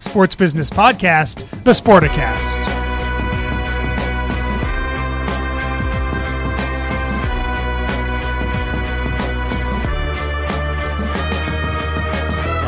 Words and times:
sports 0.00 0.34
business 0.34 0.70
podcast, 0.70 1.48
The 1.64 1.72
Sporticast. 1.72 2.80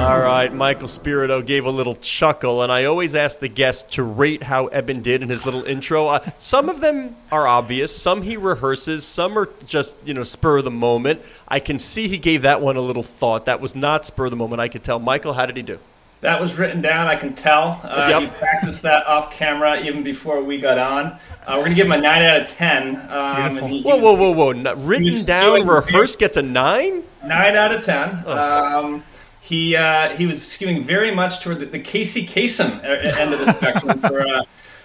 All 0.03 0.19
right, 0.19 0.53
Michael 0.53 0.89
Spirito 0.89 1.41
gave 1.43 1.65
a 1.65 1.71
little 1.71 1.95
chuckle, 1.95 2.63
and 2.63 2.73
I 2.73 2.87
always 2.87 3.15
ask 3.15 3.39
the 3.39 3.49
guest 3.49 3.93
to 3.93 4.03
rate 4.03 4.43
how 4.43 4.67
Eben 4.67 5.01
did 5.01 5.23
in 5.23 5.29
his 5.29 5.45
little 5.45 5.63
intro. 5.63 6.09
Uh, 6.09 6.29
some 6.39 6.69
of 6.69 6.81
them 6.81 7.15
are 7.31 7.47
obvious, 7.47 7.97
some 7.97 8.21
he 8.21 8.37
rehearses, 8.37 9.03
some 9.03 9.39
are 9.39 9.49
just 9.67 9.95
you 10.05 10.13
know 10.13 10.25
spur 10.25 10.59
of 10.59 10.65
the 10.65 10.73
moment. 10.73 11.23
I 11.47 11.61
can 11.61 11.79
see 11.79 12.09
he 12.09 12.19
gave 12.19 12.43
that 12.43 12.61
one 12.61 12.77
a 12.77 12.81
little 12.81 13.05
thought. 13.05 13.47
That 13.47 13.61
was 13.61 13.77
not 13.77 14.05
spur 14.05 14.25
of 14.25 14.33
the 14.33 14.37
moment. 14.37 14.61
I 14.61 14.67
could 14.67 14.83
tell. 14.83 14.99
Michael, 14.99 15.35
how 15.35 15.47
did 15.47 15.57
he 15.57 15.63
do? 15.63 15.79
That 16.23 16.41
was 16.41 16.57
written 16.57 16.81
down. 16.81 17.09
I 17.09 17.17
can 17.17 17.35
tell. 17.35 17.81
Uh, 17.83 18.07
Yep. 18.11 18.23
He 18.23 18.27
practiced 18.39 18.83
that 18.83 19.05
off 19.09 19.33
camera 19.33 19.81
even 19.81 20.03
before 20.05 20.43
we 20.43 20.59
got 20.59 20.79
on. 20.79 21.07
Uh, 21.07 21.19
we're 21.49 21.57
going 21.65 21.71
to 21.71 21.75
give 21.75 21.87
him 21.87 21.93
a 21.93 22.01
nine 22.01 22.23
out 22.23 22.41
of 22.43 22.47
ten. 22.47 22.97
Um, 23.11 23.57
he- 23.69 23.79
he 23.79 23.83
Whoa, 23.83 23.97
was- 23.97 24.17
whoa, 24.19 24.31
whoa, 24.33 24.53
whoa! 24.55 24.75
Written 24.77 25.27
down, 25.27 25.67
rehearsed 25.67 26.21
gets 26.21 26.37
a 26.37 26.43
nine. 26.43 27.03
Nine 27.25 27.57
out 27.57 27.75
of 27.75 27.83
ten. 27.83 28.25
Um, 28.27 29.03
he 29.41 29.75
uh, 29.75 30.11
he 30.17 30.27
was 30.27 30.39
skewing 30.39 30.85
very 30.85 31.13
much 31.13 31.41
toward 31.41 31.59
the, 31.59 31.67
the 31.67 31.81
Casey 31.81 32.25
Kasem 32.25 32.83
end 32.85 33.35
of 33.35 33.41
the 33.41 33.53
spectrum 33.53 33.99
for, 34.01 34.25
uh, 34.25 34.43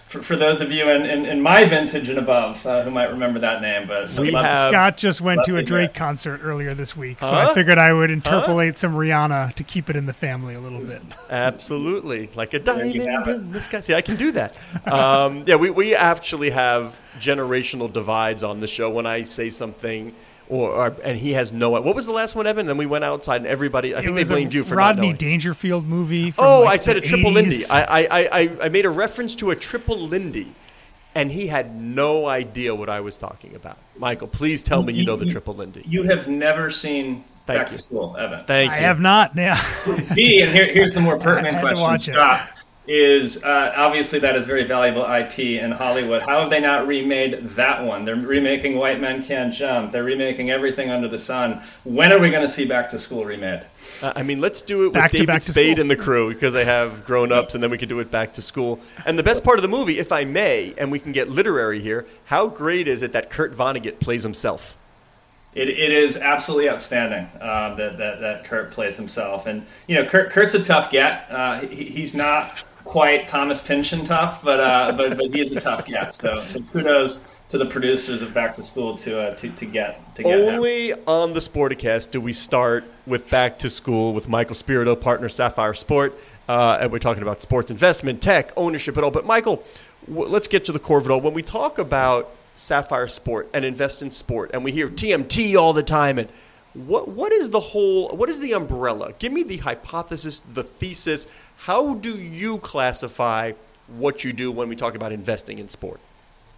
for 0.07 0.21
for 0.23 0.35
those 0.35 0.61
of 0.61 0.71
you 0.71 0.89
in, 0.89 1.05
in, 1.05 1.25
in 1.25 1.41
my 1.41 1.65
vintage 1.65 2.07
and 2.09 2.17
above 2.17 2.65
uh, 2.65 2.81
who 2.83 2.89
might 2.91 3.09
remember 3.11 3.39
that 3.39 3.61
name. 3.61 3.87
But 3.87 4.09
We 4.19 4.31
love 4.31 4.45
have- 4.45 4.69
Scott 4.71 4.97
just 4.97 5.19
went 5.21 5.43
to 5.45 5.57
a 5.57 5.63
Drake 5.63 5.93
guy. 5.93 5.99
concert 5.99 6.39
earlier 6.43 6.73
this 6.73 6.95
week, 6.95 7.19
so 7.19 7.27
Huh? 7.27 7.49
I 7.49 7.53
figured 7.53 7.77
I 7.77 7.91
would 7.93 8.09
interpolate 8.09 8.77
some 8.77 8.93
Rihanna 8.93 9.53
to 9.55 9.63
keep 9.63 9.89
it 9.89 9.95
in 9.95 10.05
the 10.05 10.13
family 10.13 10.55
a 10.55 10.59
little 10.59 10.79
bit. 10.81 11.01
Absolutely, 11.29 12.29
like 12.35 12.53
a 12.53 12.59
diamond 12.59 13.01
have 13.03 13.27
it. 13.27 13.35
in 13.35 13.51
the 13.51 13.61
sky. 13.61 13.79
See, 13.81 13.93
I 13.93 14.01
can 14.01 14.15
do 14.15 14.31
that. 14.33 14.55
Um, 14.85 15.43
yeah, 15.45 15.55
we, 15.55 15.69
we 15.69 15.95
actually 15.95 16.49
have 16.51 16.97
generational 17.19 17.91
divides 17.91 18.43
on 18.43 18.59
the 18.59 18.67
show. 18.67 18.89
When 18.89 19.05
I 19.05 19.23
say 19.23 19.49
something, 19.49 20.13
or, 20.49 20.69
or 20.71 20.95
and 21.03 21.17
he 21.17 21.33
has 21.33 21.51
no. 21.51 21.69
What 21.71 21.95
was 21.95 22.05
the 22.05 22.11
last 22.11 22.35
one, 22.35 22.47
Eben? 22.47 22.65
Then 22.65 22.77
we 22.77 22.85
went 22.85 23.03
outside, 23.03 23.37
and 23.37 23.47
everybody. 23.47 23.93
I 23.93 23.99
It 23.99 24.03
think 24.03 24.15
they 24.15 24.21
was 24.21 24.29
blamed 24.29 24.53
you 24.53 24.63
for 24.63 24.75
Rodney 24.75 24.95
not 25.01 25.03
knowing. 25.07 25.15
Dangerfield 25.17 25.85
movie. 25.85 26.31
From 26.31 26.45
Oh, 26.45 26.61
like 26.61 26.73
I 26.73 26.77
said 26.83 26.95
the 26.95 26.99
a 26.99 27.01
triple 27.03 27.31
Lindy. 27.31 27.57
80s. 27.57 27.71
I, 27.71 27.81
I, 27.83 27.99
I, 27.99 28.29
I- 28.41 28.57
I 28.63 28.69
made 28.69 28.85
a 28.85 28.89
reference 28.89 29.35
to 29.35 29.51
a 29.51 29.55
triple 29.55 29.99
Lindy, 29.99 30.47
and 31.15 31.31
he 31.31 31.47
had 31.47 31.75
no 31.75 32.27
idea 32.27 32.73
what 32.75 32.89
I 32.89 32.99
was 33.01 33.17
talking 33.17 33.55
about. 33.55 33.77
Michael, 33.97 34.27
please 34.27 34.61
tell 34.61 34.83
me 34.83 34.93
you 34.93 35.05
know 35.05 35.15
the 35.15 35.25
triple 35.25 35.53
Lindy. 35.55 35.83
You 35.87 36.03
have 36.03 36.27
never 36.27 36.69
seen 36.69 37.23
Thank 37.45 37.59
Back 37.61 37.71
you. 37.71 37.77
to 37.77 37.83
School, 37.83 38.15
Eben. 38.19 38.43
Thank 38.45 38.73
I 38.73 38.79
you. 38.79 38.83
have 38.83 38.99
not. 38.99 39.31
Yeah. 39.35 39.57
B, 40.13 40.41
and 40.41 40.51
here, 40.51 40.65
here's 40.71 40.93
the 40.93 40.99
more 40.99 41.17
pertinent 41.27 41.61
question, 41.61 41.81
watch 41.81 42.07
it. 42.09 42.11
Scott, 42.13 42.49
is 42.87 43.43
uh, 43.43 43.73
obviously 43.75 44.19
that 44.19 44.35
is 44.37 44.43
very 44.45 44.63
valuable 44.63 45.03
IP 45.03 45.39
in 45.39 45.71
Hollywood. 45.71 46.21
How 46.21 46.39
have 46.39 46.49
they 46.49 46.61
not 46.61 46.87
remade 46.87 47.49
that 47.49 47.83
one? 47.83 48.05
They're 48.05 48.15
remaking 48.15 48.77
White 48.77 49.01
Men 49.01 49.21
Can't 49.21 49.53
Jump. 49.53 49.91
They're 49.91 50.05
remaking 50.05 50.49
everything 50.51 50.89
under 50.89 51.09
the 51.09 51.19
sun. 51.19 51.61
When 51.83 52.13
are 52.13 52.19
we 52.19 52.29
going 52.29 52.43
to 52.43 52.49
see 52.49 52.65
Back 52.65 52.87
to 52.89 52.97
School 52.97 53.25
remade? 53.25 53.65
Uh, 54.01 54.13
I 54.15 54.23
mean, 54.23 54.39
let's 54.39 54.61
do 54.61 54.87
it 54.87 54.93
Back 54.93 55.11
to 55.11 55.19
with 55.19 55.27
back 55.27 55.41
David 55.41 55.45
to 55.47 55.51
Spade 55.51 55.71
school. 55.73 55.81
and 55.81 55.91
the 55.91 55.95
crew 55.97 56.33
because 56.33 56.53
they 56.53 56.63
have 56.65 57.03
grown 57.03 57.31
ups, 57.33 57.55
and 57.55 57.63
then 57.63 57.69
we 57.71 57.77
can 57.77 57.89
do 57.89 57.99
it 57.99 58.09
back 58.09 58.33
to 58.33 58.41
school. 58.41 58.79
And 59.05 59.19
the 59.19 59.23
best 59.23 59.43
part 59.43 59.57
of 59.57 59.63
the 59.63 59.69
movie, 59.69 59.99
if 59.99 60.11
I 60.13 60.23
may, 60.23 60.73
and 60.77 60.89
we 60.89 60.99
can 60.99 61.11
get 61.11 61.27
literary 61.29 61.81
here, 61.81 62.05
how 62.25 62.47
great 62.47 62.87
is 62.87 63.01
it 63.01 63.11
that 63.11 63.29
Kurt 63.29 63.53
Vonnegut 63.55 63.99
plays 63.99 64.23
himself? 64.23 64.77
It, 65.53 65.69
it 65.69 65.91
is 65.91 66.17
absolutely 66.17 66.69
outstanding 66.69 67.27
uh, 67.41 67.73
that, 67.75 67.97
that 67.97 68.21
that 68.21 68.43
Kurt 68.45 68.69
plays 68.71 68.95
himself, 68.95 69.47
and 69.47 69.65
you 69.87 69.95
know 69.95 70.05
Kurt 70.05 70.29
Kurt's 70.29 70.53
a 70.53 70.63
tough 70.63 70.91
get. 70.91 71.25
Uh, 71.31 71.61
he, 71.61 71.85
he's 71.85 72.13
not 72.13 72.63
quite 72.87 73.27
Thomas 73.27 73.65
Pynchon 73.65 74.05
tough, 74.05 74.43
but 74.43 74.59
uh, 74.59 74.93
but 74.95 75.17
but 75.17 75.33
he 75.33 75.41
is 75.41 75.51
a 75.55 75.61
tough 75.61 75.85
get. 75.85 76.15
So 76.15 76.43
so 76.47 76.61
kudos 76.61 77.29
to 77.49 77.57
the 77.57 77.65
producers 77.65 78.21
of 78.21 78.33
Back 78.33 78.53
to 78.55 78.63
School 78.63 78.97
to 78.97 79.19
uh, 79.19 79.35
to, 79.35 79.49
to 79.49 79.65
get 79.65 80.15
to 80.15 80.23
get 80.23 80.39
him. 80.39 80.55
Only 80.55 80.93
on 81.05 81.33
the 81.33 81.39
Sporticast 81.39 82.11
do 82.11 82.19
we 82.19 82.33
start 82.33 82.85
with 83.05 83.29
Back 83.29 83.59
to 83.59 83.69
School 83.69 84.13
with 84.13 84.27
Michael 84.27 84.55
Spirito, 84.55 84.95
partner 84.95 85.29
Sapphire 85.29 85.73
Sport. 85.73 86.17
Uh, 86.47 86.77
and 86.79 86.91
we're 86.91 86.99
talking 86.99 87.23
about 87.23 87.41
sports 87.41 87.71
investment, 87.71 88.21
tech, 88.21 88.53
ownership, 88.55 88.95
and 88.95 89.03
all. 89.03 89.11
But 89.11 89.25
Michael, 89.25 89.63
w- 90.07 90.29
let's 90.29 90.47
get 90.47 90.63
to 90.65 90.71
the 90.71 90.79
core 90.79 90.97
of 90.97 91.05
it 91.05 91.11
all. 91.11 91.19
When 91.19 91.33
we 91.33 91.43
talk 91.43 91.77
about 91.77 92.31
Sapphire 92.55 93.09
Sport 93.09 93.49
and 93.53 93.65
invest 93.65 94.01
in 94.01 94.11
sport, 94.11 94.51
and 94.53 94.63
we 94.63 94.71
hear 94.71 94.87
TMT 94.87 95.59
all 95.59 95.73
the 95.73 95.83
time, 95.83 96.17
and 96.17 96.29
what 96.73 97.07
what 97.07 97.31
is 97.31 97.49
the 97.49 97.59
whole? 97.59 98.09
What 98.09 98.29
is 98.29 98.39
the 98.39 98.53
umbrella? 98.53 99.13
Give 99.19 99.33
me 99.33 99.43
the 99.43 99.57
hypothesis, 99.57 100.41
the 100.53 100.63
thesis. 100.63 101.27
How 101.57 101.95
do 101.95 102.11
you 102.11 102.59
classify 102.59 103.53
what 103.87 104.23
you 104.23 104.33
do 104.33 104.51
when 104.51 104.69
we 104.69 104.75
talk 104.75 104.95
about 104.95 105.11
investing 105.11 105.59
in 105.59 105.69
sport? 105.69 105.99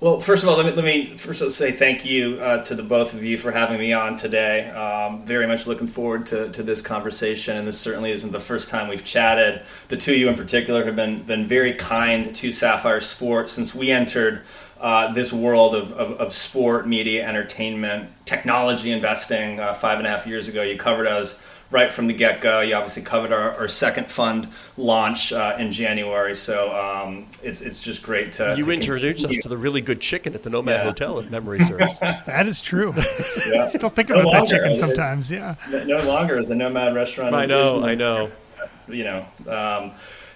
Well, 0.01 0.21
first 0.21 0.43
of 0.43 0.49
all, 0.49 0.55
let 0.55 0.65
me, 0.65 0.71
let 0.71 0.85
me 0.85 1.17
first 1.17 1.51
say 1.51 1.73
thank 1.73 2.05
you 2.05 2.39
uh, 2.39 2.63
to 2.63 2.75
the 2.75 2.83
both 2.83 3.13
of 3.13 3.21
you 3.21 3.37
for 3.37 3.51
having 3.51 3.77
me 3.77 3.91
on 3.91 4.15
today. 4.15 4.69
Um, 4.69 5.25
very 5.25 5.45
much 5.45 5.67
looking 5.67 5.87
forward 5.87 6.25
to, 6.27 6.49
to 6.51 6.63
this 6.63 6.81
conversation, 6.81 7.57
and 7.57 7.67
this 7.67 7.77
certainly 7.77 8.11
isn't 8.11 8.31
the 8.31 8.39
first 8.39 8.69
time 8.69 8.87
we've 8.87 9.03
chatted. 9.03 9.61
The 9.89 9.97
two 9.97 10.13
of 10.13 10.17
you 10.17 10.29
in 10.29 10.35
particular 10.35 10.85
have 10.85 10.95
been, 10.95 11.23
been 11.23 11.47
very 11.47 11.73
kind 11.73 12.33
to 12.33 12.51
Sapphire 12.53 13.01
Sport 13.01 13.49
since 13.49 13.75
we 13.75 13.91
entered 13.91 14.43
uh, 14.79 15.11
this 15.11 15.33
world 15.33 15.75
of, 15.75 15.91
of, 15.91 16.11
of 16.13 16.33
sport, 16.33 16.87
media, 16.87 17.27
entertainment, 17.27 18.09
technology 18.25 18.91
investing 18.91 19.59
uh, 19.59 19.73
five 19.73 19.97
and 19.97 20.07
a 20.07 20.09
half 20.09 20.25
years 20.25 20.47
ago. 20.47 20.61
You 20.61 20.77
covered 20.77 21.07
us 21.07 21.43
right 21.71 21.91
from 21.91 22.07
the 22.07 22.13
get 22.13 22.41
go. 22.41 22.61
You 22.61 22.75
obviously 22.75 23.03
covered 23.03 23.31
our, 23.31 23.55
our 23.55 23.67
second 23.67 24.09
fund 24.09 24.47
launch 24.77 25.31
uh, 25.31 25.55
in 25.59 25.71
January, 25.71 26.35
so 26.35 26.75
um, 26.75 27.25
it's, 27.43 27.61
it's 27.61 27.79
just 27.81 28.01
great 28.03 28.33
to. 28.33 28.55
You 28.57 28.63
to 28.65 28.71
introduced 28.71 29.25
us 29.25 29.37
to 29.43 29.49
the 29.49 29.57
really 29.57 29.81
good 29.81 30.01
chicken 30.01 30.33
at 30.33 30.43
the 30.43 30.49
Nomad 30.49 30.77
Yeah. 30.79 30.83
Hotel, 30.85 31.19
if 31.19 31.29
memory 31.29 31.59
serves. 31.61 31.99
That 31.99 32.47
is 32.47 32.59
true. 32.61 32.93
Yeah. 33.51 33.67
Still 33.69 33.89
think 33.89 34.09
No 34.09 34.15
about 34.19 34.31
that 34.31 34.37
longer. 34.39 34.55
chicken 34.55 34.71
It- 34.71 34.77
sometimes. 34.77 35.31
Yeah. 35.31 35.55
no 35.69 35.83
no 35.83 36.03
longer 36.07 36.43
the 36.43 36.55
Nomad 36.55 36.95
restaurant. 36.95 37.35
I 37.35 37.45
know, 37.45 37.83
I 37.83 37.95
know. 37.95 38.31
You 38.87 39.03
know, 39.03 39.25
um, 39.47 39.91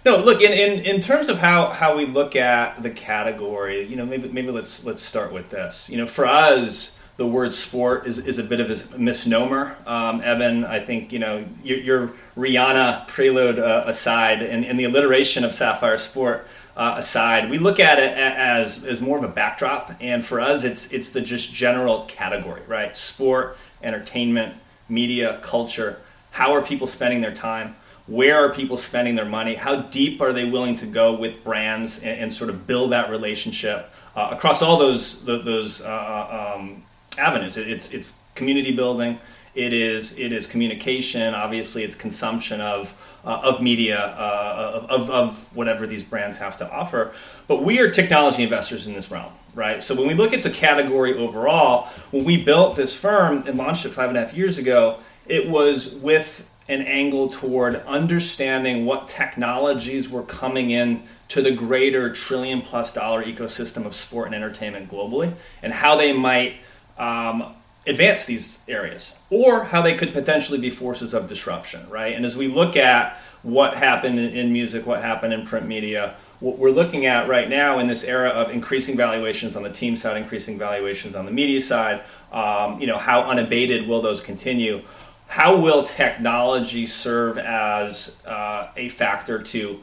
no. 0.05 0.17
Look, 0.17 0.41
in, 0.41 0.51
in, 0.51 0.83
in 0.85 1.01
terms 1.01 1.27
of 1.29 1.39
how, 1.39 1.69
how 1.69 1.97
we 1.97 2.05
look 2.05 2.35
at 2.35 2.83
the 2.83 2.91
category, 2.91 3.83
you 3.87 3.95
know, 3.95 4.05
maybe 4.05 4.29
maybe 4.29 4.51
let's 4.51 4.85
let's 4.85 5.01
start 5.01 5.33
with 5.33 5.49
this. 5.49 5.89
You 5.89 5.97
know, 5.97 6.05
for 6.05 6.27
us, 6.27 6.99
the 7.17 7.27
word 7.27 7.53
sport 7.53 8.07
is, 8.07 8.19
is 8.19 8.39
a 8.39 8.43
bit 8.43 8.59
of 8.59 8.71
a 8.71 8.97
misnomer. 8.97 9.77
Um, 9.85 10.21
Eben, 10.21 10.65
I 10.65 10.79
think 10.79 11.11
you 11.11 11.19
know 11.19 11.45
your, 11.63 11.77
your 11.77 12.13
Rihanna 12.35 13.07
prelude 13.07 13.59
uh, 13.59 13.83
aside, 13.85 14.41
and, 14.41 14.65
and 14.65 14.79
the 14.79 14.85
alliteration 14.85 15.43
of 15.43 15.53
Sapphire 15.53 15.97
Sport 15.97 16.47
uh, 16.75 16.95
aside, 16.97 17.49
we 17.49 17.59
look 17.59 17.79
at 17.79 17.99
it 17.99 18.17
as 18.17 18.83
as 18.83 18.99
more 18.99 19.17
of 19.17 19.23
a 19.23 19.27
backdrop, 19.27 19.93
and 20.01 20.25
for 20.25 20.41
us, 20.41 20.63
it's 20.63 20.91
it's 20.91 21.13
the 21.13 21.21
just 21.21 21.53
general 21.53 22.05
category, 22.05 22.61
right? 22.67 22.97
Sport, 22.97 23.57
entertainment, 23.83 24.55
media, 24.89 25.39
culture. 25.43 26.01
How 26.31 26.53
are 26.53 26.63
people 26.63 26.87
spending 26.87 27.21
their 27.21 27.33
time? 27.33 27.75
Where 28.07 28.43
are 28.43 28.53
people 28.53 28.75
spending 28.75 29.15
their 29.15 29.25
money? 29.25 29.53
How 29.55 29.83
deep 29.83 30.19
are 30.19 30.33
they 30.33 30.45
willing 30.45 30.75
to 30.77 30.87
go 30.87 31.13
with 31.13 31.43
brands 31.43 31.99
and, 31.99 32.21
and 32.21 32.33
sort 32.33 32.49
of 32.49 32.65
build 32.65 32.91
that 32.91 33.11
relationship 33.11 33.93
uh, 34.15 34.29
across 34.31 34.63
all 34.63 34.77
those 34.77 35.23
those 35.25 35.79
uh, 35.79 36.55
um, 36.57 36.83
avenues? 37.17 37.57
It- 37.57 37.69
It's 37.69 37.93
it's 37.93 38.19
community 38.35 38.71
building, 38.75 39.19
It 39.55 39.73
is 39.73 40.17
it 40.19 40.31
is 40.33 40.47
communication. 40.47 41.33
Obviously, 41.35 41.83
it's 41.83 41.95
consumption 41.95 42.59
of 42.61 42.95
uh, 43.25 43.39
of 43.49 43.61
media 43.61 43.99
uh, 43.99 44.87
of, 44.89 45.09
of 45.11 45.55
whatever 45.55 45.85
these 45.87 46.03
brands 46.03 46.37
have 46.37 46.57
to 46.57 46.69
offer. 46.71 47.11
But 47.47 47.63
we 47.63 47.79
are 47.79 47.89
technology 47.91 48.43
investors 48.43 48.87
in 48.87 48.93
this 48.95 49.11
realm, 49.11 49.31
right? 49.53 49.81
So 49.83 49.93
when 49.95 50.07
we 50.07 50.13
look 50.15 50.33
at 50.33 50.43
the 50.43 50.49
category 50.49 51.13
overall, 51.17 51.87
when 52.11 52.23
we 52.25 52.43
built 52.43 52.75
this 52.75 52.99
firm 52.99 53.43
and 53.47 53.57
launched 53.57 53.85
it 53.85 53.93
five 53.93 54.09
and 54.09 54.17
a 54.17 54.21
half 54.21 54.33
years 54.33 54.57
ago, 54.57 54.97
it 55.27 55.47
was 55.47 55.95
with 55.95 56.49
an 56.67 56.81
angle 56.81 57.29
toward 57.29 57.75
understanding 57.85 58.85
what 58.85 59.07
technologies 59.07 60.09
were 60.09 60.23
coming 60.23 60.71
in 60.71 61.03
to 61.27 61.41
the 61.41 61.51
greater 61.51 62.11
trillion 62.13 62.61
plus 62.61 62.93
dollar 62.93 63.23
ecosystem 63.23 63.85
of 63.85 63.93
sport 63.95 64.27
and 64.27 64.35
entertainment 64.35 64.89
globally 64.89 65.33
and 65.61 65.73
how 65.73 65.95
they 65.97 66.13
might 66.13 66.55
um, 66.97 67.53
advance 67.85 68.25
these 68.25 68.59
areas 68.67 69.17
or 69.29 69.65
how 69.65 69.81
they 69.81 69.95
could 69.95 70.13
potentially 70.13 70.59
be 70.59 70.69
forces 70.69 71.13
of 71.13 71.27
disruption, 71.27 71.87
right? 71.89 72.15
And 72.15 72.25
as 72.25 72.37
we 72.37 72.47
look 72.47 72.75
at 72.75 73.17
what 73.41 73.75
happened 73.75 74.19
in 74.19 74.53
music, 74.53 74.85
what 74.85 75.01
happened 75.01 75.33
in 75.33 75.45
print 75.45 75.67
media, 75.67 76.15
what 76.39 76.57
we're 76.57 76.71
looking 76.71 77.05
at 77.05 77.27
right 77.27 77.49
now 77.49 77.79
in 77.79 77.87
this 77.87 78.03
era 78.03 78.29
of 78.29 78.51
increasing 78.51 78.95
valuations 78.95 79.55
on 79.55 79.63
the 79.63 79.69
team 79.69 79.97
side, 79.97 80.17
increasing 80.17 80.57
valuations 80.57 81.15
on 81.15 81.25
the 81.25 81.31
media 81.31 81.61
side, 81.61 82.01
um, 82.31 82.79
you 82.79 82.87
know, 82.87 82.97
how 82.97 83.21
unabated 83.23 83.87
will 83.87 84.01
those 84.01 84.21
continue? 84.21 84.81
How 85.27 85.57
will 85.57 85.83
technology 85.83 86.85
serve 86.85 87.37
as 87.37 88.21
uh, 88.25 88.69
a 88.77 88.89
factor 88.89 89.41
to 89.41 89.79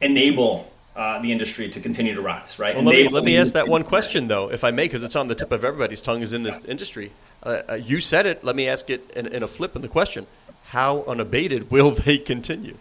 enable 0.00 0.69
uh, 0.96 1.20
the 1.20 1.30
industry 1.30 1.68
to 1.68 1.80
continue 1.80 2.14
to 2.14 2.20
rise, 2.20 2.58
right? 2.58 2.74
Well, 2.74 2.84
let, 2.84 2.92
me, 2.92 3.08
let 3.08 3.24
me 3.24 3.36
ask 3.36 3.52
that 3.54 3.68
one 3.68 3.84
question, 3.84 4.26
though, 4.28 4.50
if 4.50 4.64
I 4.64 4.70
may, 4.70 4.84
because 4.84 5.04
it's 5.04 5.16
on 5.16 5.28
the 5.28 5.34
tip 5.34 5.52
of 5.52 5.64
everybody's 5.64 6.00
tongue 6.00 6.22
is 6.22 6.32
in 6.32 6.42
this 6.42 6.64
industry. 6.64 7.12
Uh, 7.42 7.62
uh, 7.68 7.74
you 7.74 8.00
said 8.00 8.26
it. 8.26 8.42
Let 8.42 8.56
me 8.56 8.68
ask 8.68 8.90
it 8.90 9.10
in, 9.14 9.26
in 9.28 9.42
a 9.42 9.46
flip 9.46 9.76
in 9.76 9.82
the 9.82 9.88
question. 9.88 10.26
How 10.64 11.02
unabated 11.04 11.70
will 11.70 11.90
they 11.92 12.18
continue? 12.18 12.76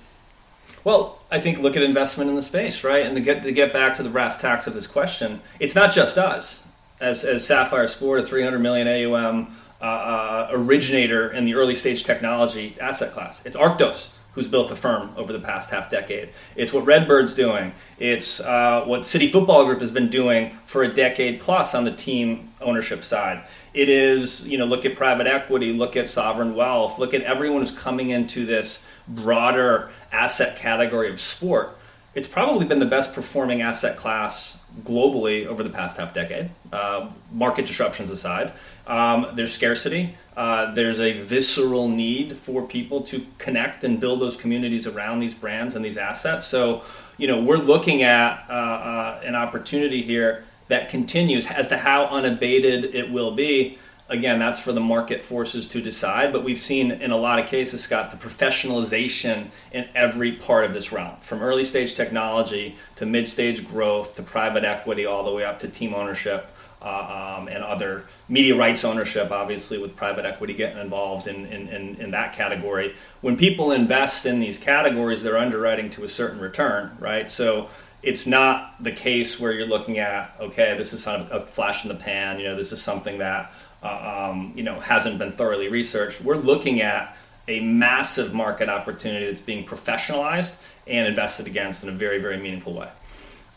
Well, 0.83 1.19
I 1.29 1.39
think 1.39 1.59
look 1.59 1.75
at 1.75 1.83
investment 1.83 2.29
in 2.29 2.35
the 2.35 2.41
space, 2.41 2.83
right? 2.83 3.05
And 3.05 3.15
to 3.15 3.21
get 3.21 3.43
to 3.43 3.51
get 3.51 3.73
back 3.73 3.97
to 3.97 4.03
the 4.03 4.09
brass 4.09 4.39
tacks 4.41 4.65
of 4.65 4.73
this 4.73 4.87
question, 4.87 5.41
it's 5.59 5.75
not 5.75 5.91
just 5.91 6.17
us 6.17 6.67
as 6.99 7.25
as 7.25 7.45
Sapphire 7.45 7.87
Sport, 7.87 8.21
a 8.21 8.23
300 8.25 8.59
million 8.59 8.87
AUM 8.87 9.55
uh, 9.81 9.83
uh, 9.83 10.47
originator 10.51 11.31
in 11.31 11.45
the 11.45 11.55
early 11.55 11.75
stage 11.75 12.03
technology 12.03 12.75
asset 12.79 13.11
class. 13.11 13.45
It's 13.45 13.57
Arctos 13.57 14.13
who's 14.39 14.47
built 14.47 14.69
the 14.69 14.75
firm 14.75 15.11
over 15.17 15.33
the 15.33 15.39
past 15.39 15.69
half 15.69 15.89
decade. 15.89 16.29
It's 16.55 16.71
what 16.71 16.85
Redbird's 16.85 17.33
doing. 17.33 17.73
It's 17.97 18.39
uh, 18.39 18.85
what 18.85 19.05
City 19.05 19.27
Football 19.27 19.65
Group 19.65 19.81
has 19.81 19.91
been 19.91 20.09
doing 20.09 20.57
for 20.65 20.81
a 20.81 20.87
decade 20.87 21.41
plus 21.41 21.75
on 21.75 21.83
the 21.83 21.91
team 21.91 22.47
ownership 22.61 23.03
side. 23.03 23.43
It 23.73 23.89
is, 23.89 24.47
you 24.47 24.57
know, 24.57 24.63
look 24.63 24.85
at 24.85 24.95
private 24.95 25.27
equity, 25.27 25.73
look 25.73 25.97
at 25.97 26.07
sovereign 26.07 26.55
wealth, 26.55 26.97
look 26.99 27.13
at 27.13 27.21
everyone 27.23 27.59
who's 27.59 27.77
coming 27.77 28.11
into 28.11 28.45
this 28.45 28.87
broader 29.09 29.91
asset 30.09 30.55
category 30.55 31.09
of 31.09 31.19
sport. 31.19 31.77
It's 32.15 32.27
probably 32.27 32.65
been 32.65 32.79
the 32.79 32.85
best 32.87 33.13
performing 33.13 33.61
asset 33.61 33.95
class 33.95 34.63
globally 34.81 35.45
over 35.45 35.61
the 35.61 35.69
past 35.69 35.97
half 35.97 36.13
decade. 36.13 36.49
Uh, 36.73 37.09
market 37.31 37.65
disruptions 37.65 38.09
aside, 38.09 38.53
um, 38.87 39.27
there's 39.33 39.53
scarcity. 39.53 40.15
Uh, 40.35 40.73
there's 40.73 40.99
a 40.99 41.21
visceral 41.21 41.87
need 41.87 42.37
for 42.37 42.65
people 42.65 43.01
to 43.01 43.25
connect 43.37 43.83
and 43.83 43.99
build 43.99 44.21
those 44.21 44.37
communities 44.37 44.87
around 44.87 45.19
these 45.19 45.33
brands 45.33 45.75
and 45.75 45.85
these 45.85 45.97
assets. 45.97 46.47
So, 46.47 46.83
you 47.17 47.27
know, 47.27 47.41
we're 47.41 47.57
looking 47.57 48.01
at 48.03 48.45
uh, 48.49 48.53
uh 48.53 49.21
an 49.23 49.35
opportunity 49.35 50.01
here 50.01 50.45
that 50.69 50.89
continues 50.89 51.45
as 51.47 51.69
to 51.69 51.77
how 51.77 52.05
unabated 52.05 52.85
it 52.95 53.11
will 53.11 53.31
be 53.31 53.77
again, 54.09 54.39
that's 54.39 54.59
for 54.59 54.73
the 54.73 54.81
market 54.81 55.23
forces 55.23 55.67
to 55.69 55.81
decide. 55.81 56.33
But 56.33 56.43
we've 56.43 56.57
seen 56.57 56.91
in 56.91 57.11
a 57.11 57.17
lot 57.17 57.39
of 57.39 57.47
cases, 57.47 57.81
Scott, 57.81 58.11
the 58.11 58.17
professionalization 58.17 59.47
in 59.71 59.87
every 59.95 60.33
part 60.33 60.65
of 60.65 60.73
this 60.73 60.91
realm, 60.91 61.15
from 61.21 61.41
early 61.41 61.63
stage 61.63 61.93
technology 61.95 62.75
to 62.97 63.05
mid 63.05 63.29
stage 63.29 63.67
growth 63.67 64.15
to 64.15 64.23
private 64.23 64.63
equity, 64.63 65.05
all 65.05 65.23
the 65.23 65.33
way 65.33 65.45
up 65.45 65.59
to 65.59 65.67
team 65.67 65.93
ownership. 65.93 66.51
Uh, 66.81 67.39
um, 67.41 67.49
and 67.49 67.61
other 67.61 68.05
media 68.29 68.55
rights 68.55 68.85
ownership, 68.85 69.31
obviously, 69.31 69.77
with 69.77 69.97
private 69.97 70.23
equity 70.23 70.53
getting 70.53 70.77
involved 70.77 71.27
in, 71.27 71.45
in, 71.47 71.67
in, 71.67 71.95
in, 71.97 72.11
that 72.11 72.31
category. 72.31 72.95
When 73.19 73.35
people 73.35 73.73
invest 73.73 74.25
in 74.25 74.39
these 74.39 74.57
categories, 74.57 75.21
they're 75.21 75.37
underwriting 75.37 75.89
to 75.89 76.05
a 76.05 76.07
certain 76.07 76.39
return, 76.39 76.95
right? 77.01 77.29
So 77.29 77.67
it's 78.01 78.25
not 78.25 78.81
the 78.81 78.93
case 78.93 79.39
where 79.39 79.51
you're 79.51 79.67
looking 79.67 79.99
at, 79.99 80.33
okay, 80.39 80.77
this 80.77 80.93
is 80.93 81.03
kind 81.03 81.21
of 81.21 81.31
a 81.31 81.45
flash 81.45 81.83
in 81.83 81.89
the 81.89 81.95
pan, 81.95 82.39
you 82.39 82.45
know, 82.45 82.55
this 82.55 82.71
is 82.71 82.81
something 82.81 83.17
that 83.17 83.51
uh, 83.83 84.29
um, 84.31 84.53
you 84.55 84.63
know 84.63 84.79
hasn't 84.79 85.17
been 85.17 85.31
thoroughly 85.31 85.67
researched. 85.67 86.21
We're 86.21 86.37
looking 86.37 86.81
at 86.81 87.15
a 87.47 87.59
massive 87.61 88.33
market 88.33 88.69
opportunity 88.69 89.25
that's 89.25 89.41
being 89.41 89.65
professionalized 89.65 90.61
and 90.85 91.07
invested 91.07 91.47
against 91.47 91.83
in 91.83 91.89
a 91.89 91.93
very 91.93 92.19
very 92.19 92.37
meaningful 92.37 92.73
way. 92.73 92.89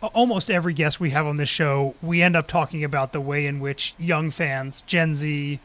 Almost 0.03 0.51
every 0.51 0.75
guest 0.75 0.99
we 0.99 1.11
have 1.11 1.27
on 1.27 1.37
this 1.37 1.49
show, 1.49 1.95
we 2.03 2.23
end 2.23 2.35
up 2.35 2.49
talking 2.49 2.83
about 2.83 3.13
the 3.13 3.21
way 3.21 3.47
in 3.47 3.61
which 3.61 3.95
young 3.99 4.33
fans, 4.33 4.83
Gen 4.83 5.15
Z, 5.15 5.61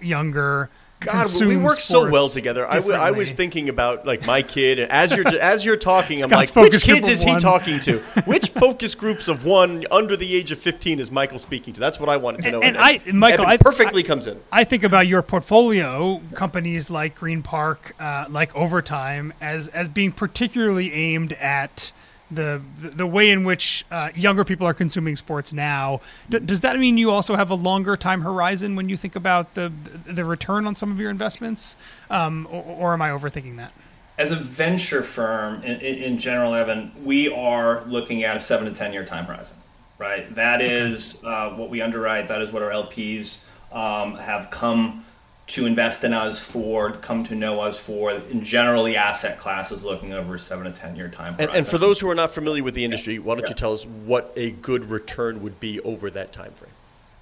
younger, 0.00 0.70
God, 1.04 1.26
we 1.40 1.56
work 1.56 1.80
so 1.80 2.08
well 2.10 2.28
together. 2.28 2.66
I, 2.66 2.76
w- 2.76 2.94
I 2.94 3.10
was 3.10 3.32
thinking 3.32 3.68
about 3.68 4.06
like 4.06 4.26
my 4.26 4.42
kid, 4.42 4.78
and 4.78 4.90
as 4.90 5.14
you're 5.14 5.26
as 5.28 5.64
you're 5.64 5.76
talking, 5.76 6.22
I'm 6.22 6.30
like, 6.30 6.54
which 6.54 6.82
kids 6.82 7.08
is 7.08 7.22
he 7.22 7.36
talking 7.36 7.80
to? 7.80 7.98
which 8.24 8.50
focus 8.50 8.94
groups 8.94 9.28
of 9.28 9.44
one 9.44 9.84
under 9.90 10.16
the 10.16 10.34
age 10.34 10.52
of 10.52 10.58
15 10.58 10.98
is 10.98 11.10
Michael 11.10 11.38
speaking 11.38 11.74
to? 11.74 11.80
That's 11.80 11.98
what 12.00 12.08
I 12.08 12.16
wanted 12.16 12.42
to 12.42 12.50
know. 12.50 12.60
And, 12.62 12.76
and, 12.76 12.86
and 13.06 13.08
I, 13.08 13.12
Michael, 13.12 13.46
I, 13.46 13.56
perfectly 13.56 14.04
I, 14.04 14.06
comes 14.06 14.26
in. 14.26 14.40
I 14.50 14.64
think 14.64 14.82
about 14.82 15.06
your 15.06 15.22
portfolio 15.22 16.20
companies 16.34 16.90
like 16.90 17.14
Green 17.14 17.42
Park, 17.42 17.94
uh, 17.98 18.26
like 18.28 18.54
Overtime, 18.54 19.32
as 19.40 19.68
as 19.68 19.88
being 19.88 20.12
particularly 20.12 20.92
aimed 20.92 21.32
at 21.34 21.92
the 22.34 22.60
the 22.78 23.06
way 23.06 23.30
in 23.30 23.44
which 23.44 23.84
uh, 23.90 24.10
younger 24.14 24.44
people 24.44 24.66
are 24.66 24.74
consuming 24.74 25.16
sports 25.16 25.52
now. 25.52 26.00
D- 26.28 26.38
does 26.40 26.62
that 26.62 26.78
mean 26.78 26.98
you 26.98 27.10
also 27.10 27.36
have 27.36 27.50
a 27.50 27.54
longer 27.54 27.96
time 27.96 28.22
horizon 28.22 28.76
when 28.76 28.88
you 28.88 28.96
think 28.96 29.16
about 29.16 29.54
the 29.54 29.72
the 30.06 30.24
return 30.24 30.66
on 30.66 30.76
some 30.76 30.90
of 30.90 30.98
your 30.98 31.10
investments, 31.10 31.76
um, 32.10 32.46
or, 32.50 32.62
or, 32.62 32.92
am 32.92 33.02
I 33.02 33.10
overthinking 33.10 33.56
that? 33.56 33.72
As 34.18 34.30
a 34.30 34.36
venture 34.36 35.02
firm, 35.02 35.62
in, 35.62 35.80
in, 35.80 36.18
general, 36.18 36.54
Eben, 36.54 36.92
we 37.02 37.32
are 37.32 37.84
looking 37.86 38.24
at 38.24 38.36
a 38.36 38.40
seven 38.40 38.66
to 38.66 38.74
ten 38.74 38.92
year 38.92 39.04
time 39.04 39.24
horizon. 39.24 39.56
Right, 39.98 40.34
that 40.34 40.60
okay. 40.60 40.72
is 40.72 41.24
uh, 41.24 41.50
what 41.50 41.70
we 41.70 41.80
underwrite. 41.80 42.28
That 42.28 42.42
is 42.42 42.50
what 42.50 42.62
our 42.62 42.70
LPs 42.70 43.48
um, 43.72 44.16
have 44.16 44.50
come 44.50 45.04
to 45.52 45.66
invest 45.66 46.02
in 46.02 46.14
us 46.14 46.40
for, 46.40 46.92
come 46.92 47.24
to 47.24 47.34
know 47.34 47.60
us 47.60 47.78
for. 47.78 48.10
In 48.10 48.42
general, 48.42 48.84
the 48.84 48.96
asset 48.96 49.38
class 49.38 49.70
is 49.70 49.84
looking 49.84 50.14
over 50.14 50.38
seven 50.38 50.64
to 50.64 50.72
ten 50.72 50.96
year 50.96 51.08
time 51.08 51.36
and, 51.38 51.50
and, 51.50 51.66
for 51.66 51.76
those 51.76 52.00
who 52.00 52.08
are 52.08 52.14
not 52.14 52.30
familiar 52.30 52.62
with 52.62 52.72
the 52.74 52.84
industry, 52.84 53.18
why 53.18 53.34
don't 53.34 53.42
yeah. 53.42 53.50
you 53.50 53.54
tell 53.54 53.74
us 53.74 53.84
what 53.84 54.32
a 54.34 54.52
good 54.52 54.88
return 54.88 55.42
would 55.42 55.60
be 55.60 55.78
over 55.80 56.10
that 56.10 56.32
time 56.32 56.52
frame? 56.52 56.70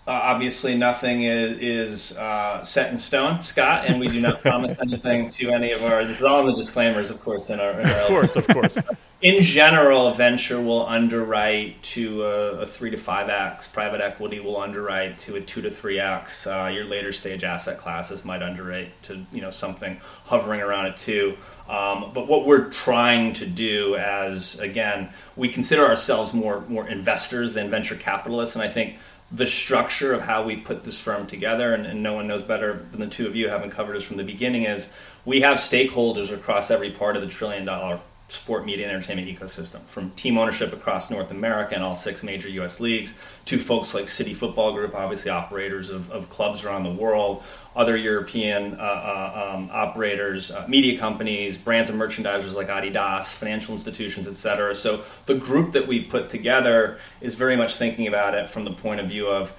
Uh, 0.07 0.13
obviously, 0.13 0.77
nothing 0.77 1.23
is, 1.23 1.59
is 1.59 2.19
uh, 2.19 2.63
set 2.63 2.93
in 2.93 2.99
stone, 2.99 3.41
Scott, 3.41 3.87
and 3.87 3.99
we 3.99 4.07
do 4.07 4.21
not 4.21 4.41
promise 4.43 4.79
anything 4.81 5.31
to 5.31 5.51
any 5.51 5.73
of 5.73 5.83
our. 5.83 6.05
This 6.05 6.19
is 6.19 6.25
all 6.25 6.41
in 6.41 6.47
the 6.47 6.55
disclaimers, 6.55 7.11
of 7.11 7.21
course, 7.23 7.51
in 7.51 7.59
our. 7.59 7.81
In 7.81 7.87
our 7.87 8.03
of 8.03 8.09
course, 8.09 8.37
of 8.37 8.47
course. 8.47 8.79
in 9.23 9.43
general, 9.43 10.11
venture 10.13 10.61
will 10.61 10.87
underwrite 10.87 11.83
to 11.83 12.25
a, 12.25 12.61
a, 12.61 12.67
three 12.67 12.91
to 12.91 12.97
five 12.97 13.29
x. 13.29 13.69
Private 13.69 14.01
equity 14.01 14.41
will 14.41 14.57
underwrite 14.57 15.19
to 15.21 15.37
a 15.37 15.41
two 15.41 15.61
to 15.61 15.71
three 15.71 16.01
x. 16.01 16.47
Uh, 16.47 16.71
your 16.73 16.85
later 16.85 17.13
stage 17.13 17.45
asset 17.45 17.79
classes 17.79 18.25
might 18.25 18.43
underwrite 18.43 19.03
to 19.03 19.27
you 19.31 19.43
know 19.43 19.51
something 19.51 20.01
hovering 20.25 20.63
around 20.63 20.87
a 20.87 20.93
two. 20.93 21.37
Um, 21.69 22.13
but 22.15 22.29
what 22.29 22.47
we're 22.47 22.71
trying 22.71 23.35
to 23.35 23.47
do, 23.47 23.95
as 23.97 24.59
again, 24.59 25.11
we 25.37 25.51
consider 25.51 25.85
ourselves 25.85 26.33
more 26.33 26.63
more 26.69 26.89
investors 26.89 27.53
than 27.53 27.69
venture 27.69 27.97
capitalists, 27.97 28.57
and 28.57 28.65
I 28.65 28.69
think 28.69 28.97
the 29.31 29.47
structure 29.47 30.13
of 30.13 30.23
how 30.23 30.43
we 30.45 30.57
put 30.57 30.85
this 30.85 30.99
firm 30.99 31.27
together, 31.27 31.73
and, 31.75 31.87
and, 31.87 32.03
no 32.03 32.15
one 32.15 32.27
knows 32.27 32.43
better 32.43 32.85
than 32.91 32.99
the 32.99 33.07
two 33.07 33.29
of 33.29 33.37
you 33.37 33.49
having 33.49 33.71
covered 33.71 33.97
us 33.97 34.03
from 34.03 34.17
the 34.17 34.25
beginning, 34.25 34.65
is 34.65 34.93
we 35.25 35.43
have 35.43 35.59
stakeholders 35.59 36.33
across 36.33 36.69
every 36.69 36.91
part 36.91 37.15
of 37.15 37.23
the 37.23 37.29
trillion 37.29 37.65
dollar 37.65 38.01
sport 38.31 38.65
media 38.65 38.87
and 38.87 38.95
entertainment 38.95 39.29
ecosystem, 39.29 39.81
from 39.83 40.11
team 40.13 40.39
ownership 40.39 40.73
across 40.73 41.11
North 41.11 41.31
America 41.31 41.75
and 41.75 41.83
all 41.83 41.95
six 41.95 42.23
major 42.23 42.49
U.S. 42.49 42.81
leagues 42.81 43.19
to 43.47 43.59
folks 43.59 43.95
like 43.95 44.09
City 44.09 44.35
Football 44.35 44.73
Group, 44.73 44.95
obviously 44.95 45.31
operators 45.31 45.89
of, 45.89 46.11
of 46.11 46.31
clubs 46.31 46.65
around 46.65 46.85
the 46.85 46.93
world, 46.93 47.43
other 47.75 47.97
European 47.97 48.75
uh, 48.75 48.77
uh, 48.77 49.53
um, 49.55 49.71
operators, 49.73 50.51
uh, 50.51 50.65
media 50.69 50.99
companies, 50.99 51.59
brands 51.59 51.91
and 51.91 52.01
merchandisers 52.01 52.55
like 52.55 52.69
Adidas, 52.69 53.37
financial 53.37 53.73
institutions, 53.75 54.29
etc. 54.29 54.75
So 54.75 55.05
the 55.27 55.35
group 55.35 55.73
that 55.73 55.87
we 55.87 56.05
put 56.05 56.29
together 56.29 56.99
is 57.21 57.35
very 57.35 57.57
much 57.57 57.77
thinking 57.77 58.07
about 58.07 58.35
it 58.35 58.49
from 58.49 58.65
the 58.65 58.73
point 58.73 59.01
of 59.01 59.09
view 59.09 59.29
of 59.29 59.57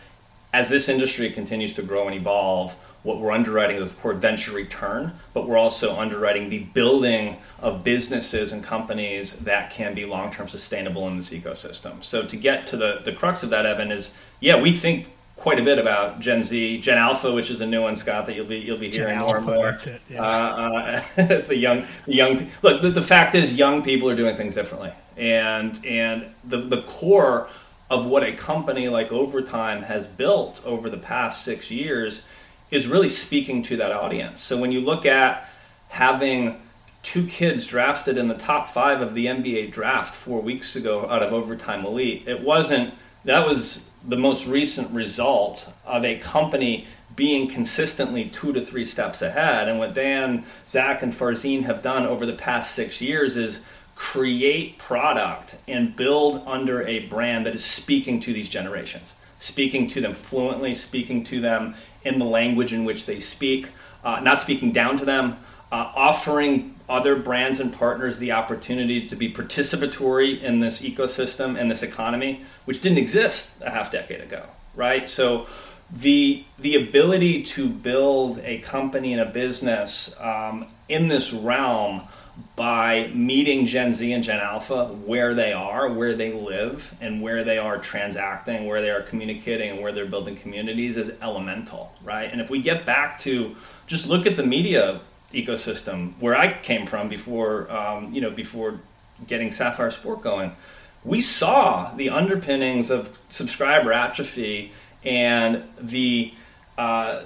as 0.54 0.70
this 0.70 0.90
industry 0.90 1.30
continues 1.30 1.74
to 1.74 1.82
grow 1.82 2.08
and 2.08 2.16
evolve 2.16 2.76
what 3.04 3.20
we're 3.20 3.32
underwriting 3.32 3.78
is, 3.78 3.84
of 3.84 4.00
course, 4.00 4.18
venture 4.18 4.52
return, 4.52 5.14
but 5.34 5.48
we're 5.48 5.58
also 5.58 5.98
underwriting 5.98 6.50
the 6.50 6.60
building 6.60 7.38
of 7.60 7.84
businesses 7.84 8.52
and 8.52 8.64
companies 8.64 9.40
that 9.40 9.72
can 9.72 9.96
be 9.96 10.06
long 10.06 10.32
term 10.32 10.48
sustainable 10.48 11.08
in 11.08 11.16
this 11.16 11.32
ecosystem. 11.32 12.04
So, 12.04 12.24
to 12.26 12.38
get 12.38 12.68
to 12.68 12.78
the, 12.78 13.02
the 13.04 13.12
crux 13.12 13.44
of 13.44 13.50
that, 13.50 13.66
Eben, 13.66 13.92
is 13.92 14.18
yeah, 14.40 14.62
we 14.62 14.72
think 14.72 15.08
quite 15.42 15.60
a 15.60 15.64
bit 15.64 15.80
about 15.80 16.20
Gen 16.20 16.44
Z, 16.44 16.82
Gen 16.82 17.00
Alpha, 17.00 17.34
which 17.34 17.50
is 17.50 17.62
a 17.62 17.66
new 17.66 17.82
one, 17.82 17.96
Scott, 17.96 18.28
that 18.28 18.36
you'll 18.36 18.46
be 18.46 18.60
you'll 18.60 18.78
be 18.78 18.92
hearing 18.92 19.16
Gen 19.16 19.24
more 19.24 19.38
Alpha, 19.38 19.52
and 19.52 19.56
more. 19.56 19.72
that's 19.72 19.88
it, 19.88 20.02
yeah. 20.10 20.24
Uh, 20.24 21.04
uh, 21.18 21.42
the 21.42 21.58
young, 21.58 21.86
the 22.06 22.16
young. 22.16 22.52
Look, 22.62 22.84
the, 22.84 22.90
the 22.90 23.02
fact 23.02 23.34
is, 23.34 23.56
young 23.56 23.82
people 23.82 24.10
are 24.10 24.16
doing 24.16 24.36
things 24.36 24.54
differently, 24.54 24.94
and 25.18 25.84
and 25.84 26.28
the 26.44 26.58
the 26.58 26.84
core 26.84 27.50
of 27.90 28.06
what 28.06 28.24
a 28.24 28.34
company 28.34 28.88
like 28.88 29.12
Overtime 29.12 29.82
has 29.84 30.08
built 30.08 30.62
over 30.66 30.90
the 30.90 30.98
past 30.98 31.44
six 31.44 31.70
years 31.70 32.26
is 32.72 32.88
really 32.88 33.10
speaking 33.10 33.62
to 33.64 33.78
that 33.78 33.92
audience. 33.92 34.42
So 34.42 34.58
when 34.58 34.72
you 34.72 34.82
look 34.82 35.06
at 35.06 35.48
having 35.90 36.62
two 37.04 37.28
kids 37.28 37.68
drafted 37.68 38.18
in 38.18 38.28
the 38.28 38.36
top 38.36 38.68
five 38.68 39.02
of 39.02 39.14
the 39.14 39.26
NBA 39.26 39.72
draft 39.72 40.16
four 40.16 40.42
weeks 40.42 40.76
ago 40.76 41.10
out 41.10 41.22
of 41.22 41.34
Overtime 41.34 41.86
Elite, 41.86 42.24
it 42.28 42.42
wasn't 42.42 42.94
that 43.26 43.46
was 43.46 43.92
the 44.08 44.18
most 44.18 44.48
recent 44.48 44.90
result 44.92 45.74
of 45.86 46.04
a 46.04 46.18
company 46.18 46.88
being 47.16 47.48
consistently 47.48 48.26
two 48.26 48.54
to 48.54 48.62
three 48.62 48.86
steps 48.86 49.22
ahead. 49.22 49.68
And 49.68 49.78
what 49.78 49.94
Dan, 49.94 50.44
Zach, 50.68 51.04
and 51.04 51.14
Farzine 51.14 51.64
have 51.64 51.82
done 51.82 52.06
over 52.06 52.26
the 52.26 52.34
past 52.34 52.74
six 52.74 53.02
years 53.02 53.38
is 53.38 53.64
create 53.96 54.80
product 54.80 55.58
and 55.68 55.96
build 55.96 56.42
under 56.48 56.82
a 56.88 57.06
brand 57.08 57.46
that 57.46 57.54
is 57.54 57.64
speaking 57.64 58.20
to 58.22 58.34
these 58.34 58.50
generations, 58.50 59.18
speaking 59.38 59.88
to 59.90 60.02
them 60.02 60.14
fluently, 60.14 60.74
speaking 60.74 61.24
to 61.26 61.40
them 61.40 61.76
in 62.04 62.20
the 62.20 62.26
language 62.26 62.74
in 62.74 62.86
which 62.86 63.06
they 63.06 63.20
speak, 63.20 63.70
uh, 64.04 64.20
not 64.22 64.42
speaking 64.42 64.72
down 64.72 64.98
to 64.98 65.06
them, 65.06 65.38
uh, 65.72 65.92
offering 65.96 66.76
other 66.90 67.16
brands 67.16 67.60
and 67.60 67.74
partners 67.74 68.20
the 68.20 68.32
opportunity 68.32 69.08
to 69.08 69.16
be 69.16 69.32
participatory 69.32 70.42
in 70.42 70.60
this 70.60 70.82
ecosystem 70.82 71.60
and 71.60 71.72
this 71.72 71.82
economy, 71.82 72.44
which 72.66 72.82
didn't 72.82 72.98
exist 72.98 73.62
a 73.62 73.72
half 73.72 73.92
decade 73.92 74.20
ago, 74.20 74.46
right? 74.76 75.08
So 75.08 75.48
the 75.92 76.44
the 76.60 76.76
ability 76.76 77.44
to 77.44 77.68
build 77.68 78.40
a 78.40 78.60
company 78.60 79.14
and 79.14 79.22
a 79.22 79.26
business 79.26 80.20
um, 80.22 80.68
in 80.88 81.08
this 81.08 81.34
realm 81.34 82.08
by 82.56 83.12
meeting 83.14 83.66
Gen 83.66 83.94
Z 83.94 84.12
and 84.12 84.24
Gen 84.24 84.40
Alpha 84.40 84.86
where 84.86 85.34
they 85.34 85.54
are, 85.54 85.90
where 85.90 86.16
they 86.16 86.34
live, 86.34 86.96
and 87.02 87.22
where 87.22 87.44
they 87.44 87.58
are 87.58 87.78
transacting, 87.78 88.66
where 88.66 88.82
they 88.82 88.90
are 88.90 89.02
communicating, 89.02 89.72
and 89.72 89.82
where 89.82 89.92
they're 89.92 90.06
building 90.06 90.36
communities 90.36 90.98
is 90.98 91.12
elemental, 91.22 91.94
right? 92.04 92.30
And 92.32 92.42
if 92.42 92.50
we 92.50 92.62
get 92.62 92.86
back 92.86 93.20
to 93.20 93.56
just 93.88 94.08
look 94.08 94.26
at 94.26 94.38
the 94.38 94.46
media 94.46 95.02
ecosystem 95.34 96.14
where 96.20 96.36
I 96.36 96.54
came 96.54 96.86
from 96.86 97.10
before, 97.10 97.72
um, 97.72 98.14
you 98.14 98.22
know, 98.22 98.32
before 98.32 98.80
getting 99.28 99.52
Sapphire 99.52 99.92
Sport 99.92 100.22
going, 100.22 100.56
we 101.04 101.22
saw 101.22 101.92
the 101.96 102.10
underpinnings 102.10 102.90
of 102.90 103.18
subscriber 103.30 103.92
atrophy 103.92 104.72
and 105.04 105.64
the 105.80 106.34
uh, 106.78 107.24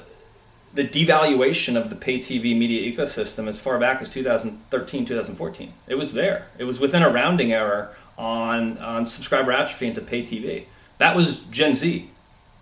the 0.75 0.84
devaluation 0.84 1.77
of 1.77 1.89
the 1.89 1.96
pay 1.96 2.20
TV 2.20 2.55
media 2.58 2.91
ecosystem 2.91 3.48
as 3.48 3.60
far 3.60 3.79
back 3.79 4.01
as 4.01 4.10
2013, 4.10 5.05
2014. 5.05 5.74
It 5.88 5.96
was 5.96 6.13
there. 6.13 6.48
It 6.58 6.65
was 6.65 6.79
within 6.79 7.01
a 7.01 7.10
rounding 7.10 7.53
error 7.53 7.96
on, 8.17 8.77
on 8.77 9.05
subscriber 9.05 9.51
atrophy 9.51 9.88
into 9.88 10.01
pay 10.01 10.22
TV. 10.22 10.65
That 10.98 11.15
was 11.15 11.44
Gen 11.46 11.75
Z 11.75 12.10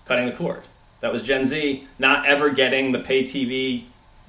cutting 0.05 0.27
the 0.27 0.31
cord. 0.31 0.63
That 1.01 1.11
was 1.11 1.21
Gen 1.21 1.45
Z 1.45 1.87
not 1.99 2.25
ever 2.25 2.49
getting 2.51 2.91
the 2.91 2.99
pay 2.99 3.23
TV 3.23 3.85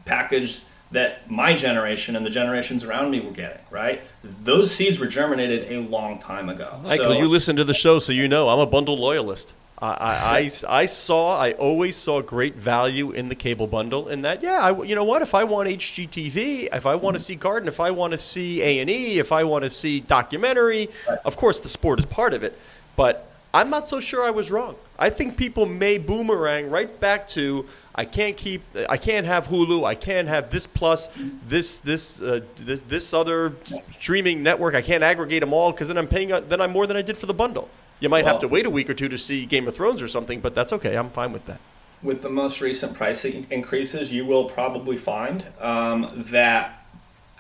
package 0.07 0.63
that 0.91 1.31
my 1.31 1.55
generation 1.55 2.17
and 2.17 2.25
the 2.25 2.31
generations 2.31 2.85
around 2.85 3.11
me 3.11 3.21
were 3.21 3.33
getting, 3.33 3.61
right? 3.71 4.03
Those 4.23 4.71
seeds 4.75 4.99
were 4.99 5.07
germinated 5.07 5.71
a 5.73 5.81
long 5.81 6.19
time 6.21 6.49
ago. 6.49 6.81
Michael, 6.85 7.07
So- 7.07 7.19
you 7.19 7.29
listen 7.29 7.57
to 7.57 7.65
the 7.65 7.75
show, 7.75 7.99
so 7.99 8.13
you 8.13 8.29
know 8.29 8.49
I'm 8.49 8.61
a 8.61 8.67
bundle 8.67 8.97
loyalist. 8.97 9.55
I, 9.79 9.87
I, 9.89 10.51
I, 10.69 10.87
saw, 10.87 11.37
I 11.37 11.53
always 11.53 11.97
saw 11.97 12.23
great 12.23 12.55
value 12.55 13.11
in 13.11 13.29
the 13.29 13.35
cable 13.35 13.67
bundle. 13.67 14.09
In 14.09 14.23
that, 14.23 14.43
yeah, 14.43 14.61
I, 14.61 14.83
you 14.83 14.95
know 14.95 15.05
what? 15.05 15.21
If 15.21 15.35
I 15.35 15.45
want 15.45 15.69
HGTV, 15.69 16.69
if 16.73 16.87
I 16.87 16.95
want 16.95 17.17
to 17.17 17.23
see 17.23 17.35
Garden, 17.35 17.69
if 17.69 17.81
I 17.81 17.91
want 17.91 18.13
to 18.13 18.19
see 18.19 18.63
A 18.63 18.79
and 18.79 18.89
E, 18.89 19.19
if 19.19 19.33
I 19.33 19.45
want 19.45 19.65
to 19.65 19.71
see 19.71 20.01
documentary, 20.01 20.89
of 21.25 21.37
course 21.37 21.61
the 21.61 21.69
sport 21.69 21.99
is 21.99 22.07
part 22.07 22.35
of 22.35 22.45
it. 22.45 22.59
But 22.95 23.31
I'm 23.53 23.69
not 23.69 23.89
so 23.89 23.99
sure 23.99 24.23
I 24.23 24.31
was 24.31 24.51
wrong. 24.51 24.77
I 24.99 25.11
think 25.11 25.37
people 25.37 25.67
may 25.67 25.99
boomerang 25.99 26.71
right 26.71 27.01
back 27.01 27.27
to 27.29 27.67
I 27.97 28.05
can't 28.05 28.37
keep, 28.37 28.63
I 28.89 28.97
can't 28.97 29.27
have 29.27 29.49
Hulu, 29.49 29.85
I 29.85 29.97
can't 29.97 30.29
have 30.29 30.51
this 30.51 30.67
plus, 30.69 31.09
this 31.49 31.79
this 31.81 32.21
uh, 32.21 32.41
this 32.57 32.83
this 32.83 33.13
other 33.13 33.55
streaming 33.99 34.43
network. 34.43 34.75
I 34.75 34.83
can't 34.83 35.03
aggregate 35.03 35.41
them 35.41 35.53
all 35.53 35.73
because 35.73 35.89
then 35.89 35.99
I'm 35.99 36.09
paying, 36.09 36.33
uh, 36.33 36.41
then 36.41 36.61
I'm 36.61 36.71
more 36.71 36.87
than 36.87 36.97
I 36.97 37.03
did 37.03 37.19
for 37.19 37.27
the 37.27 37.35
bundle. 37.35 37.69
You 38.01 38.09
might 38.09 38.27
have 38.27 38.41
to 38.41 38.49
wait 38.49 38.67
a 38.67 38.71
week 38.71 38.91
or 38.91 38.95
two 38.95 39.09
to 39.09 39.17
see 39.19 39.47
Game 39.47 39.67
of 39.69 39.75
Thrones 39.77 40.03
or 40.03 40.09
something, 40.09 40.41
but 40.41 40.55
that's 40.55 40.73
okay. 40.75 40.97
I'm 40.97 41.11
fine 41.11 41.33
with 41.33 41.47
that. 41.47 41.61
with 42.03 42.23
the 42.23 42.29
most 42.29 42.61
recent 42.61 42.95
pricing 42.95 43.47
increases, 43.51 44.13
you 44.13 44.27
will 44.27 44.45
probably 44.45 44.97
find 44.97 45.45
um, 45.61 46.25
that 46.31 46.87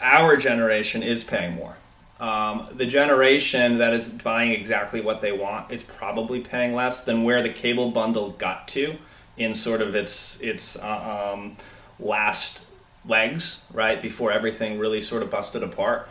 our 0.00 0.36
generation 0.36 1.02
is 1.02 1.22
paying 1.22 1.54
more. 1.54 1.76
Um, 2.18 2.68
the 2.72 2.86
generation 2.86 3.78
that 3.78 3.92
is 3.92 4.08
buying 4.08 4.52
exactly 4.52 5.00
what 5.00 5.20
they 5.20 5.32
want 5.32 5.70
is 5.70 5.82
probably 5.82 6.40
paying 6.40 6.74
less 6.74 7.04
than 7.04 7.24
where 7.24 7.42
the 7.42 7.50
cable 7.50 7.90
bundle 7.90 8.30
got 8.30 8.66
to 8.68 8.96
in 9.36 9.54
sort 9.54 9.82
of 9.82 9.94
its 9.94 10.40
its 10.40 10.76
uh, 10.76 11.32
um, 11.34 11.52
last 11.98 12.66
legs, 13.06 13.66
right 13.72 14.00
before 14.00 14.32
everything 14.32 14.78
really 14.78 15.02
sort 15.02 15.22
of 15.22 15.30
busted 15.30 15.62
apart. 15.62 16.08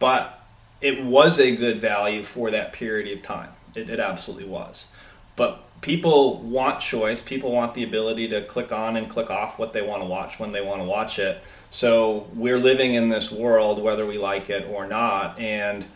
But 0.00 0.42
it 0.80 1.04
was 1.04 1.38
a 1.38 1.54
good 1.54 1.78
value 1.78 2.24
for 2.24 2.50
that 2.50 2.72
period 2.72 3.16
of 3.16 3.22
time. 3.22 3.50
It, 3.74 3.90
it 3.90 4.00
absolutely 4.00 4.48
was. 4.48 4.88
But 5.36 5.64
people 5.80 6.38
want 6.40 6.80
choice. 6.80 7.22
People 7.22 7.52
want 7.52 7.74
the 7.74 7.84
ability 7.84 8.28
to 8.28 8.42
click 8.42 8.72
on 8.72 8.96
and 8.96 9.08
click 9.08 9.30
off 9.30 9.58
what 9.58 9.72
they 9.72 9.82
want 9.82 10.02
to 10.02 10.06
watch 10.06 10.38
when 10.38 10.52
they 10.52 10.60
want 10.60 10.80
to 10.80 10.86
watch 10.86 11.18
it. 11.18 11.42
So 11.70 12.28
we're 12.34 12.58
living 12.58 12.94
in 12.94 13.08
this 13.08 13.32
world, 13.32 13.82
whether 13.82 14.06
we 14.06 14.18
like 14.18 14.50
it 14.50 14.68
or 14.68 14.86
not. 14.86 15.38
And 15.38 15.86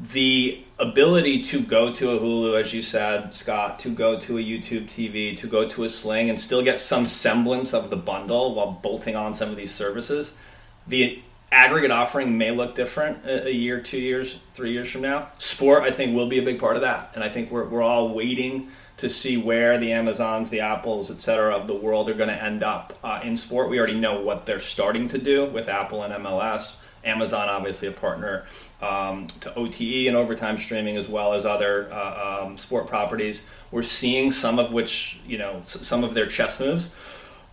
the 0.00 0.62
ability 0.78 1.42
to 1.42 1.60
go 1.60 1.92
to 1.92 2.12
a 2.12 2.18
Hulu, 2.18 2.58
as 2.58 2.72
you 2.72 2.80
said, 2.80 3.34
Scott, 3.34 3.78
to 3.80 3.90
go 3.90 4.18
to 4.18 4.38
a 4.38 4.42
YouTube 4.42 4.84
TV, 4.84 5.36
to 5.36 5.46
go 5.46 5.68
to 5.68 5.84
a 5.84 5.88
Sling, 5.88 6.30
and 6.30 6.40
still 6.40 6.62
get 6.62 6.80
some 6.80 7.06
semblance 7.06 7.74
of 7.74 7.90
the 7.90 7.96
bundle 7.96 8.54
while 8.54 8.72
bolting 8.72 9.16
on 9.16 9.34
some 9.34 9.50
of 9.50 9.56
these 9.56 9.74
services. 9.74 10.38
The 10.86 11.20
aggregate 11.52 11.90
offering 11.90 12.38
may 12.38 12.50
look 12.50 12.74
different 12.74 13.26
a, 13.26 13.52
year, 13.52 13.80
two 13.80 14.00
years, 14.00 14.40
three 14.54 14.72
years 14.72 14.90
from 14.90 15.02
now. 15.02 15.28
Sport, 15.38 15.82
I 15.82 15.90
think, 15.90 16.14
will 16.14 16.28
be 16.28 16.38
a 16.38 16.42
big 16.42 16.60
part 16.60 16.76
of 16.76 16.82
that, 16.82 17.10
and 17.14 17.24
I 17.24 17.28
think 17.28 17.50
we're 17.50 17.68
we're 17.68 17.82
all 17.82 18.14
waiting 18.14 18.68
to 18.98 19.08
see 19.08 19.38
where 19.38 19.78
the 19.78 19.92
Amazons, 19.92 20.50
the 20.50 20.60
Apples, 20.60 21.10
et 21.10 21.22
cetera, 21.22 21.56
of 21.56 21.66
the 21.66 21.74
world 21.74 22.10
are 22.10 22.14
going 22.14 22.28
to 22.28 22.42
end 22.42 22.62
up 22.62 22.98
uh, 23.02 23.20
in 23.24 23.34
sport. 23.34 23.70
We 23.70 23.78
already 23.78 23.98
know 23.98 24.20
what 24.20 24.44
they're 24.44 24.60
starting 24.60 25.08
to 25.08 25.18
do 25.18 25.46
with 25.46 25.68
Apple 25.68 26.02
and 26.02 26.12
MLS. 26.22 26.76
Amazon, 27.02 27.48
obviously, 27.48 27.88
a 27.88 27.92
partner 27.92 28.44
um, 28.82 29.26
to 29.40 29.54
OTE 29.54 30.06
and 30.06 30.16
overtime 30.16 30.58
streaming, 30.58 30.98
as 30.98 31.08
well 31.08 31.32
as 31.32 31.46
other 31.46 31.90
uh, 31.90 32.42
um, 32.42 32.58
sport 32.58 32.88
properties. 32.88 33.46
We're 33.70 33.82
seeing 33.84 34.30
some 34.30 34.58
of 34.58 34.70
which, 34.70 35.18
you 35.26 35.38
know, 35.38 35.62
some 35.64 36.04
of 36.04 36.12
their 36.12 36.26
chess 36.26 36.60
moves, 36.60 36.94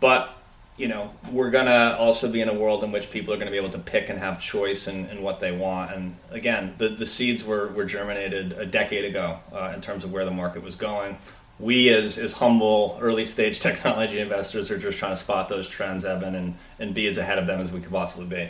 but 0.01 0.37
you 0.77 0.88
know, 0.88 1.12
we're 1.31 1.50
gonna 1.50 1.96
also 2.00 2.31
be 2.31 2.41
in 2.41 2.50
a 2.50 2.53
world 2.53 2.84
in 2.84 2.91
which 2.91 3.10
people 3.10 3.34
are 3.34 3.38
gonna 3.38 3.51
be 3.51 3.57
able 3.57 3.72
to 3.72 3.79
pick 3.79 4.10
and 4.10 4.19
have 4.19 4.39
choice 4.39 4.88
in, 4.88 5.10
in 5.10 5.24
what 5.24 5.39
they 5.39 5.51
want. 5.51 5.91
And 5.91 6.15
again, 6.31 6.75
the, 6.77 6.89
the 6.89 7.05
seeds 7.05 7.43
were, 7.43 7.67
were 7.69 7.86
germinated 7.86 8.53
a 8.53 8.65
decade 8.65 9.05
ago 9.05 9.39
uh, 9.51 9.74
in 9.74 9.81
terms 9.81 10.03
of 10.03 10.12
where 10.12 10.24
the 10.24 10.31
market 10.31 10.62
was 10.63 10.75
going. 10.75 11.17
We, 11.60 11.89
as, 11.89 12.19
as 12.19 12.34
humble 12.34 13.00
early 13.01 13.25
stage 13.25 13.60
technology 13.62 14.19
investors, 14.19 14.69
are 14.69 14.77
just 14.77 15.00
trying 15.00 15.13
to 15.13 15.17
spot 15.17 15.50
those 15.50 15.67
trends, 15.67 16.05
Eben, 16.05 16.36
and, 16.36 16.53
and 16.79 16.93
be 16.93 17.07
as 17.07 17.17
ahead 17.17 17.39
of 17.39 17.48
them 17.48 17.60
as 17.60 17.72
we 17.72 17.79
could 17.79 17.91
possibly 17.91 18.27
be. 18.27 18.50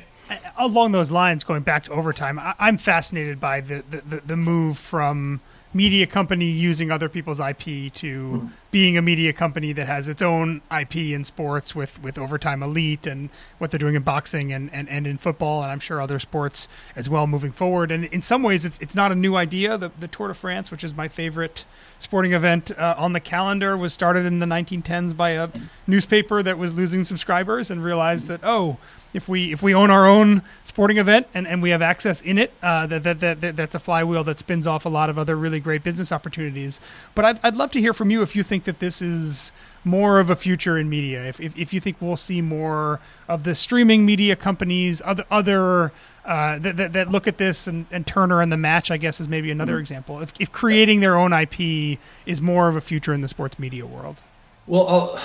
along 0.57 0.91
those 0.91 1.09
lines, 1.09 1.45
going 1.45 1.61
back 1.61 1.85
to 1.85 1.91
overtime, 1.93 2.37
I, 2.37 2.53
I'm 2.59 2.77
fascinated 2.77 3.39
by 3.39 3.61
the, 3.61 3.83
the, 3.89 4.21
the 4.25 4.35
move 4.35 4.77
from 4.77 5.39
media 5.77 6.07
company 6.07 6.45
using 6.45 6.89
other 6.89 7.07
people's 7.07 7.39
IP 7.39 7.93
to 7.93 8.41
mm-hmm. 8.41 8.47
being 8.71 8.97
a 8.97 9.01
media 9.01 9.31
company 9.31 9.73
that 9.73 9.85
has 9.85 10.09
its 10.09 10.23
own 10.23 10.59
IP 10.75 10.95
in 10.95 11.23
sports 11.23 11.75
with, 11.75 12.01
with 12.01 12.17
overtime 12.17 12.63
elite 12.63 13.05
and 13.05 13.29
what 13.59 13.69
they're 13.69 13.77
doing 13.77 13.93
in 13.93 14.01
boxing 14.01 14.51
and, 14.51 14.73
and, 14.73 14.89
and 14.89 15.05
in 15.05 15.17
football 15.17 15.61
and 15.61 15.71
I'm 15.71 15.79
sure 15.79 16.01
other 16.01 16.17
sports 16.17 16.67
as 16.95 17.07
well 17.07 17.27
moving 17.27 17.51
forward. 17.51 17.91
And 17.91 18.05
in 18.05 18.23
some 18.23 18.41
ways, 18.41 18.65
it's, 18.65 18.79
it's 18.79 18.95
not 18.95 19.11
a 19.11 19.15
new 19.15 19.35
idea. 19.35 19.77
The, 19.77 19.91
the 19.95 20.07
Tour 20.07 20.29
de 20.29 20.33
France, 20.33 20.71
which 20.71 20.83
is 20.83 20.95
my 20.95 21.07
favorite 21.07 21.63
sporting 21.99 22.33
event 22.33 22.71
uh, 22.77 22.95
on 22.97 23.13
the 23.13 23.19
calendar, 23.19 23.75
was 23.75 23.93
started 23.93 24.25
in 24.25 24.39
the 24.39 24.45
1910s 24.45 25.15
by 25.15 25.31
a 25.31 25.49
newspaper 25.87 26.43
that 26.43 26.57
was 26.57 26.73
losing 26.75 27.03
subscribers 27.03 27.71
and 27.71 27.83
realized 27.83 28.27
that, 28.27 28.41
oh, 28.43 28.77
if 29.13 29.27
we 29.27 29.51
if 29.51 29.63
we 29.63 29.73
own 29.73 29.89
our 29.89 30.05
own 30.05 30.41
sporting 30.63 30.97
event 30.97 31.27
and, 31.33 31.47
and 31.47 31.61
we 31.61 31.69
have 31.69 31.81
access 31.81 32.21
in 32.21 32.37
it, 32.37 32.51
uh, 32.61 32.85
that, 32.87 33.03
that, 33.03 33.19
that, 33.19 33.41
that 33.41 33.55
that's 33.55 33.75
a 33.75 33.79
flywheel 33.79 34.23
that 34.23 34.39
spins 34.39 34.67
off 34.67 34.85
a 34.85 34.89
lot 34.89 35.09
of 35.09 35.17
other 35.17 35.35
really 35.35 35.59
great 35.59 35.83
business 35.83 36.11
opportunities. 36.11 36.79
But 37.15 37.25
I'd, 37.25 37.39
I'd 37.43 37.55
love 37.55 37.71
to 37.71 37.79
hear 37.79 37.93
from 37.93 38.09
you 38.11 38.21
if 38.21 38.35
you 38.35 38.43
think 38.43 38.65
that 38.65 38.79
this 38.79 39.01
is 39.01 39.51
more 39.87 40.19
of 40.19 40.29
a 40.29 40.35
future 40.35 40.77
in 40.77 40.89
media. 40.89 41.25
If, 41.25 41.39
if, 41.39 41.57
if 41.57 41.73
you 41.73 41.79
think 41.79 41.97
we'll 41.99 42.17
see 42.17 42.41
more 42.41 42.99
of 43.27 43.43
the 43.43 43.55
streaming 43.55 44.05
media 44.05 44.35
companies, 44.35 45.01
other 45.03 45.25
other 45.31 45.91
uh, 46.25 46.59
that, 46.59 46.75
that, 46.77 46.93
that 46.93 47.09
look 47.09 47.25
at 47.25 47.37
this 47.37 47.67
and, 47.67 47.85
and 47.89 48.05
Turner 48.05 48.41
and 48.41 48.51
the 48.51 48.57
match, 48.57 48.91
I 48.91 48.97
guess, 48.97 49.21
is 49.21 49.29
maybe 49.29 49.49
another 49.49 49.79
example. 49.79 50.21
If, 50.21 50.33
if 50.39 50.51
creating 50.51 50.99
their 50.99 51.15
own 51.15 51.31
IP 51.31 51.97
is 52.25 52.41
more 52.41 52.67
of 52.67 52.75
a 52.75 52.81
future 52.81 53.13
in 53.13 53.21
the 53.21 53.29
sports 53.29 53.57
media 53.57 53.85
world. 53.85 54.21
Well, 54.65 54.87
I'll, 54.87 55.19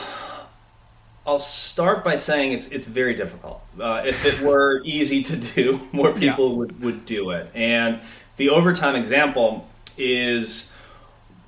I'll 1.26 1.38
start 1.40 2.04
by 2.04 2.16
saying 2.16 2.52
it's 2.52 2.69
it's 2.69 2.87
very 2.87 3.14
difficult. 3.14 3.62
Uh, 3.78 4.02
if 4.07 4.25
it 4.25 4.40
were 4.40 4.81
easy 4.85 5.23
to 5.25 5.37
do, 5.37 5.81
more 5.92 6.12
people 6.12 6.50
yeah. 6.50 6.57
would, 6.57 6.83
would 6.83 7.07
do 7.07 7.31
it. 7.31 7.50
And 7.54 8.00
the 8.37 8.50
overtime 8.50 8.95
example 8.95 9.69
is 9.99 10.72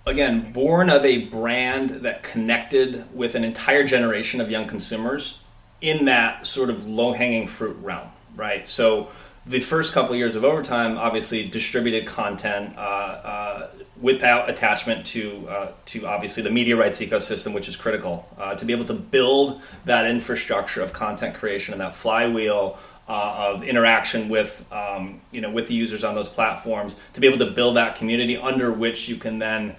again 0.07 0.53
born 0.53 0.91
of 0.91 1.05
a 1.05 1.25
brand 1.27 1.91
that 1.91 2.23
connected 2.23 3.05
with 3.15 3.35
an 3.35 3.45
entire 3.45 3.85
generation 3.85 4.41
of 4.41 4.51
young 4.51 4.67
consumers 4.67 5.43
in 5.81 6.05
that 6.07 6.47
sort 6.47 6.71
of 6.71 6.87
low 6.87 7.13
hanging 7.13 7.47
fruit 7.47 7.77
realm, 7.83 8.09
right? 8.37 8.69
So 8.69 9.09
the 9.47 9.61
first 9.61 9.93
couple 9.93 10.13
of 10.13 10.19
years 10.19 10.37
of 10.37 10.45
overtime, 10.45 10.97
obviously 10.97 11.47
distributed 11.49 12.07
content 12.07 12.77
uh, 12.77 12.81
uh, 12.81 13.69
without 14.01 14.49
attachment 14.49 15.05
to 15.07 15.47
uh, 15.49 15.69
to 15.87 16.07
obviously 16.07 16.43
the 16.43 16.51
media 16.51 16.77
rights 16.77 17.01
ecosystem, 17.01 17.55
which 17.55 17.69
is 17.69 17.77
critical 17.77 18.29
uh, 18.39 18.55
to 18.55 18.65
be 18.65 18.73
able 18.73 18.87
to 18.87 18.95
build 18.95 19.61
that 19.85 20.07
infrastructure 20.07 20.83
of 20.83 20.93
content 20.93 21.35
creation 21.35 21.75
and 21.75 21.81
that 21.81 21.95
flywheel 21.95 22.79
uh, 23.07 23.53
of 23.53 23.63
interaction 23.63 24.31
with 24.31 24.67
um, 24.73 25.21
you 25.31 25.41
know 25.41 25.51
with 25.51 25.67
the 25.69 25.75
users 25.75 26.05
on 26.05 26.15
those 26.15 26.29
platforms 26.29 26.97
to 27.13 27.21
be 27.21 27.27
able 27.27 27.39
to 27.39 27.51
build 27.51 27.77
that 27.77 27.97
community 27.97 28.37
under 28.37 28.73
which 28.73 29.09
you 29.09 29.17
can 29.17 29.39
then 29.39 29.77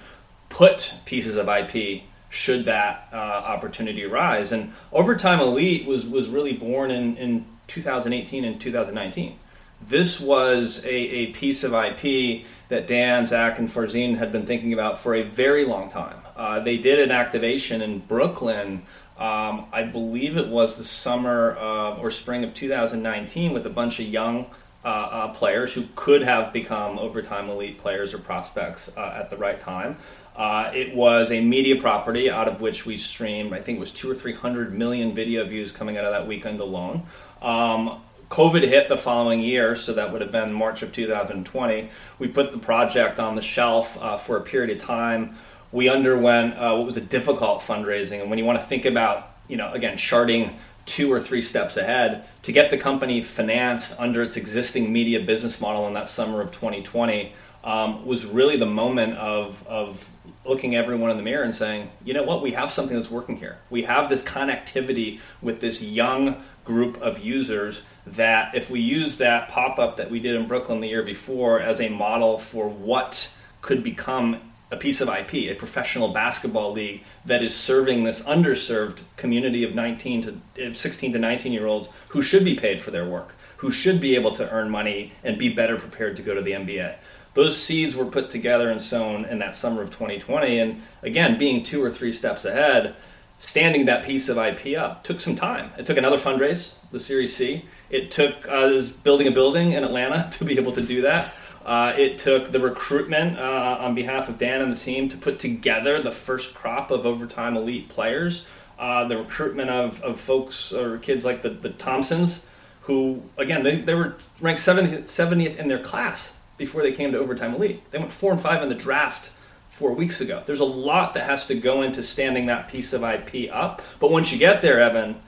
put 0.50 1.00
pieces 1.06 1.38
of 1.38 1.48
IP 1.48 2.04
should 2.30 2.66
that 2.66 3.08
uh, 3.14 3.16
opportunity 3.16 4.04
arise. 4.04 4.52
And 4.52 4.74
Overtime 4.92 5.40
Elite 5.40 5.86
was 5.86 6.06
was 6.06 6.30
really 6.30 6.54
born 6.54 6.92
in 6.92 7.18
in 7.18 7.46
2018 7.68 8.46
and 8.46 8.62
2019 8.62 9.40
this 9.88 10.20
was 10.20 10.84
a, 10.86 10.94
a 10.94 11.28
piece 11.28 11.64
of 11.64 11.74
IP 11.74 12.46
that 12.70 12.88
Dan, 12.88 13.26
Zach, 13.26 13.60
and 13.60 13.70
Farzin 13.70 14.18
had 14.18 14.32
been 14.32 14.46
thinking 14.46 14.74
about 14.74 15.00
for 15.00 15.14
a 15.14 15.22
very 15.22 15.66
long 15.66 15.90
time. 15.90 16.18
Uh, 16.36 16.60
they 16.60 16.78
did 16.78 17.00
an 17.00 17.12
activation 17.12 17.82
in 17.82 18.00
Brooklyn, 18.00 18.84
um, 19.18 19.66
I 19.72 19.84
believe 19.84 20.38
it 20.38 20.48
was 20.48 20.78
the 20.78 20.84
summer 20.84 21.56
or 22.00 22.10
spring 22.10 22.44
of 22.44 22.54
2019, 22.54 23.54
with 23.54 23.66
a 23.66 23.70
bunch 23.70 24.00
of 24.00 24.08
young 24.08 24.48
uh, 24.84 24.88
uh, 24.88 25.28
players 25.30 25.74
who 25.74 25.86
could 25.96 26.22
have 26.22 26.54
become 26.54 27.00
overtime 27.00 27.50
elite 27.50 27.80
players 27.80 28.14
or 28.14 28.20
prospects 28.20 28.96
uh, 28.98 29.16
at 29.18 29.30
the 29.30 29.38
right 29.38 29.60
time. 29.60 29.98
Uh, 30.36 30.70
it 30.74 30.94
was 30.94 31.32
a 31.32 31.42
media 31.42 31.80
property 31.80 32.30
out 32.30 32.48
of 32.48 32.60
which 32.60 32.86
we 32.86 32.98
streamed, 32.98 33.54
I 33.54 33.62
think 33.62 33.78
it 33.78 33.80
was 33.80 33.92
two 33.92 34.12
or 34.12 34.16
three 34.16 34.34
hundred 34.34 34.74
million 34.74 35.16
video 35.16 35.46
views 35.46 35.72
coming 35.72 35.98
out 35.98 36.04
of 36.04 36.12
that 36.12 36.28
weekend 36.28 36.60
alone. 36.60 37.04
Um, 37.42 38.02
COVID 38.30 38.68
hit 38.68 38.90
the 38.90 38.98
following 38.98 39.40
year, 39.40 39.76
so 39.76 39.94
that 39.94 40.12
would 40.12 40.22
have 40.22 40.32
been 40.32 40.52
March 40.52 40.82
of 40.82 40.92
2020. 40.92 41.90
We 42.20 42.28
put 42.28 42.52
the 42.52 42.58
project 42.58 43.20
on 43.20 43.36
the 43.36 43.42
shelf 43.42 44.02
uh, 44.02 44.18
for 44.18 44.36
a 44.36 44.42
period 44.42 44.76
of 44.76 44.84
time. 44.84 45.36
We 45.72 45.90
underwent 45.90 46.56
uh, 46.56 46.76
what 46.76 46.86
was 46.86 46.98
a 46.98 47.02
difficult 47.02 47.62
fundraising, 47.62 48.22
and 48.22 48.30
when 48.30 48.40
you 48.40 48.46
want 48.46 48.60
to 48.60 48.66
think 48.66 48.86
about, 48.86 49.32
you 49.48 49.58
know, 49.58 49.72
again, 49.72 49.96
charting 49.96 50.58
two 50.86 51.12
or 51.12 51.20
three 51.20 51.42
steps 51.42 51.78
ahead 51.78 52.26
to 52.44 52.52
get 52.52 52.72
the 52.72 52.78
company 52.78 53.22
financed 53.22 54.00
under 54.00 54.22
its 54.22 54.38
existing 54.38 54.92
media 54.92 55.20
business 55.20 55.60
model 55.60 55.88
in 55.88 55.94
that 55.94 56.10
summer 56.10 56.42
of 56.42 56.52
2020 56.52 57.34
um, 57.66 58.06
was 58.06 58.26
really 58.26 58.58
the 58.58 58.66
moment 58.66 59.18
of, 59.18 59.66
of 59.68 60.10
looking 60.46 60.76
everyone 60.76 61.10
in 61.10 61.18
the 61.18 61.24
mirror 61.24 61.44
and 61.44 61.54
saying, 61.54 61.90
you 62.04 62.14
know 62.14 62.24
what, 62.24 62.42
we 62.42 62.52
have 62.52 62.70
something 62.70 62.96
that's 62.96 63.10
working 63.10 63.38
here. 63.38 63.58
We 63.70 63.84
have 63.84 64.10
this 64.10 64.24
connectivity 64.24 65.20
with 65.42 65.60
this 65.60 65.82
young 65.82 66.38
group 66.64 67.02
of 67.02 67.20
users 67.20 67.86
that 68.06 68.54
if 68.54 68.70
we 68.70 68.80
use 68.80 69.18
that 69.18 69.50
pop 69.50 69.80
up 69.80 69.98
that 69.98 70.12
we 70.12 70.20
did 70.20 70.36
in 70.36 70.48
Brooklyn 70.48 70.80
the 70.80 70.90
year 70.90 71.04
before 71.04 71.60
as 71.60 71.82
a 71.82 71.90
model 71.90 72.38
for 72.38 72.70
what 72.70 73.36
could 73.62 73.84
become 73.84 74.40
a 74.72 74.78
piece 74.78 75.02
of 75.02 75.08
IP, 75.08 75.34
a 75.34 75.54
professional 75.54 76.10
basketball 76.10 76.72
league 76.72 77.04
that 77.26 77.44
is 77.44 77.56
serving 77.56 78.04
this 78.04 78.22
underserved 78.24 79.04
community 79.16 79.64
of 79.64 79.74
19 79.74 80.42
to 80.56 80.74
16 80.74 81.14
to 81.14 81.20
19 81.20 81.54
year 81.54 81.66
olds 81.66 81.90
who 82.10 82.22
should 82.22 82.44
be 82.44 82.56
paid 82.56 82.82
for 82.82 82.92
their 82.92 83.06
work, 83.06 83.36
who 83.58 83.72
should 83.72 84.02
be 84.02 84.16
able 84.16 84.32
to 84.32 84.50
earn 84.52 84.70
money 84.70 85.14
and 85.24 85.38
be 85.38 85.50
better 85.50 85.78
prepared 85.78 86.16
to 86.16 86.22
go 86.22 86.34
to 86.34 86.42
the 86.42 86.52
NBA. 86.52 86.96
Those 87.36 87.62
seeds 87.62 87.98
were 87.98 88.06
put 88.06 88.30
together 88.30 88.72
and 88.72 88.82
sown 88.82 89.26
in 89.26 89.40
that 89.40 89.56
summer 89.56 89.82
of 89.82 89.92
2020. 89.92 90.58
And 90.58 90.82
again, 91.04 91.38
being 91.38 91.64
two 91.64 91.84
or 91.84 91.92
three 91.92 92.14
steps 92.14 92.46
ahead, 92.46 92.96
standing 93.38 93.86
that 93.86 94.06
piece 94.06 94.30
of 94.30 94.38
IP 94.38 94.78
up 94.78 95.04
took 95.04 95.20
some 95.20 95.36
time. 95.36 95.72
It 95.78 95.86
took 95.86 95.98
another 95.98 96.16
fundraise, 96.16 96.76
the 96.92 97.00
Series 97.00 97.36
C. 97.36 97.66
It 97.90 98.10
took 98.10 98.48
us 98.48 98.94
building 98.94 99.28
a 99.28 99.32
building 99.32 99.74
in 99.74 99.84
Atlanta 99.84 100.30
to 100.38 100.46
be 100.46 100.58
able 100.58 100.72
to 100.72 100.82
do 100.82 101.02
that. 101.02 101.34
Uh, 101.66 101.94
it 101.98 102.18
took 102.18 102.52
the 102.52 102.60
recruitment 102.60 103.38
uh, 103.38 103.78
on 103.82 103.96
behalf 103.96 104.30
of 104.30 104.38
Dan 104.38 104.62
and 104.62 104.72
the 104.72 104.80
team 104.80 105.10
to 105.10 105.18
put 105.18 105.38
together 105.38 106.02
the 106.02 106.12
first 106.12 106.56
crop 106.56 106.90
of 106.90 107.06
overtime 107.06 107.58
elite 107.58 107.90
players. 107.90 108.46
Uh, 108.80 109.06
the 109.08 109.18
recruitment 109.18 109.70
of, 109.70 110.02
of 110.04 110.20
folks 110.20 110.72
or 110.72 111.00
kids 111.00 111.26
like 111.26 111.42
the, 111.42 111.50
the 111.50 111.70
Thompsons, 111.70 112.48
who, 112.82 113.24
again, 113.38 113.64
they, 113.64 113.76
they 113.78 113.96
were 113.96 114.16
ranked 114.40 114.62
70th, 114.62 115.04
70th 115.04 115.58
in 115.58 115.68
their 115.68 115.80
class 115.80 116.40
before 116.58 116.82
they 116.82 116.92
came 116.92 117.12
to 117.12 117.18
overtime 117.18 117.54
elite. 117.56 117.90
They 117.92 117.98
went 117.98 118.12
four 118.12 118.32
and 118.32 118.40
five 118.40 118.62
in 118.64 118.70
the 118.70 118.76
draft 118.76 119.32
four 119.70 119.92
weeks 119.92 120.22
ago. 120.22 120.42
There's 120.46 120.60
a 120.60 120.66
lot 120.66 121.14
that 121.16 121.24
has 121.24 121.46
to 121.48 121.56
go 121.56 121.82
into 121.82 122.02
standing 122.02 122.46
that 122.46 122.70
piece 122.70 122.94
of 122.94 123.04
IP 123.04 123.50
up. 123.52 123.82
But 124.00 124.12
once 124.12 124.32
you 124.32 124.40
get 124.40 124.62
there, 124.62 124.80
Eben, 124.80 125.22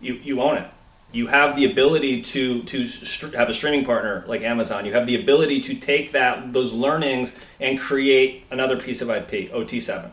you, 0.00 0.14
you 0.14 0.40
own 0.40 0.56
it. 0.58 0.70
You 1.10 1.28
have 1.28 1.56
the 1.56 1.64
ability 1.64 2.20
to 2.20 2.62
to 2.64 2.86
st- 2.86 3.34
have 3.34 3.48
a 3.48 3.54
streaming 3.54 3.86
partner 3.86 4.24
like 4.26 4.42
Amazon. 4.42 4.84
You 4.84 4.92
have 4.92 5.06
the 5.06 5.18
ability 5.18 5.62
to 5.62 5.74
take 5.74 6.12
that 6.12 6.52
those 6.52 6.74
learnings 6.74 7.38
and 7.58 7.78
create 7.78 8.44
another 8.50 8.78
piece 8.78 9.00
of 9.00 9.08
IP, 9.08 9.50
OT7, 9.50 10.10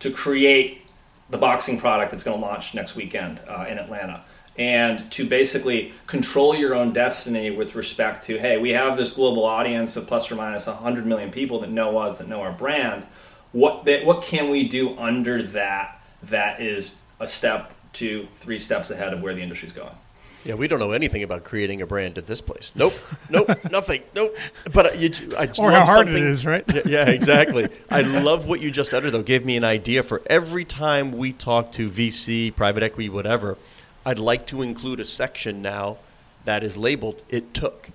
to 0.00 0.10
create 0.10 0.84
the 1.30 1.38
boxing 1.38 1.78
product 1.78 2.10
that's 2.10 2.24
going 2.24 2.40
to 2.40 2.44
launch 2.44 2.74
next 2.74 2.96
weekend 2.96 3.40
uh, 3.48 3.66
in 3.68 3.78
Atlanta 3.78 4.24
and 4.56 5.10
to 5.10 5.26
basically 5.26 5.92
control 6.06 6.54
your 6.54 6.74
own 6.74 6.92
destiny 6.92 7.50
with 7.50 7.74
respect 7.74 8.24
to 8.24 8.38
hey 8.38 8.58
we 8.58 8.70
have 8.70 8.96
this 8.96 9.10
global 9.10 9.44
audience 9.44 9.96
of 9.96 10.06
plus 10.06 10.30
or 10.30 10.34
minus 10.34 10.66
100 10.66 11.06
million 11.06 11.30
people 11.30 11.60
that 11.60 11.70
know 11.70 11.96
us 11.98 12.18
that 12.18 12.28
know 12.28 12.42
our 12.42 12.52
brand 12.52 13.04
what 13.52 13.86
what 14.04 14.22
can 14.22 14.50
we 14.50 14.68
do 14.68 14.96
under 14.98 15.42
that 15.42 16.00
that 16.22 16.60
is 16.60 16.98
a 17.18 17.26
step 17.26 17.72
to 17.92 18.26
three 18.36 18.58
steps 18.58 18.90
ahead 18.90 19.12
of 19.12 19.22
where 19.22 19.34
the 19.34 19.42
industry's 19.42 19.72
going 19.72 19.94
yeah, 20.44 20.54
we 20.54 20.66
don't 20.66 20.80
know 20.80 20.90
anything 20.90 21.22
about 21.22 21.44
creating 21.44 21.82
a 21.82 21.86
brand 21.86 22.18
at 22.18 22.26
this 22.26 22.40
place. 22.40 22.72
Nope, 22.74 22.94
nope, 23.30 23.48
nothing, 23.70 24.02
nope. 24.12 24.36
But 24.72 24.86
uh, 24.86 24.98
you, 24.98 25.10
I 25.38 25.48
or 25.56 25.70
how 25.70 25.86
hard 25.86 26.08
it 26.08 26.16
is, 26.16 26.44
right? 26.44 26.64
Yeah, 26.74 26.82
yeah 26.84 27.10
exactly. 27.10 27.68
I 27.88 28.02
love 28.02 28.46
what 28.46 28.60
you 28.60 28.72
just 28.72 28.92
uttered, 28.92 29.12
though. 29.12 29.22
Gave 29.22 29.44
me 29.44 29.56
an 29.56 29.62
idea 29.62 30.02
for 30.02 30.20
every 30.26 30.64
time 30.64 31.12
we 31.12 31.32
talk 31.32 31.70
to 31.72 31.88
VC, 31.88 32.54
private 32.56 32.82
equity, 32.82 33.08
whatever 33.08 33.56
I'd 34.04 34.18
like 34.18 34.46
to 34.48 34.62
include 34.62 35.00
a 35.00 35.04
section 35.04 35.62
now 35.62 35.98
that 36.44 36.62
is 36.62 36.76
labeled 36.76 37.22
"It 37.28 37.54
took." 37.54 37.90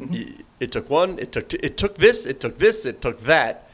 Mm-hmm. 0.00 0.42
It 0.60 0.72
took 0.72 0.90
one. 0.90 1.18
It 1.18 1.32
took. 1.32 1.48
Two, 1.48 1.58
it 1.62 1.76
took 1.76 1.98
this. 1.98 2.26
It 2.26 2.40
took 2.40 2.58
this. 2.58 2.84
It 2.84 3.00
took 3.00 3.22
that 3.24 3.68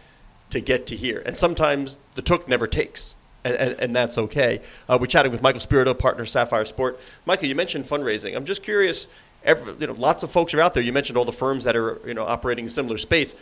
to 0.51 0.61
get 0.61 0.87
to 0.87 0.97
here. 0.97 1.23
And 1.27 1.37
sometimes 1.37 1.97
the 2.15 2.23
took 2.23 2.49
never 2.49 2.67
takes, 2.67 3.15
and, 3.43 3.55
and, 3.57 3.81
and 3.81 3.97
that's 3.97 4.17
okay. 4.19 4.61
Uh, 4.89 4.99
we're 5.01 5.07
chatting 5.07 5.33
with 5.33 5.43
Michael 5.43 5.61
Spirito, 5.61 5.95
partner 5.95 6.25
Sapphire 6.25 6.65
Sport. 6.65 6.99
Michael, 7.27 7.49
you 7.49 7.55
mentioned 7.55 7.85
fundraising. 7.87 8.37
I'm 8.37 8.45
just 8.45 8.63
curious. 8.63 9.07
Every, 9.45 9.75
you 9.79 9.87
know, 9.87 9.93
lots 9.93 10.23
of 10.23 10.31
folks 10.31 10.55
are 10.55 10.61
out 10.61 10.73
there. 10.73 10.83
You 10.83 10.93
mentioned 10.93 11.19
all 11.19 11.27
the 11.27 11.33
firms 11.33 11.65
that 11.65 11.77
are 11.77 12.01
you 12.07 12.15
know 12.15 12.25
operating 12.25 12.67
in 12.67 12.71
similar 12.71 12.99
space. 12.99 13.35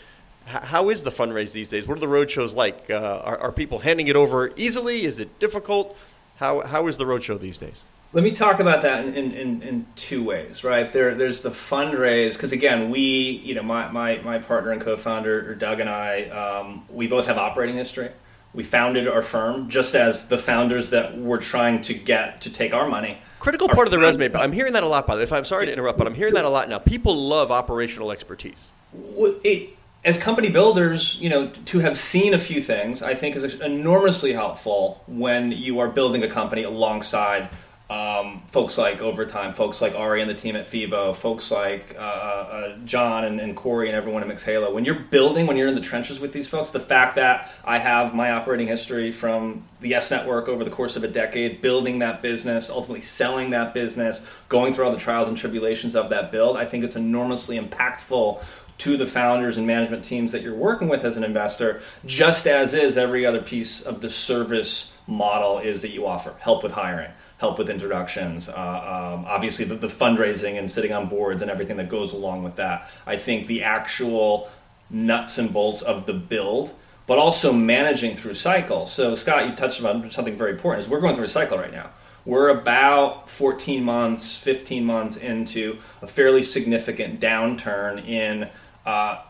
how 0.46 0.88
is 0.88 1.02
the 1.02 1.10
fundraise 1.10 1.52
these 1.52 1.68
days? 1.68 1.86
What 1.86 1.96
are 1.96 2.00
the 2.00 2.08
road 2.08 2.30
shows 2.30 2.54
like? 2.54 2.90
Uh, 2.90 3.22
are, 3.24 3.38
are 3.38 3.52
people 3.52 3.78
handing 3.78 4.08
it 4.08 4.16
over 4.16 4.52
easily? 4.56 5.04
Is 5.04 5.20
it 5.20 5.38
difficult? 5.38 5.96
How, 6.42 6.62
how 6.62 6.88
is 6.88 6.96
the 6.96 7.04
roadshow 7.04 7.38
these 7.38 7.56
days? 7.56 7.84
Let 8.12 8.24
me 8.24 8.32
talk 8.32 8.58
about 8.58 8.82
that 8.82 9.06
in, 9.06 9.14
in, 9.14 9.62
in, 9.62 9.86
two 9.94 10.24
ways, 10.24 10.64
right? 10.64 10.92
There, 10.92 11.14
there's 11.14 11.42
the 11.42 11.50
fundraise, 11.50 12.32
because 12.32 12.50
again, 12.50 12.90
we, 12.90 13.00
you 13.44 13.54
know, 13.54 13.62
my, 13.62 13.88
my, 13.92 14.16
my 14.24 14.38
partner 14.38 14.72
and 14.72 14.82
co 14.82 14.96
founder, 14.96 15.54
Doug 15.54 15.78
and 15.78 15.88
I, 15.88 16.24
um, 16.30 16.84
we 16.90 17.06
both 17.06 17.26
have 17.26 17.38
operating 17.38 17.76
history. 17.76 18.10
We 18.54 18.64
founded 18.64 19.06
our 19.06 19.22
firm 19.22 19.70
just 19.70 19.94
as 19.94 20.26
the 20.26 20.36
founders 20.36 20.90
that 20.90 21.16
were 21.16 21.38
trying 21.38 21.80
to 21.82 21.94
get 21.94 22.40
to 22.40 22.52
take 22.52 22.74
our 22.74 22.88
money. 22.88 23.18
Critical 23.38 23.68
part 23.68 23.86
of 23.86 23.92
the 23.92 24.00
resume, 24.00 24.26
but 24.26 24.40
I'm 24.40 24.52
hearing 24.52 24.72
that 24.72 24.82
a 24.82 24.88
lot, 24.88 25.06
by 25.06 25.14
the 25.14 25.20
way. 25.20 25.22
If 25.22 25.32
I'm 25.32 25.44
sorry 25.44 25.66
to 25.66 25.72
interrupt, 25.72 25.96
but 25.96 26.08
I'm 26.08 26.14
hearing 26.14 26.34
that 26.34 26.44
a 26.44 26.50
lot 26.50 26.68
now. 26.68 26.80
People 26.80 27.14
love 27.28 27.52
operational 27.52 28.10
expertise. 28.10 28.72
It, 28.92 29.76
as 30.04 30.18
company 30.18 30.50
builders, 30.50 31.20
you 31.20 31.30
know, 31.30 31.48
to 31.48 31.78
have 31.78 31.96
seen 31.96 32.34
a 32.34 32.38
few 32.38 32.60
things, 32.60 33.02
I 33.02 33.14
think 33.14 33.36
is 33.36 33.60
enormously 33.60 34.32
helpful 34.32 35.02
when 35.06 35.52
you 35.52 35.78
are 35.78 35.88
building 35.88 36.24
a 36.24 36.28
company 36.28 36.64
alongside 36.64 37.48
um, 37.92 38.42
folks 38.46 38.78
like 38.78 39.02
Overtime, 39.02 39.52
folks 39.52 39.82
like 39.82 39.94
Ari 39.94 40.22
and 40.22 40.30
the 40.30 40.34
team 40.34 40.56
at 40.56 40.66
Fevo, 40.66 41.14
folks 41.14 41.50
like 41.50 41.94
uh, 41.98 42.00
uh, 42.00 42.78
John 42.86 43.24
and, 43.24 43.38
and, 43.38 43.54
Corey 43.54 43.88
and 43.88 43.96
everyone 43.96 44.22
at 44.22 44.28
MixHalo. 44.28 44.72
When 44.72 44.86
you're 44.86 44.98
building, 44.98 45.46
when 45.46 45.58
you're 45.58 45.68
in 45.68 45.74
the 45.74 45.82
trenches 45.82 46.18
with 46.18 46.32
these 46.32 46.48
folks, 46.48 46.70
the 46.70 46.80
fact 46.80 47.16
that 47.16 47.52
I 47.64 47.78
have 47.78 48.14
my 48.14 48.30
operating 48.30 48.66
history 48.66 49.12
from 49.12 49.64
the 49.80 49.90
Yes 49.90 50.10
Network 50.10 50.48
over 50.48 50.64
the 50.64 50.70
course 50.70 50.96
of 50.96 51.04
a 51.04 51.08
decade, 51.08 51.60
building 51.60 51.98
that 51.98 52.22
business, 52.22 52.70
ultimately 52.70 53.02
selling 53.02 53.50
that 53.50 53.74
business, 53.74 54.26
going 54.48 54.72
through 54.72 54.86
all 54.86 54.92
the 54.92 54.98
trials 54.98 55.28
and 55.28 55.36
tribulations 55.36 55.94
of 55.94 56.08
that 56.10 56.32
build, 56.32 56.56
I 56.56 56.64
think 56.64 56.84
it's 56.84 56.96
enormously 56.96 57.58
impactful 57.58 58.42
to 58.78 58.96
the 58.96 59.06
founders 59.06 59.56
and 59.56 59.66
management 59.66 60.04
teams 60.04 60.32
that 60.32 60.42
you're 60.42 60.54
working 60.54 60.88
with 60.88 61.04
as 61.04 61.16
an 61.16 61.24
investor, 61.24 61.80
just 62.04 62.46
as 62.46 62.74
is 62.74 62.96
every 62.96 63.24
other 63.24 63.40
piece 63.40 63.84
of 63.84 64.00
the 64.00 64.10
service 64.10 64.98
model 65.06 65.58
is 65.58 65.82
that 65.82 65.90
you 65.90 66.06
offer 66.06 66.34
help 66.40 66.62
with 66.62 66.72
hiring, 66.72 67.10
help 67.38 67.58
with 67.58 67.68
introductions, 67.68 68.48
uh, 68.48 68.52
um, 68.52 69.24
obviously 69.26 69.64
the, 69.64 69.74
the, 69.74 69.88
fundraising 69.88 70.58
and 70.58 70.70
sitting 70.70 70.92
on 70.92 71.08
boards 71.08 71.42
and 71.42 71.50
everything 71.50 71.76
that 71.76 71.88
goes 71.88 72.12
along 72.12 72.42
with 72.42 72.56
that. 72.56 72.88
I 73.06 73.16
think 73.16 73.46
the 73.46 73.62
actual 73.62 74.50
nuts 74.90 75.38
and 75.38 75.52
bolts 75.52 75.82
of 75.82 76.06
the 76.06 76.12
build, 76.12 76.72
but 77.06 77.18
also 77.18 77.52
managing 77.52 78.14
through 78.14 78.34
cycles. 78.34 78.92
So, 78.92 79.14
Scott, 79.14 79.48
you 79.48 79.54
touched 79.54 79.82
on 79.84 80.10
something 80.10 80.36
very 80.36 80.52
important. 80.52 80.84
Is 80.84 80.90
we're 80.90 81.00
going 81.00 81.14
through 81.14 81.24
a 81.24 81.28
cycle 81.28 81.58
right 81.58 81.72
now. 81.72 81.90
We're 82.24 82.50
about 82.50 83.28
14 83.28 83.82
months, 83.82 84.36
15 84.36 84.84
months 84.84 85.16
into 85.16 85.78
a 86.00 86.06
fairly 86.06 86.42
significant 86.42 87.20
downturn 87.20 88.06
in 88.06 88.48
uh, 88.86 89.22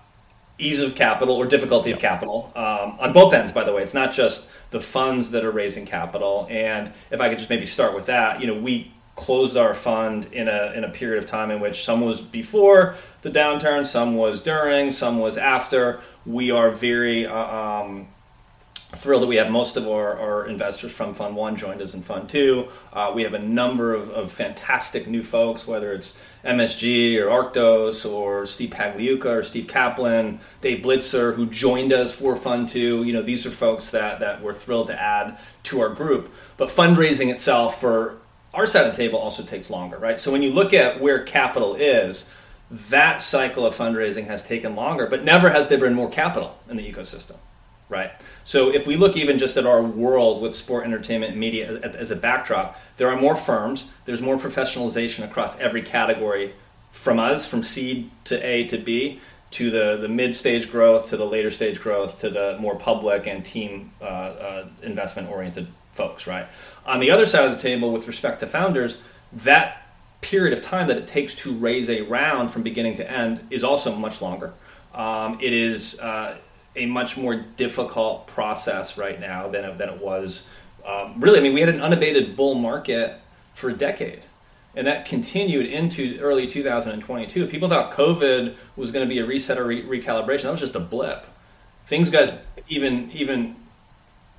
ease 0.59 0.81
of 0.81 0.95
capital 0.95 1.37
or 1.37 1.47
difficulty 1.47 1.91
of 1.91 1.99
capital 1.99 2.53
um, 2.55 2.97
on 3.01 3.13
both 3.13 3.33
ends. 3.33 3.53
By 3.53 3.65
the 3.65 3.73
way, 3.73 3.83
it's 3.83 3.95
not 3.95 4.13
just 4.13 4.51
the 4.71 4.81
funds 4.81 5.31
that 5.31 5.45
are 5.45 5.51
raising 5.51 5.87
capital. 5.87 6.47
And 6.51 6.93
if 7.11 7.21
I 7.21 7.29
could 7.29 7.39
just 7.39 7.51
maybe 7.51 7.67
start 7.67 7.95
with 7.95 8.07
that, 8.07 8.41
you 8.41 8.47
know, 8.47 8.59
we 8.59 8.93
closed 9.15 9.57
our 9.57 9.75
fund 9.75 10.27
in 10.33 10.49
a 10.49 10.73
in 10.75 10.85
a 10.85 10.89
period 10.89 11.23
of 11.23 11.29
time 11.29 11.51
in 11.51 11.61
which 11.61 11.85
some 11.85 12.01
was 12.01 12.21
before 12.21 12.97
the 13.23 13.31
downturn, 13.31 13.85
some 13.85 14.17
was 14.17 14.41
during, 14.41 14.91
some 14.91 15.19
was 15.19 15.37
after. 15.37 16.01
We 16.25 16.51
are 16.51 16.71
very 16.71 17.27
uh, 17.27 17.57
um, 17.57 18.09
thrilled 18.95 19.23
that 19.23 19.27
we 19.27 19.37
have 19.37 19.51
most 19.51 19.77
of 19.77 19.89
our, 19.89 20.19
our, 20.19 20.47
investors 20.47 20.93
from 20.93 21.15
Fund 21.15 21.35
One 21.35 21.57
joined 21.57 21.81
us 21.81 21.95
in 21.95 22.03
Fund 22.03 22.29
Two. 22.29 22.69
Uh, 22.93 23.11
we 23.15 23.23
have 23.23 23.33
a 23.33 23.39
number 23.39 23.95
of, 23.95 24.11
of, 24.11 24.31
fantastic 24.31 25.07
new 25.07 25.23
folks, 25.23 25.67
whether 25.67 25.93
it's 25.93 26.23
MSG 26.45 27.19
or 27.19 27.29
Arctos 27.29 28.09
or 28.11 28.45
Steve 28.45 28.71
Pagliuca 28.71 29.27
or 29.27 29.45
Steve 29.45 29.67
Kaplan, 29.67 30.41
Dave 30.61 30.85
Blitzer, 30.85 31.35
who 31.35 31.47
joined 31.47 31.93
us 31.93 32.15
for 32.15 32.37
Fund 32.37 32.69
Two. 32.69 33.03
You 33.03 33.15
know, 33.15 33.23
these 33.23 33.47
are 33.47 33.51
folks 33.51 33.91
that 33.93 34.21
that 34.21 34.43
we're 34.43 34.53
thrilled 34.53 34.89
to 34.89 35.01
add 35.01 35.39
to 35.65 35.81
our 35.81 35.89
group. 35.89 36.33
But 36.59 36.69
fundraising 36.69 37.31
itself 37.31 37.81
for 37.81 38.19
our 38.53 38.67
side 38.67 38.87
of 38.87 38.93
the 38.93 38.97
table 38.97 39.19
also 39.19 39.43
takes 39.43 39.71
longer, 39.71 39.97
right? 39.97 40.21
So 40.21 40.31
when 40.31 40.43
you 40.43 40.53
look 40.53 40.75
at 40.75 41.01
where 41.01 41.23
capital 41.23 41.75
is. 41.75 42.31
That 42.89 43.23
cycle 43.23 43.67
of 43.67 43.77
fundraising 43.77 44.29
has 44.29 44.49
taken 44.49 44.75
longer, 44.75 45.07
but 45.07 45.23
never 45.23 45.51
has 45.51 45.69
there 45.69 45.77
been 45.77 45.93
more 45.93 46.09
capital 46.09 46.57
in 46.71 46.79
the 46.79 46.91
ecosystem 46.91 47.37
right? 47.93 48.11
So 48.45 48.73
if 48.73 48.87
we 48.87 48.97
look 48.97 49.17
even 49.17 49.39
just 49.39 49.57
at 49.57 49.67
our 49.67 49.83
world 49.83 50.43
with 50.43 50.55
sport, 50.55 50.85
entertainment, 50.85 51.33
and 51.33 51.41
media 51.41 51.79
as 51.81 52.11
a 52.11 52.17
backdrop, 52.17 52.79
there 52.97 53.09
are 53.09 53.21
more 53.21 53.37
firms, 53.37 53.93
there's 54.05 54.21
more 54.21 54.37
professionalization 54.37 55.25
across 55.25 55.59
every 55.61 55.83
category 55.83 56.55
from 56.91 57.19
us, 57.19 57.49
from 57.49 57.63
seed 57.63 58.11
to 58.25 58.45
A 58.45 58.67
to 58.69 58.79
B, 58.79 59.21
to 59.53 59.71
the, 59.71 59.97
the 59.97 60.09
mid 60.09 60.35
stage 60.35 60.71
growth, 60.71 61.07
to 61.07 61.17
the 61.17 61.27
later 61.27 61.51
stage 61.51 61.81
growth, 61.81 62.21
to 62.21 62.31
the 62.31 62.57
more 62.59 62.75
public 62.75 63.27
and 63.27 63.45
team 63.45 63.93
uh, 64.01 64.05
uh, 64.05 64.67
investment 64.83 65.31
oriented 65.31 65.69
folks, 65.95 66.27
right? 66.27 66.47
On 66.87 67.01
the 67.01 67.11
other 67.11 67.27
side 67.27 67.45
of 67.45 67.51
the 67.53 67.63
table, 67.63 67.93
with 67.93 68.07
respect 68.07 68.41
to 68.41 68.47
founders, 68.47 69.01
that 69.33 69.87
period 70.21 70.57
of 70.57 70.65
time 70.65 70.87
that 70.89 70.97
it 70.97 71.07
takes 71.07 71.35
to 71.35 71.53
raise 71.53 71.91
a 71.91 72.03
round 72.03 72.51
from 72.51 72.63
beginning 72.63 72.95
to 72.95 73.11
end 73.11 73.47
is 73.51 73.63
also 73.63 73.95
much 73.95 74.23
longer. 74.23 74.55
Um, 74.95 75.39
it 75.41 75.53
is 75.53 76.01
uh, 76.01 76.37
a 76.75 76.87
much 76.87 77.17
more 77.17 77.37
difficult 77.37 78.27
process 78.27 78.97
right 78.97 79.21
now 79.21 79.49
than 79.49 79.65
it, 79.65 79.79
than 79.79 79.89
it 79.89 80.01
was. 80.01 80.51
Um, 80.87 81.21
really, 81.21 81.39
I 81.39 81.43
mean, 81.43 81.55
we 81.55 81.61
had 81.61 81.69
an 81.69 81.81
unabated 81.81 82.37
bull 82.37 82.55
market 82.55 83.21
for 83.55 83.71
a 83.71 83.75
decade, 83.75 84.25
and 84.75 84.87
that 84.87 85.05
continued 85.05 85.67
into 85.67 86.19
early 86.21 86.47
2022. 86.47 87.47
People 87.47 87.69
thought 87.69 87.93
COVID 87.93 88.55
was 88.77 88.91
going 88.91 89.07
to 89.07 89.13
be 89.13 89.21
a 89.21 89.27
reset 89.27 89.59
or 89.59 89.65
re- 89.65 89.83
recalibration. 89.83 90.43
That 90.43 90.53
was 90.53 90.61
just 90.61 90.75
a 90.75 90.81
blip. 90.81 91.27
Things 91.87 92.11
got 92.11 92.39
even 92.69 93.11
even 93.13 93.57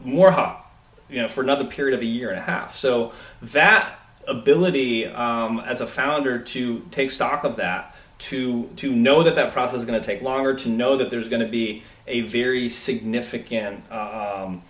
more 0.04 0.32
hot, 0.32 0.65
you 1.10 1.22
know, 1.22 1.28
for 1.28 1.43
another 1.43 1.65
period 1.65 1.93
of 1.96 2.02
a 2.02 2.06
year 2.06 2.30
and 2.30 2.39
a 2.39 2.43
half. 2.43 2.76
So 2.76 3.13
that 3.41 4.00
ability 4.28 5.06
um, 5.06 5.60
as 5.60 5.82
a 5.82 5.88
founder 5.88 6.39
to 6.39 6.88
take 6.91 7.12
stock 7.12 7.43
of 7.43 7.58
that 7.58 7.92
to 8.24 8.70
to 8.78 8.96
know 8.96 9.22
that 9.24 9.36
that 9.36 9.52
process 9.52 9.80
is 9.80 9.86
going 9.86 10.00
to 10.00 10.06
take 10.06 10.22
longer, 10.22 10.54
to 10.56 10.70
know 10.70 10.96
that 10.96 11.10
there's 11.10 11.28
going 11.28 11.42
to 11.42 11.52
be 11.52 11.84
a 12.08 12.22
very 12.22 12.70
significant 12.70 13.84
uh, 13.92 14.46
um, 14.46 14.62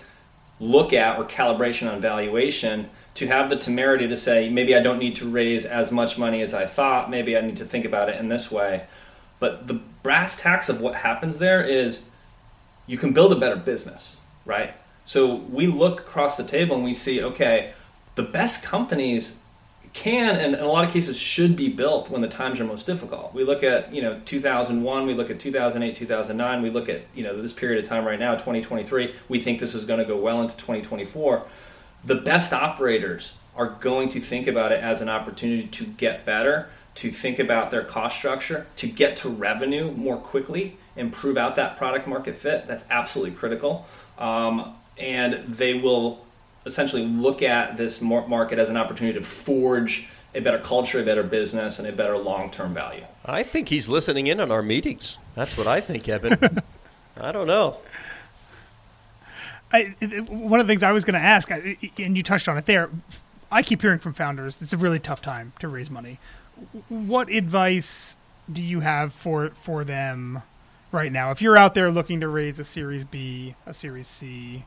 look 0.59 0.91
at 0.91 1.19
or 1.19 1.25
calibration 1.25 1.91
on 1.91 2.01
valuation, 2.01 2.89
to 3.13 3.27
have 3.27 3.51
the 3.51 3.55
temerity 3.55 4.07
to 4.07 4.17
say 4.17 4.49
maybe 4.49 4.75
I 4.75 4.81
don't 4.81 4.97
need 4.97 5.15
to 5.17 5.29
raise 5.29 5.65
as 5.65 5.91
much 5.91 6.17
money 6.17 6.41
as 6.41 6.53
I 6.53 6.65
thought, 6.65 7.11
maybe 7.11 7.37
I 7.37 7.41
need 7.41 7.57
to 7.57 7.65
think 7.65 7.85
about 7.85 8.09
it 8.09 8.19
in 8.19 8.27
this 8.29 8.51
way. 8.51 8.85
But 9.39 9.67
the 9.67 9.75
brass 10.01 10.41
tacks 10.41 10.67
of 10.67 10.81
what 10.81 10.95
happens 10.95 11.37
there 11.37 11.63
is 11.63 12.09
you 12.87 12.97
can 12.97 13.13
build 13.13 13.31
a 13.33 13.35
better 13.35 13.55
business, 13.55 14.17
right? 14.45 14.73
So 15.05 15.35
we 15.35 15.67
look 15.67 15.99
across 15.99 16.37
the 16.37 16.43
table 16.43 16.75
and 16.75 16.83
we 16.83 16.95
see 16.95 17.21
okay, 17.21 17.73
the 18.15 18.23
best 18.23 18.65
companies 18.65 19.42
can 19.93 20.35
and 20.35 20.55
in 20.55 20.59
a 20.59 20.67
lot 20.67 20.85
of 20.85 20.91
cases 20.91 21.17
should 21.17 21.55
be 21.55 21.69
built 21.69 22.09
when 22.09 22.21
the 22.21 22.27
times 22.27 22.59
are 22.59 22.65
most 22.65 22.87
difficult. 22.87 23.33
We 23.33 23.43
look 23.43 23.63
at 23.63 23.93
you 23.93 24.01
know 24.01 24.19
2001, 24.25 25.05
we 25.05 25.13
look 25.13 25.29
at 25.29 25.39
2008, 25.39 25.95
2009, 25.95 26.61
we 26.61 26.69
look 26.69 26.89
at 26.89 27.03
you 27.13 27.23
know 27.23 27.39
this 27.39 27.53
period 27.53 27.83
of 27.83 27.87
time 27.87 28.05
right 28.05 28.19
now, 28.19 28.33
2023. 28.33 29.13
We 29.29 29.39
think 29.39 29.59
this 29.59 29.73
is 29.73 29.85
going 29.85 29.99
to 29.99 30.05
go 30.05 30.17
well 30.17 30.41
into 30.41 30.57
2024. 30.57 31.45
The 32.03 32.15
best 32.15 32.51
operators 32.53 33.37
are 33.55 33.67
going 33.67 34.09
to 34.09 34.19
think 34.19 34.47
about 34.47 34.71
it 34.71 34.81
as 34.81 35.01
an 35.01 35.09
opportunity 35.09 35.67
to 35.67 35.85
get 35.85 36.25
better, 36.25 36.69
to 36.95 37.11
think 37.11 37.37
about 37.37 37.69
their 37.69 37.83
cost 37.83 38.17
structure, 38.17 38.65
to 38.77 38.87
get 38.87 39.15
to 39.17 39.29
revenue 39.29 39.91
more 39.91 40.17
quickly, 40.17 40.77
and 40.97 41.13
prove 41.13 41.37
out 41.37 41.55
that 41.55 41.77
product 41.77 42.07
market 42.07 42.35
fit. 42.35 42.65
That's 42.67 42.85
absolutely 42.89 43.35
critical. 43.35 43.87
Um, 44.17 44.73
and 44.97 45.45
they 45.47 45.75
will 45.75 46.25
essentially 46.65 47.05
look 47.05 47.41
at 47.41 47.77
this 47.77 48.01
market 48.01 48.59
as 48.59 48.69
an 48.69 48.77
opportunity 48.77 49.17
to 49.17 49.25
forge 49.25 50.09
a 50.35 50.41
better 50.41 50.59
culture, 50.59 50.99
a 50.99 51.03
better 51.03 51.23
business, 51.23 51.79
and 51.79 51.87
a 51.87 51.91
better 51.91 52.17
long 52.17 52.49
term 52.49 52.73
value. 52.73 53.05
I 53.25 53.43
think 53.43 53.69
he's 53.69 53.87
listening 53.87 54.27
in 54.27 54.39
on 54.39 54.51
our 54.51 54.63
meetings. 54.63 55.17
That's 55.35 55.57
what 55.57 55.67
I 55.67 55.79
think, 55.79 56.07
Eben. 56.09 56.37
I 57.19 57.31
don't 57.31 57.47
know. 57.47 57.77
I, 59.71 59.95
one 60.29 60.59
of 60.59 60.67
the 60.67 60.71
things 60.71 60.83
I 60.83 60.91
was 60.91 61.03
going 61.03 61.19
to 61.19 61.25
ask, 61.25 61.49
and 61.49 62.17
you 62.17 62.21
touched 62.21 62.47
on 62.47 62.57
it 62.57 62.65
there, 62.65 62.89
I 63.51 63.63
keep 63.63 63.81
hearing 63.81 63.99
from 63.99 64.13
founders 64.13 64.57
it's 64.61 64.73
a 64.73 64.77
really 64.77 64.99
tough 64.99 65.21
time 65.21 65.53
to 65.59 65.67
raise 65.67 65.89
money. 65.89 66.19
What 66.89 67.29
advice 67.29 68.15
do 68.51 68.61
you 68.61 68.81
have 68.81 69.13
for 69.13 69.49
for 69.49 69.83
them 69.83 70.41
right 70.91 71.11
now? 71.11 71.31
If 71.31 71.41
you're 71.41 71.57
out 71.57 71.73
there 71.73 71.91
looking 71.91 72.19
to 72.21 72.27
raise 72.27 72.59
a 72.59 72.63
Series 72.63 73.03
B, 73.03 73.55
a 73.65 73.73
Series 73.73 74.07
C, 74.07 74.65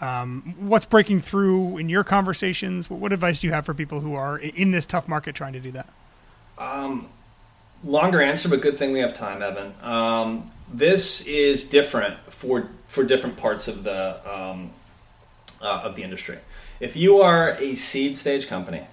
um, 0.00 0.54
what's 0.58 0.86
breaking 0.86 1.20
through 1.20 1.78
in 1.78 1.88
your 1.88 2.04
conversations? 2.04 2.88
What, 2.88 3.00
what, 3.00 3.12
advice 3.12 3.40
do 3.40 3.46
you 3.46 3.52
have 3.52 3.66
for 3.66 3.74
people 3.74 4.00
who 4.00 4.14
are 4.14 4.38
in 4.38 4.70
this 4.70 4.86
tough 4.86 5.08
market 5.08 5.34
trying 5.34 5.54
to 5.54 5.60
do 5.60 5.72
that? 5.72 5.88
Um, 6.56 7.08
longer 7.84 8.20
answer, 8.20 8.48
but 8.48 8.60
good 8.60 8.76
thing 8.76 8.92
we 8.92 9.00
have 9.00 9.14
time, 9.14 9.42
Eben. 9.42 9.74
Um, 9.82 10.50
this 10.72 11.26
is 11.26 11.68
different 11.68 12.18
for 12.32 12.68
for 12.88 13.04
different 13.04 13.36
parts 13.36 13.68
of 13.68 13.84
the 13.84 14.20
um, 14.30 14.70
uh, 15.60 15.82
of 15.84 15.96
the 15.96 16.02
industry. 16.02 16.38
If 16.80 16.96
you 16.96 17.18
are 17.18 17.56
a 17.56 17.74
seed 17.74 18.16
stage 18.16 18.46
company, 18.46 18.86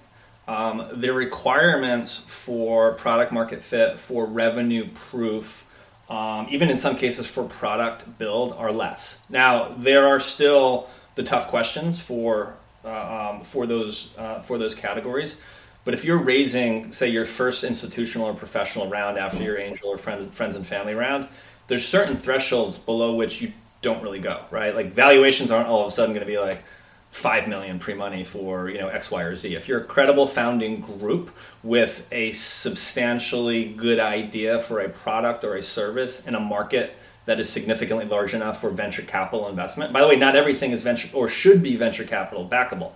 um, 0.48 0.88
the 0.92 1.12
requirements 1.12 2.18
for 2.18 2.92
product 2.94 3.32
market 3.32 3.62
fit, 3.62 3.98
for 3.98 4.26
revenue 4.26 4.88
proof, 4.92 5.65
um, 6.08 6.46
even 6.50 6.70
in 6.70 6.78
some 6.78 6.96
cases 6.96 7.26
for 7.26 7.44
product 7.44 8.18
build, 8.18 8.52
are 8.52 8.72
less. 8.72 9.24
Now 9.28 9.74
there 9.76 10.06
are 10.06 10.20
still 10.20 10.88
the 11.14 11.22
tough 11.22 11.48
questions 11.48 12.00
for 12.00 12.54
uh, 12.84 13.32
um, 13.34 13.40
for 13.42 13.66
those 13.66 14.16
uh, 14.16 14.40
for 14.40 14.58
those 14.58 14.74
categories. 14.74 15.42
But 15.84 15.94
if 15.94 16.04
you're 16.04 16.22
raising, 16.22 16.92
say, 16.92 17.08
your 17.08 17.26
first 17.26 17.62
institutional 17.62 18.26
or 18.26 18.34
professional 18.34 18.88
round 18.88 19.18
after 19.18 19.40
your 19.40 19.56
angel 19.56 19.88
or 19.88 19.98
friends, 19.98 20.34
friends 20.34 20.56
and 20.56 20.66
family 20.66 20.94
round, 20.94 21.28
there's 21.68 21.86
certain 21.86 22.16
thresholds 22.16 22.76
below 22.76 23.14
which 23.14 23.40
you 23.40 23.52
don't 23.82 24.02
really 24.02 24.18
go, 24.18 24.42
right? 24.50 24.74
Like 24.74 24.86
valuations 24.86 25.52
aren't 25.52 25.68
all 25.68 25.82
of 25.82 25.86
a 25.86 25.90
sudden 25.92 26.12
going 26.12 26.26
to 26.26 26.30
be 26.30 26.40
like 26.40 26.64
five 27.10 27.48
million 27.48 27.78
pre-money 27.78 28.24
for 28.24 28.68
you 28.68 28.78
know 28.78 28.88
X, 28.88 29.10
Y, 29.10 29.22
or 29.22 29.36
Z. 29.36 29.54
If 29.54 29.68
you're 29.68 29.80
a 29.80 29.84
credible 29.84 30.26
founding 30.26 30.80
group 30.80 31.34
with 31.62 32.06
a 32.12 32.32
substantially 32.32 33.64
good 33.64 33.98
idea 33.98 34.60
for 34.60 34.80
a 34.80 34.88
product 34.88 35.44
or 35.44 35.54
a 35.54 35.62
service 35.62 36.26
in 36.26 36.34
a 36.34 36.40
market 36.40 36.96
that 37.26 37.40
is 37.40 37.48
significantly 37.48 38.06
large 38.06 38.34
enough 38.34 38.60
for 38.60 38.70
venture 38.70 39.02
capital 39.02 39.48
investment. 39.48 39.92
By 39.92 40.00
the 40.00 40.08
way, 40.08 40.16
not 40.16 40.36
everything 40.36 40.70
is 40.70 40.82
venture 40.82 41.08
or 41.12 41.28
should 41.28 41.62
be 41.62 41.76
venture 41.76 42.04
capital 42.04 42.48
backable, 42.48 42.92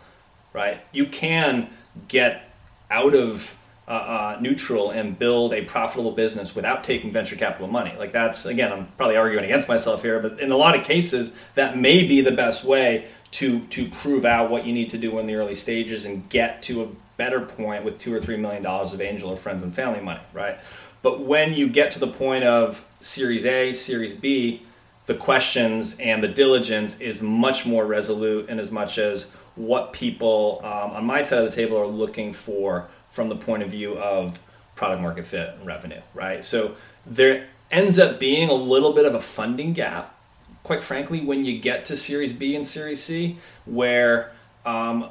right? 0.52 0.80
You 0.92 1.06
can 1.06 1.68
get 2.06 2.48
out 2.90 3.14
of 3.14 3.59
uh, 3.90 3.92
uh, 3.92 4.38
neutral 4.40 4.92
and 4.92 5.18
build 5.18 5.52
a 5.52 5.64
profitable 5.64 6.12
business 6.12 6.54
without 6.54 6.84
taking 6.84 7.10
venture 7.10 7.34
capital 7.34 7.66
money. 7.66 7.92
Like 7.98 8.12
that's 8.12 8.46
again, 8.46 8.72
I'm 8.72 8.86
probably 8.96 9.16
arguing 9.16 9.44
against 9.44 9.66
myself 9.66 10.02
here, 10.02 10.20
but 10.20 10.38
in 10.38 10.52
a 10.52 10.56
lot 10.56 10.78
of 10.78 10.84
cases, 10.84 11.34
that 11.56 11.76
may 11.76 12.06
be 12.06 12.20
the 12.20 12.30
best 12.30 12.64
way 12.64 13.08
to 13.32 13.66
to 13.66 13.88
prove 13.88 14.24
out 14.24 14.48
what 14.48 14.64
you 14.64 14.72
need 14.72 14.90
to 14.90 14.98
do 14.98 15.18
in 15.18 15.26
the 15.26 15.34
early 15.34 15.56
stages 15.56 16.06
and 16.06 16.28
get 16.28 16.62
to 16.62 16.84
a 16.84 16.88
better 17.16 17.40
point 17.40 17.84
with 17.84 17.98
two 17.98 18.14
or 18.14 18.20
three 18.20 18.36
million 18.36 18.62
dollars 18.62 18.92
of 18.94 19.00
angel 19.00 19.28
or 19.28 19.36
friends 19.36 19.60
and 19.60 19.74
family 19.74 20.00
money, 20.00 20.22
right? 20.32 20.58
But 21.02 21.22
when 21.22 21.54
you 21.54 21.68
get 21.68 21.90
to 21.92 21.98
the 21.98 22.06
point 22.06 22.44
of 22.44 22.86
Series 23.00 23.44
A, 23.44 23.74
Series 23.74 24.14
B, 24.14 24.62
the 25.06 25.14
questions 25.16 25.98
and 25.98 26.22
the 26.22 26.28
diligence 26.28 27.00
is 27.00 27.20
much 27.20 27.66
more 27.66 27.84
resolute 27.84 28.48
in 28.48 28.60
as 28.60 28.70
much 28.70 28.98
as 28.98 29.32
what 29.56 29.92
people 29.92 30.60
um, 30.62 30.92
on 30.92 31.04
my 31.04 31.22
side 31.22 31.40
of 31.42 31.50
the 31.50 31.56
table 31.56 31.76
are 31.76 31.88
looking 31.88 32.32
for 32.32 32.88
from 33.10 33.28
the 33.28 33.36
point 33.36 33.62
of 33.62 33.70
view 33.70 33.98
of 33.98 34.38
product 34.74 35.02
market 35.02 35.26
fit 35.26 35.50
and 35.58 35.66
revenue, 35.66 36.00
right? 36.14 36.44
So 36.44 36.76
there 37.04 37.48
ends 37.70 37.98
up 37.98 38.18
being 38.18 38.48
a 38.48 38.54
little 38.54 38.92
bit 38.92 39.04
of 39.04 39.14
a 39.14 39.20
funding 39.20 39.72
gap, 39.72 40.14
quite 40.62 40.82
frankly, 40.82 41.20
when 41.20 41.44
you 41.44 41.58
get 41.58 41.84
to 41.86 41.96
Series 41.96 42.32
B 42.32 42.54
and 42.56 42.66
Series 42.66 43.02
C, 43.02 43.38
where 43.64 44.32
um, 44.64 45.08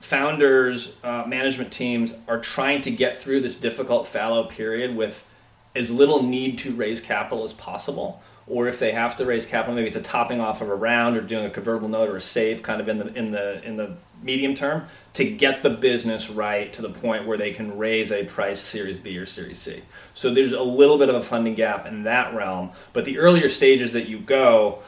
founders, 0.00 0.96
uh, 1.02 1.24
management 1.26 1.72
teams 1.72 2.14
are 2.28 2.40
trying 2.40 2.80
to 2.82 2.90
get 2.90 3.18
through 3.18 3.40
this 3.40 3.58
difficult 3.58 4.06
fallow 4.06 4.44
period 4.44 4.96
with 4.96 5.28
as 5.74 5.90
little 5.90 6.22
need 6.22 6.58
to 6.58 6.72
raise 6.72 7.00
capital 7.00 7.44
as 7.44 7.52
possible. 7.52 8.22
Or 8.46 8.66
if 8.66 8.78
they 8.78 8.92
have 8.92 9.16
to 9.18 9.26
raise 9.26 9.44
capital, 9.44 9.74
maybe 9.74 9.88
it's 9.88 9.96
a 9.96 10.02
topping 10.02 10.40
off 10.40 10.62
of 10.62 10.70
a 10.70 10.74
round 10.74 11.16
or 11.16 11.20
doing 11.20 11.44
a 11.44 11.50
convertible 11.50 11.88
note 11.88 12.08
or 12.08 12.16
a 12.16 12.20
SAFE 12.20 12.62
kind 12.62 12.80
of 12.80 12.88
in 12.88 12.98
the 12.98 13.14
in 13.14 13.30
the 13.30 13.62
in 13.62 13.76
the 13.76 13.96
medium 14.22 14.54
term 14.54 14.86
to 15.14 15.30
get 15.30 15.62
the 15.62 15.70
business 15.70 16.30
right 16.30 16.72
to 16.72 16.82
the 16.82 16.90
point 16.90 17.26
where 17.26 17.38
they 17.38 17.52
can 17.52 17.78
raise 17.78 18.12
a 18.12 18.24
price 18.24 18.60
Series 18.60 18.98
B 18.98 19.16
or 19.18 19.26
Series 19.26 19.58
C. 19.58 19.82
So 20.14 20.32
there's 20.32 20.52
a 20.52 20.62
little 20.62 20.98
bit 20.98 21.08
of 21.08 21.14
a 21.14 21.22
funding 21.22 21.54
gap 21.54 21.86
in 21.86 22.04
that 22.04 22.34
realm. 22.34 22.70
But 22.92 23.04
the 23.04 23.18
earlier 23.18 23.48
stages 23.48 23.92
that 23.92 24.08
you 24.08 24.18
go, 24.18 24.80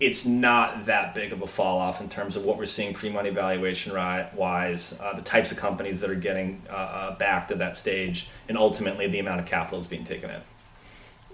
it's 0.00 0.24
not 0.24 0.86
that 0.86 1.14
big 1.14 1.32
of 1.32 1.42
a 1.42 1.46
fall 1.46 1.78
off 1.78 2.00
in 2.00 2.08
terms 2.08 2.34
of 2.34 2.44
what 2.44 2.56
we're 2.56 2.66
seeing 2.66 2.94
pre-money 2.94 3.30
valuation 3.30 3.92
wise, 3.92 4.98
uh, 4.98 5.12
the 5.14 5.22
types 5.22 5.52
of 5.52 5.58
companies 5.58 6.00
that 6.00 6.10
are 6.10 6.14
getting 6.14 6.62
uh, 6.70 6.72
uh, 6.72 7.18
backed 7.18 7.52
at 7.52 7.58
that 7.58 7.76
stage, 7.76 8.28
and 8.48 8.56
ultimately 8.56 9.06
the 9.06 9.18
amount 9.18 9.40
of 9.40 9.46
capital 9.46 9.78
that's 9.78 9.86
being 9.86 10.04
taken 10.04 10.30
in. 10.30 10.40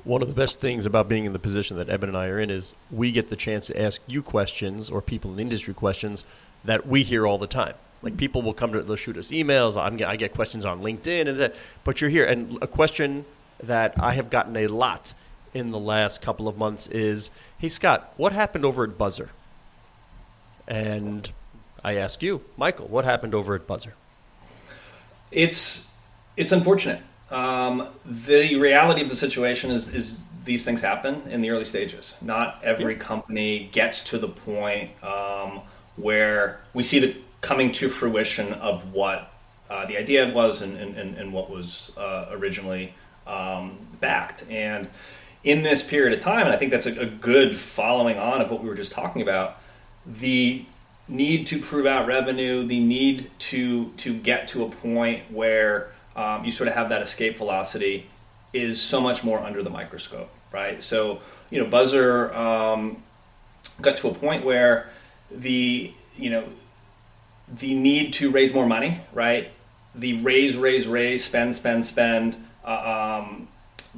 One 0.03 0.23
of 0.23 0.29
the 0.29 0.35
best 0.35 0.61
things 0.61 0.87
about 0.87 1.09
being 1.09 1.25
in 1.25 1.33
the 1.33 1.39
position 1.39 1.77
that 1.79 1.89
Eben 1.89 2.09
and 2.09 2.19
I 2.19 2.27
are 2.29 2.39
in 2.39 2.51
is 2.51 2.75
we 2.91 3.11
get 3.11 3.29
the 3.29 3.37
chance 3.37 3.67
to 3.69 3.81
ask 3.81 4.01
you 4.07 4.23
questions 4.23 4.89
or 4.89 5.03
people 5.03 5.31
in 5.31 5.37
the 5.37 5.43
industry 5.43 5.75
questions 5.75 6.25
that 6.67 6.87
we 6.87 7.03
hear 7.03 7.27
all 7.27 7.39
the 7.39 7.47
time. 7.47 7.75
Like 8.03 8.17
people 8.17 8.43
will 8.43 8.55
come 8.55 8.73
to 8.73 8.83
they'll 8.83 8.97
shoot 8.97 9.17
us 9.17 9.31
emails. 9.31 9.81
I'm, 9.81 10.01
I 10.07 10.17
get 10.17 10.35
questions 10.35 10.65
on 10.65 10.83
LinkedIn 10.83 11.29
and 11.29 11.39
that, 11.39 11.55
but 11.83 12.01
you're 12.01 12.11
here. 12.11 12.27
And 12.27 12.59
a 12.63 12.67
question 12.67 13.25
that 13.63 13.95
I 13.99 14.13
have 14.13 14.31
gotten 14.31 14.57
a 14.57 14.67
lot 14.67 15.15
in 15.55 15.71
the 15.71 15.79
last 15.79 16.21
couple 16.21 16.47
of 16.47 16.59
months 16.59 16.87
is, 16.89 17.31
"Hey 17.59 17.69
Scott, 17.69 18.13
what 18.17 18.33
happened 18.33 18.65
over 18.65 18.85
at 18.85 18.99
Buzzer?" 18.99 19.31
And 20.69 21.31
I 21.83 21.95
ask 21.97 22.23
you, 22.23 22.43
Michael, 22.57 22.87
what 22.89 23.05
happened 23.05 23.35
over 23.35 23.55
at 23.55 23.67
Buzzer? 23.67 23.95
It's 25.31 25.91
it's 26.37 26.53
unfortunate. 26.53 27.01
Um, 27.31 27.89
the 28.05 28.57
reality 28.57 29.03
of 29.03 29.09
the 29.09 29.17
situation 29.17 29.71
is 29.71 29.93
is 29.93 30.23
these 30.45 30.65
things 30.65 30.81
happen 30.81 31.23
in 31.29 31.41
the 31.41 31.51
early 31.51 31.65
stages. 31.65 32.17
Not 32.23 32.61
every 32.63 32.95
yeah. 32.95 33.01
company 33.01 33.69
gets 33.73 34.05
to 34.11 34.19
the 34.19 34.29
point 34.29 34.91
um, 35.03 35.63
where 35.97 36.61
we 36.75 36.83
see 36.83 36.99
the 36.99 37.17
coming 37.41 37.73
to 37.73 37.89
fruition 37.89 38.53
of 38.55 38.93
what 38.93 39.33
uh, 39.69 39.87
the 39.87 39.97
idea 39.97 40.33
was 40.33 40.63
and, 40.63 40.77
and, 40.77 41.17
and 41.17 41.33
what 41.33 41.51
was 41.51 41.93
uh, 41.97 42.27
originally 42.31 42.95
um, 43.27 43.79
backed. 44.01 44.49
And 44.51 44.89
in 45.43 45.63
this 45.63 45.89
period 45.89 46.13
of 46.13 46.21
time, 46.21 46.47
and 46.47 46.55
I 46.55 46.57
think 46.57 46.71
that's 46.71 46.87
a, 46.87 47.01
a, 47.01 47.07
good 47.07 47.57
following 47.57 48.19
on 48.19 48.41
of 48.41 48.51
what 48.51 48.63
we 48.63 48.69
were 48.69 48.75
just 48.75 48.93
talking 48.93 49.23
about, 49.23 49.61
the 50.05 50.65
need 51.09 51.47
to 51.49 51.59
prove 51.61 51.87
out 51.87 52.07
revenue, 52.07 52.65
the 52.65 52.81
need 52.81 53.31
to 53.39 53.91
to 53.99 54.15
get 54.19 54.49
to 54.49 54.65
a 54.65 54.69
point 54.69 55.31
where 55.31 55.93
um, 56.17 56.45
you 56.45 56.51
sort 56.51 56.69
of 56.69 56.75
have 56.75 56.89
that 56.89 57.03
escape 57.03 57.39
velocity 57.39 58.09
is 58.53 58.81
so 58.81 59.01
much 59.01 59.23
more 59.23 59.39
under 59.39 59.63
the 59.63 59.71
microscope, 59.71 60.31
right? 60.53 60.83
So 60.83 61.21
you 61.51 61.63
know, 61.63 61.69
Buzzer 61.69 62.35
um, 62.35 63.03
got 63.81 63.97
to 63.99 64.09
a 64.09 64.15
point 64.15 64.45
where 64.45 64.91
the 65.31 65.93
you 66.17 66.31
know 66.31 66.45
the 67.49 67.75
need 67.75 68.13
to 68.15 68.31
raise 68.31 68.53
more 68.53 68.67
money, 68.67 69.01
right? 69.13 69.51
The 69.95 70.21
raise, 70.21 70.57
raise, 70.57 70.87
raise, 70.87 71.25
spend, 71.25 71.57
spend, 71.57 71.85
spend 71.85 72.37
uh, 72.65 73.23
um, 73.23 73.49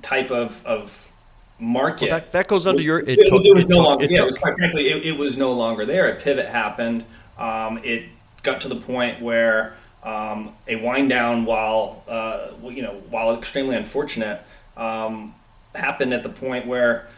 type 0.02 0.30
of, 0.30 0.64
of 0.66 1.12
market. 1.58 2.10
Well, 2.10 2.20
that, 2.20 2.32
that, 2.32 2.48
goes 2.48 2.66
under 2.66 2.82
your. 2.82 3.00
It, 3.00 3.18
it, 3.20 3.26
took, 3.26 3.44
it 3.44 3.54
was 3.54 3.64
it 3.64 3.70
no 3.70 3.76
took, 3.76 3.84
longer. 3.84 4.06
yeah, 4.08 4.24
was, 4.24 4.38
quite 4.38 4.54
frankly, 4.54 4.90
it, 4.90 5.16
was 5.16 5.36
no 5.36 5.52
longer 5.52 5.86
there. 5.86 6.12
A 6.12 6.16
pivot 6.16 6.46
happened. 6.46 7.04
Um, 7.38 7.80
it 7.82 8.04
got 8.42 8.60
to 8.62 8.68
the 8.68 8.76
point 8.76 9.20
where 9.20 9.74
um, 10.02 10.54
a 10.66 10.76
wind 10.76 11.08
down, 11.08 11.44
while 11.44 12.04
uh, 12.06 12.48
you 12.62 12.82
know, 12.82 12.94
while 13.10 13.34
extremely 13.36 13.76
unfortunate, 13.76 14.42
um, 14.76 15.34
happened 15.74 16.12
at 16.12 16.22
the 16.22 16.28
point 16.28 16.66
where 16.66 17.08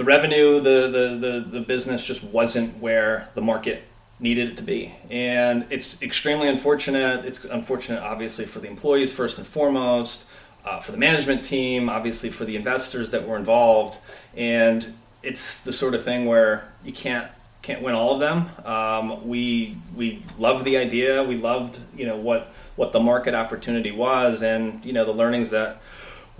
the 0.00 0.04
revenue, 0.04 0.60
the, 0.60 0.88
the 0.88 1.28
the 1.28 1.40
the 1.58 1.60
business 1.60 2.02
just 2.02 2.24
wasn't 2.24 2.78
where 2.78 3.28
the 3.34 3.42
market 3.42 3.82
needed 4.18 4.48
it 4.48 4.56
to 4.56 4.62
be. 4.62 4.94
And 5.10 5.66
it's 5.68 6.00
extremely 6.02 6.48
unfortunate. 6.48 7.26
It's 7.26 7.44
unfortunate, 7.44 8.02
obviously, 8.02 8.46
for 8.46 8.60
the 8.60 8.68
employees 8.68 9.12
first 9.12 9.36
and 9.36 9.46
foremost 9.46 10.26
uh, 10.64 10.80
for 10.80 10.92
the 10.92 10.96
management 10.96 11.44
team, 11.44 11.90
obviously 11.90 12.30
for 12.30 12.46
the 12.46 12.56
investors 12.56 13.10
that 13.10 13.28
were 13.28 13.36
involved, 13.36 13.98
and 14.34 14.94
it's 15.22 15.60
the 15.64 15.72
sort 15.72 15.94
of 15.94 16.02
thing 16.02 16.24
where 16.24 16.72
you 16.82 16.94
can't 16.94 17.30
can't 17.60 17.82
win 17.82 17.94
all 17.94 18.14
of 18.14 18.20
them. 18.20 18.48
Um, 18.64 19.28
we 19.28 19.76
we 19.94 20.22
loved 20.38 20.64
the 20.64 20.78
idea. 20.78 21.22
We 21.22 21.36
loved 21.36 21.78
you 21.94 22.06
know 22.06 22.16
what 22.16 22.54
what 22.76 22.92
the 22.92 23.00
market 23.00 23.34
opportunity 23.34 23.90
was, 23.90 24.42
and 24.42 24.82
you 24.82 24.94
know 24.94 25.04
the 25.04 25.12
learnings 25.12 25.50
that 25.50 25.82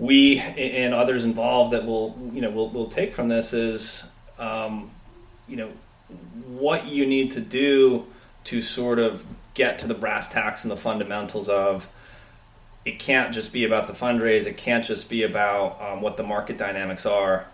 we 0.01 0.39
and 0.39 0.95
others 0.95 1.23
involved 1.23 1.71
that 1.73 1.85
will 1.85 2.17
you 2.33 2.41
know 2.41 2.49
will 2.49 2.69
will 2.69 2.87
take 2.87 3.13
from 3.13 3.29
this 3.29 3.53
is 3.53 4.07
um, 4.39 4.89
you 5.47 5.55
know 5.55 5.69
what 6.47 6.87
you 6.87 7.05
need 7.05 7.29
to 7.31 7.39
do 7.39 8.07
to 8.43 8.63
sort 8.63 8.97
of 8.97 9.23
get 9.53 9.77
to 9.77 9.87
the 9.87 9.93
brass 9.93 10.27
tacks 10.27 10.63
and 10.63 10.71
the 10.71 10.77
fundamentals 10.77 11.47
of 11.47 11.87
it 12.83 12.97
can't 12.97 13.31
just 13.31 13.53
be 13.53 13.63
about 13.63 13.87
the 13.87 13.93
fundraise. 13.93 14.45
It 14.45 14.57
can't 14.57 14.83
just 14.83 15.09
be 15.09 15.21
about 15.21 15.79
um, 15.79 16.01
what 16.01 16.17
the 16.17 16.23
market 16.23 16.57
dynamics 16.57 17.05
are. 17.05 17.45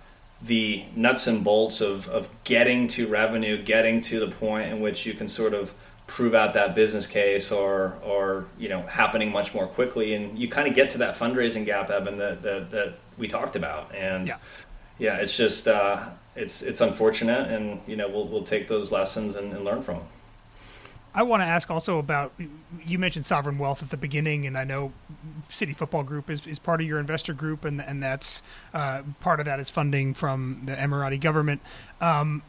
The 0.41 0.86
nuts 0.95 1.27
and 1.27 1.43
bolts 1.43 1.81
of, 1.81 2.07
of 2.07 2.29
getting 2.45 2.88
to 2.89 3.07
revenue, 3.07 3.62
getting 3.62 3.99
to 4.01 4.21
the 4.21 4.27
point 4.27 4.71
in 4.71 4.79
which 4.79 5.05
you 5.05 5.13
can 5.13 5.27
sort 5.27 5.53
of 5.53 5.73
prove 6.07 6.33
out 6.33 6.53
that 6.53 6.73
business 6.73 7.05
case 7.05 7.51
or, 7.51 7.97
or 8.03 8.45
you 8.57 8.69
know, 8.69 8.81
happening 8.83 9.31
much 9.31 9.53
more 9.53 9.67
quickly. 9.67 10.13
And 10.13 10.39
you 10.39 10.47
kind 10.47 10.67
of 10.67 10.73
get 10.73 10.89
to 10.91 10.97
that 10.99 11.15
fundraising 11.15 11.65
gap, 11.65 11.89
Eben, 11.89 12.17
that, 12.17 12.41
that, 12.41 12.71
that 12.71 12.93
we 13.17 13.27
talked 13.27 13.55
about. 13.55 13.93
And 13.93 14.27
yeah, 14.27 14.37
yeah 14.97 15.17
it's 15.17 15.35
just, 15.35 15.67
uh, 15.67 16.09
it's, 16.35 16.61
it's 16.61 16.81
unfortunate. 16.81 17.51
And, 17.51 17.81
you 17.85 17.97
know, 17.97 18.07
we'll, 18.07 18.27
we'll 18.27 18.43
take 18.43 18.67
those 18.67 18.91
lessons 18.91 19.35
and, 19.35 19.53
and 19.53 19.65
learn 19.65 19.83
from 19.83 19.97
them. 19.97 20.07
I 21.17 21.23
want 21.23 21.41
to 21.41 21.47
ask 21.47 21.71
also 21.71 21.97
about 21.97 22.31
you 22.85 22.99
mentioned 22.99 23.25
sovereign 23.25 23.57
wealth 23.57 23.81
at 23.81 23.89
the 23.89 23.97
beginning, 23.97 24.45
and 24.45 24.55
I 24.55 24.65
know 24.65 24.93
City 25.49 25.73
Football 25.73 26.03
Group 26.03 26.29
is, 26.29 26.45
is 26.45 26.59
part 26.59 26.79
of 26.79 26.85
your 26.85 26.99
investor 26.99 27.33
group, 27.33 27.65
and 27.65 27.81
and 27.81 28.03
that's 28.03 28.43
uh, 28.71 29.01
part 29.19 29.39
of 29.39 29.47
that 29.47 29.59
is 29.59 29.71
funding 29.71 30.13
from 30.13 30.61
the 30.65 30.75
Emirati 30.75 31.19
government. 31.19 31.61
Um, 32.01 32.43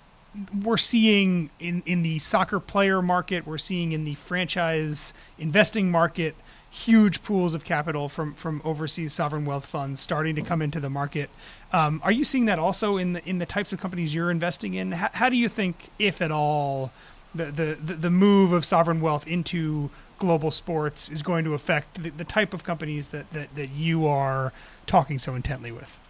we're 0.63 0.77
seeing 0.77 1.51
in 1.59 1.83
in 1.87 2.03
the 2.03 2.19
soccer 2.19 2.61
player 2.61 3.03
market, 3.03 3.47
we're 3.47 3.59
seeing 3.59 3.93
in 3.93 4.05
the 4.05 4.15
franchise 4.15 5.13
investing 5.39 5.91
market 5.91 6.35
huge 6.71 7.23
pools 7.23 7.55
of 7.55 7.65
capital 7.65 8.09
from 8.09 8.35
from 8.35 8.61
overseas 8.65 9.13
sovereign 9.13 9.45
wealth 9.45 9.65
funds 9.65 10.01
starting 10.01 10.35
to 10.37 10.43
come 10.43 10.61
into 10.61 10.81
the 10.81 10.91
market. 10.91 11.31
Um, 11.73 12.01
are 12.05 12.13
you 12.13 12.25
seeing 12.25 12.45
that 12.47 12.59
also 12.59 12.99
in 12.99 13.15
the 13.15 13.29
in 13.29 13.39
the 13.39 13.47
types 13.47 13.73
of 13.73 13.81
companies 13.81 14.15
you're 14.15 14.31
investing 14.31 14.75
in? 14.75 14.93
How, 14.93 15.11
how 15.13 15.29
do 15.29 15.37
you 15.37 15.49
think, 15.49 15.91
if 15.99 16.21
at 16.21 16.31
all? 16.31 16.93
the, 17.35 17.79
the, 17.83 17.95
the 17.95 18.11
move 18.11 18.53
of 18.53 18.65
sovereign 18.65 19.01
wealth 19.01 19.27
into 19.27 19.91
global 20.19 20.51
sports 20.51 21.09
is 21.09 21.23
going 21.23 21.45
to 21.45 21.55
affect 21.55 22.03
the, 22.03 22.11
the 22.11 22.25
type 22.25 22.53
of 22.53 22.65
companies 22.65 23.09
that, 23.09 23.31
that, 23.33 23.55
that 23.55 23.71
you 23.71 24.07
are 24.07 24.53
talking 24.87 25.19
so 25.19 25.35
intently 25.35 25.71
with? 25.71 26.01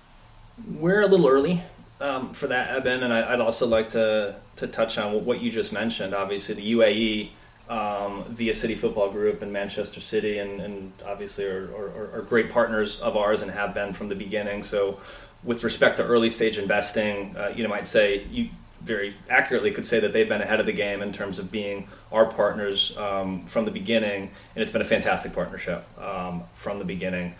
We're 0.66 1.02
a 1.02 1.06
little 1.06 1.28
early 1.28 1.62
um, 2.00 2.32
for 2.32 2.46
that, 2.46 2.70
Eben, 2.70 3.02
and 3.02 3.12
I, 3.12 3.30
would 3.30 3.40
also 3.40 3.66
like 3.66 3.90
to, 3.90 4.36
to 4.56 4.66
touch 4.66 4.98
on 4.98 5.24
what 5.24 5.40
you 5.40 5.50
just 5.50 5.72
mentioned. 5.72 6.14
Obviously, 6.14 6.54
the 6.54 6.72
UAE 6.72 7.30
um, 7.68 8.24
via 8.28 8.54
City 8.54 8.74
Football 8.74 9.10
Group 9.10 9.42
and 9.42 9.52
Manchester 9.52 10.00
City, 10.00 10.38
and, 10.38 10.60
and 10.60 10.92
obviously 11.06 11.44
are, 11.44 11.70
are, 11.70 12.10
are, 12.14 12.22
great 12.22 12.50
partners 12.50 12.98
of 13.00 13.16
ours 13.16 13.42
and 13.42 13.50
have 13.50 13.74
been 13.74 13.92
from 13.92 14.08
the 14.08 14.14
beginning. 14.14 14.62
So, 14.62 15.00
with 15.44 15.62
respect 15.62 15.98
to 15.98 16.04
early 16.04 16.30
stage 16.30 16.56
investing, 16.56 17.36
uh, 17.36 17.52
you 17.54 17.66
know, 17.66 17.72
I'd 17.74 17.86
say 17.86 18.24
you 18.30 18.48
very 18.80 19.14
accurately 19.28 19.70
could 19.70 19.86
say 19.86 20.00
that 20.00 20.12
they've 20.12 20.28
been 20.28 20.40
ahead 20.40 20.60
of 20.60 20.66
the 20.66 20.72
game 20.72 21.02
in 21.02 21.12
terms 21.12 21.38
of 21.38 21.50
being 21.50 21.88
our 22.12 22.26
partners 22.26 22.96
um, 22.96 23.42
from 23.42 23.64
the 23.64 23.70
beginning, 23.70 24.30
and 24.54 24.62
it's 24.62 24.72
been 24.72 24.82
a 24.82 24.86
fantastic 24.86 25.34
partnership 25.34 25.84
um, 26.00 26.44
from 26.54 26.78
the 26.78 26.84
beginning. 26.84 27.34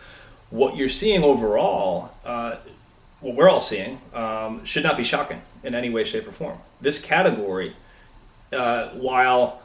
What 0.50 0.76
you're 0.76 0.88
seeing 0.88 1.22
overall, 1.22 2.12
uh, 2.24 2.56
what 3.20 3.34
we're 3.34 3.48
all 3.48 3.60
seeing, 3.60 4.00
um, 4.14 4.64
should 4.64 4.82
not 4.82 4.96
be 4.96 5.04
shocking 5.04 5.42
in 5.62 5.74
any 5.74 5.90
way, 5.90 6.04
shape, 6.04 6.26
or 6.26 6.32
form. 6.32 6.58
This 6.80 7.00
category, 7.00 7.74
uh, 8.52 8.90
while 8.90 9.60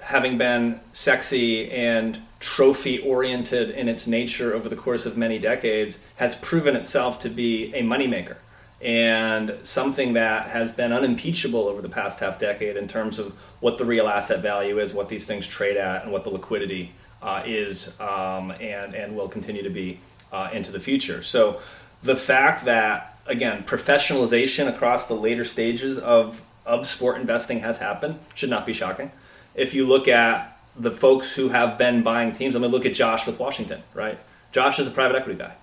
having 0.00 0.38
been 0.38 0.80
sexy 0.92 1.70
and 1.70 2.20
trophy 2.40 2.98
oriented 3.00 3.70
in 3.70 3.88
its 3.88 4.06
nature 4.06 4.54
over 4.54 4.68
the 4.68 4.76
course 4.76 5.06
of 5.06 5.16
many 5.16 5.38
decades, 5.38 6.04
has 6.16 6.36
proven 6.36 6.76
itself 6.76 7.20
to 7.20 7.28
be 7.28 7.72
a 7.74 7.82
moneymaker 7.82 8.36
and 8.80 9.56
something 9.64 10.12
that 10.12 10.48
has 10.50 10.70
been 10.70 10.92
unimpeachable 10.92 11.66
over 11.66 11.82
the 11.82 11.88
past 11.88 12.20
half 12.20 12.38
decade 12.38 12.76
in 12.76 12.86
terms 12.86 13.18
of 13.18 13.32
what 13.60 13.76
the 13.76 13.84
real 13.84 14.06
asset 14.06 14.40
value 14.40 14.78
is, 14.78 14.94
what 14.94 15.08
these 15.08 15.26
things 15.26 15.46
trade 15.46 15.76
at, 15.76 16.04
and 16.04 16.12
what 16.12 16.22
the 16.22 16.30
liquidity 16.30 16.92
uh, 17.20 17.42
is, 17.44 17.98
um, 18.00 18.52
and 18.52 18.94
and 18.94 19.16
will 19.16 19.28
continue 19.28 19.64
to 19.64 19.70
be 19.70 19.98
uh, 20.32 20.50
into 20.52 20.70
the 20.70 20.78
future. 20.78 21.22
So 21.22 21.60
the 22.02 22.16
fact 22.16 22.64
that 22.64 23.18
again 23.26 23.62
professionalization 23.64 24.68
across 24.68 25.06
the 25.06 25.14
later 25.14 25.44
stages 25.44 25.98
of 25.98 26.44
of 26.64 26.86
sport 26.86 27.20
investing 27.20 27.60
has 27.60 27.78
happened 27.78 28.18
should 28.34 28.50
not 28.50 28.66
be 28.66 28.72
shocking. 28.72 29.10
If 29.54 29.74
you 29.74 29.86
look 29.86 30.06
at 30.06 30.58
the 30.76 30.90
folks 30.90 31.34
who 31.34 31.48
have 31.48 31.78
been 31.78 32.02
buying 32.02 32.32
teams, 32.32 32.54
I 32.54 32.58
mean, 32.58 32.70
look 32.70 32.86
at 32.86 32.94
Josh 32.94 33.26
with 33.26 33.38
Washington, 33.38 33.82
right? 33.94 34.18
Josh 34.52 34.78
is 34.78 34.86
a 34.86 34.90
private 34.90 35.16
equity 35.16 35.38
guy 35.38 35.54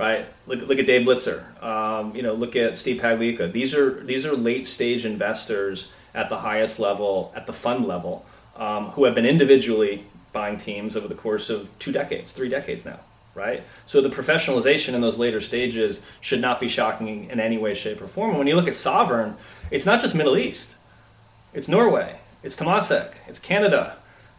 right? 0.00 0.26
Look, 0.46 0.62
look 0.62 0.78
at 0.78 0.86
Dave 0.86 1.06
Blitzer. 1.06 1.62
Um, 1.62 2.16
you 2.16 2.22
know, 2.22 2.32
look 2.32 2.56
at 2.56 2.78
Steve 2.78 3.02
Pagliuca. 3.02 3.52
These 3.52 3.74
are 3.74 4.02
these 4.02 4.24
are 4.24 4.34
late 4.34 4.66
stage 4.66 5.04
investors 5.04 5.92
at 6.14 6.30
the 6.30 6.38
highest 6.38 6.80
level, 6.80 7.32
at 7.36 7.46
the 7.46 7.52
fund 7.52 7.86
level, 7.86 8.24
um, 8.56 8.86
who 8.92 9.04
have 9.04 9.14
been 9.14 9.26
individually 9.26 10.06
buying 10.32 10.56
teams 10.56 10.96
over 10.96 11.06
the 11.06 11.14
course 11.14 11.50
of 11.50 11.68
two 11.78 11.92
decades, 11.92 12.32
three 12.32 12.48
decades 12.48 12.86
now, 12.86 13.00
right? 13.34 13.62
So 13.86 14.00
the 14.00 14.10
professionalization 14.10 14.94
in 14.94 15.00
those 15.00 15.18
later 15.18 15.40
stages 15.40 16.04
should 16.20 16.40
not 16.40 16.60
be 16.60 16.68
shocking 16.68 17.30
in 17.30 17.40
any 17.40 17.58
way, 17.58 17.74
shape, 17.74 18.00
or 18.02 18.08
form. 18.08 18.30
And 18.30 18.38
when 18.38 18.46
you 18.46 18.56
look 18.56 18.68
at 18.68 18.74
sovereign, 18.74 19.36
it's 19.70 19.86
not 19.86 20.00
just 20.00 20.14
Middle 20.14 20.36
East. 20.36 20.76
It's 21.52 21.68
Norway. 21.68 22.18
It's 22.42 22.56
Temasek. 22.56 23.14
It's 23.28 23.38
Canada 23.38 23.96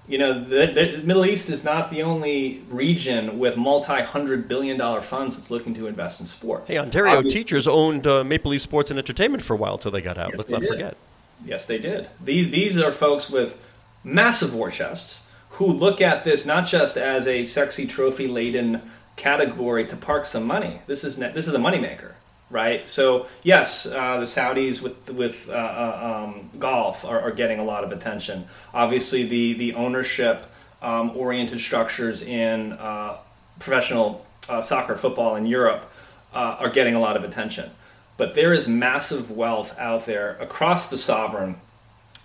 you 0.08 0.18
know, 0.18 0.34
the, 0.44 0.68
the, 0.68 1.02
Middle 1.04 1.26
East 1.26 1.50
is 1.50 1.64
not 1.64 1.92
the 1.92 2.04
only 2.04 2.64
region 2.70 3.40
with 3.40 3.56
multi-hundred 3.56 4.48
billion 4.48 4.78
dollar 4.78 5.02
funds 5.02 5.38
that's 5.38 5.52
looking 5.52 5.74
to 5.76 5.88
invest 5.88 6.20
in 6.20 6.28
sport. 6.28 6.66
Hey, 6.68 6.78
Ontario 6.78 7.18
Obviously, 7.18 7.40
teachers 7.40 7.68
owned 7.68 8.08
uh, 8.08 8.24
Maple 8.24 8.52
Leaf 8.52 8.62
Sports 8.62 8.90
and 8.90 9.00
Entertainment 9.00 9.44
for 9.44 9.54
a 9.54 9.58
while 9.58 9.76
until 9.76 9.92
they 9.92 10.02
got 10.02 10.18
out. 10.18 10.32
Yes, 10.32 10.40
Let's 10.40 10.52
not 10.52 10.62
did. 10.62 10.70
forget. 10.70 10.98
Yes, 11.46 11.66
they 11.66 11.80
did. 11.80 12.10
These 12.24 12.52
these 12.52 12.78
are 12.78 12.92
folks 12.92 13.30
with 13.30 13.66
massive 14.04 14.54
war 14.54 14.70
chests 14.70 15.28
who 15.62 15.72
look 15.72 16.02
at 16.02 16.24
this 16.24 16.44
not 16.44 16.66
just 16.68 16.98
as 16.98 17.28
a 17.28 17.46
sexy 17.46 17.86
trophy 17.86 18.28
laden 18.28 18.82
category 19.16 19.86
to 19.86 19.96
park 19.96 20.26
some 20.26 20.48
money. 20.48 20.82
This 20.88 21.04
is 21.04 21.18
this 21.18 21.48
is 21.48 21.54
a 21.54 21.60
moneymaker 21.60 22.14
right? 22.50 22.90
So 22.90 23.28
yes, 23.44 23.86
uh, 23.86 24.18
the 24.18 24.26
Saudis 24.26 24.82
with 24.82 25.10
with 25.12 25.50
uh, 25.50 25.54
uh, 25.54 26.26
um, 26.26 26.50
golf 26.60 27.06
are, 27.06 27.22
are, 27.22 27.32
getting 27.32 27.60
a 27.60 27.64
lot 27.64 27.86
of 27.86 27.94
attention. 27.94 28.46
Obviously, 28.74 29.24
the 29.24 29.54
the 29.54 29.74
ownership 29.74 30.48
um, 30.82 31.12
oriented 31.16 31.62
structures 31.62 32.22
in 32.22 32.74
uh, 32.74 33.18
professional 33.58 34.26
uh, 34.50 34.62
soccer, 34.62 34.98
football 34.98 35.36
in 35.38 35.46
Europe 35.46 35.90
uh, 36.34 36.58
are 36.60 36.70
getting 36.70 36.96
a 36.96 37.00
lot 37.00 37.16
of 37.16 37.24
attention. 37.24 37.70
But 38.18 38.36
there 38.36 38.52
is 38.52 38.68
massive 38.68 39.32
wealth 39.32 39.78
out 39.80 40.06
there 40.06 40.36
across 40.42 40.90
the 40.90 40.98
sovereign 40.98 41.56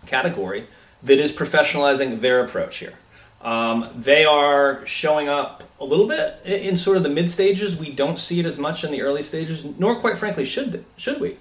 category 0.07 0.67
that 1.03 1.19
is 1.19 1.33
professionalizing 1.33 2.21
their 2.21 2.45
approach 2.45 2.79
here. 2.79 2.95
Um, 3.47 3.87
they 3.95 4.25
are 4.25 4.85
showing 4.87 5.29
up 5.29 5.63
a 5.79 5.85
little 5.85 6.09
bit 6.09 6.41
in 6.45 6.77
sort 6.77 6.97
of 6.97 7.05
the 7.05 7.09
mid 7.09 7.31
stages. 7.31 7.79
We 7.79 7.93
don't 7.93 8.19
see 8.19 8.41
it 8.41 8.45
as 8.45 8.59
much 8.59 8.83
in 8.83 8.91
the 8.91 9.03
early 9.03 9.23
stages, 9.23 9.65
nor 9.79 9.95
quite 10.01 10.19
frankly 10.19 10.45
should 10.45 10.85
should 10.97 11.21
we. 11.21 11.37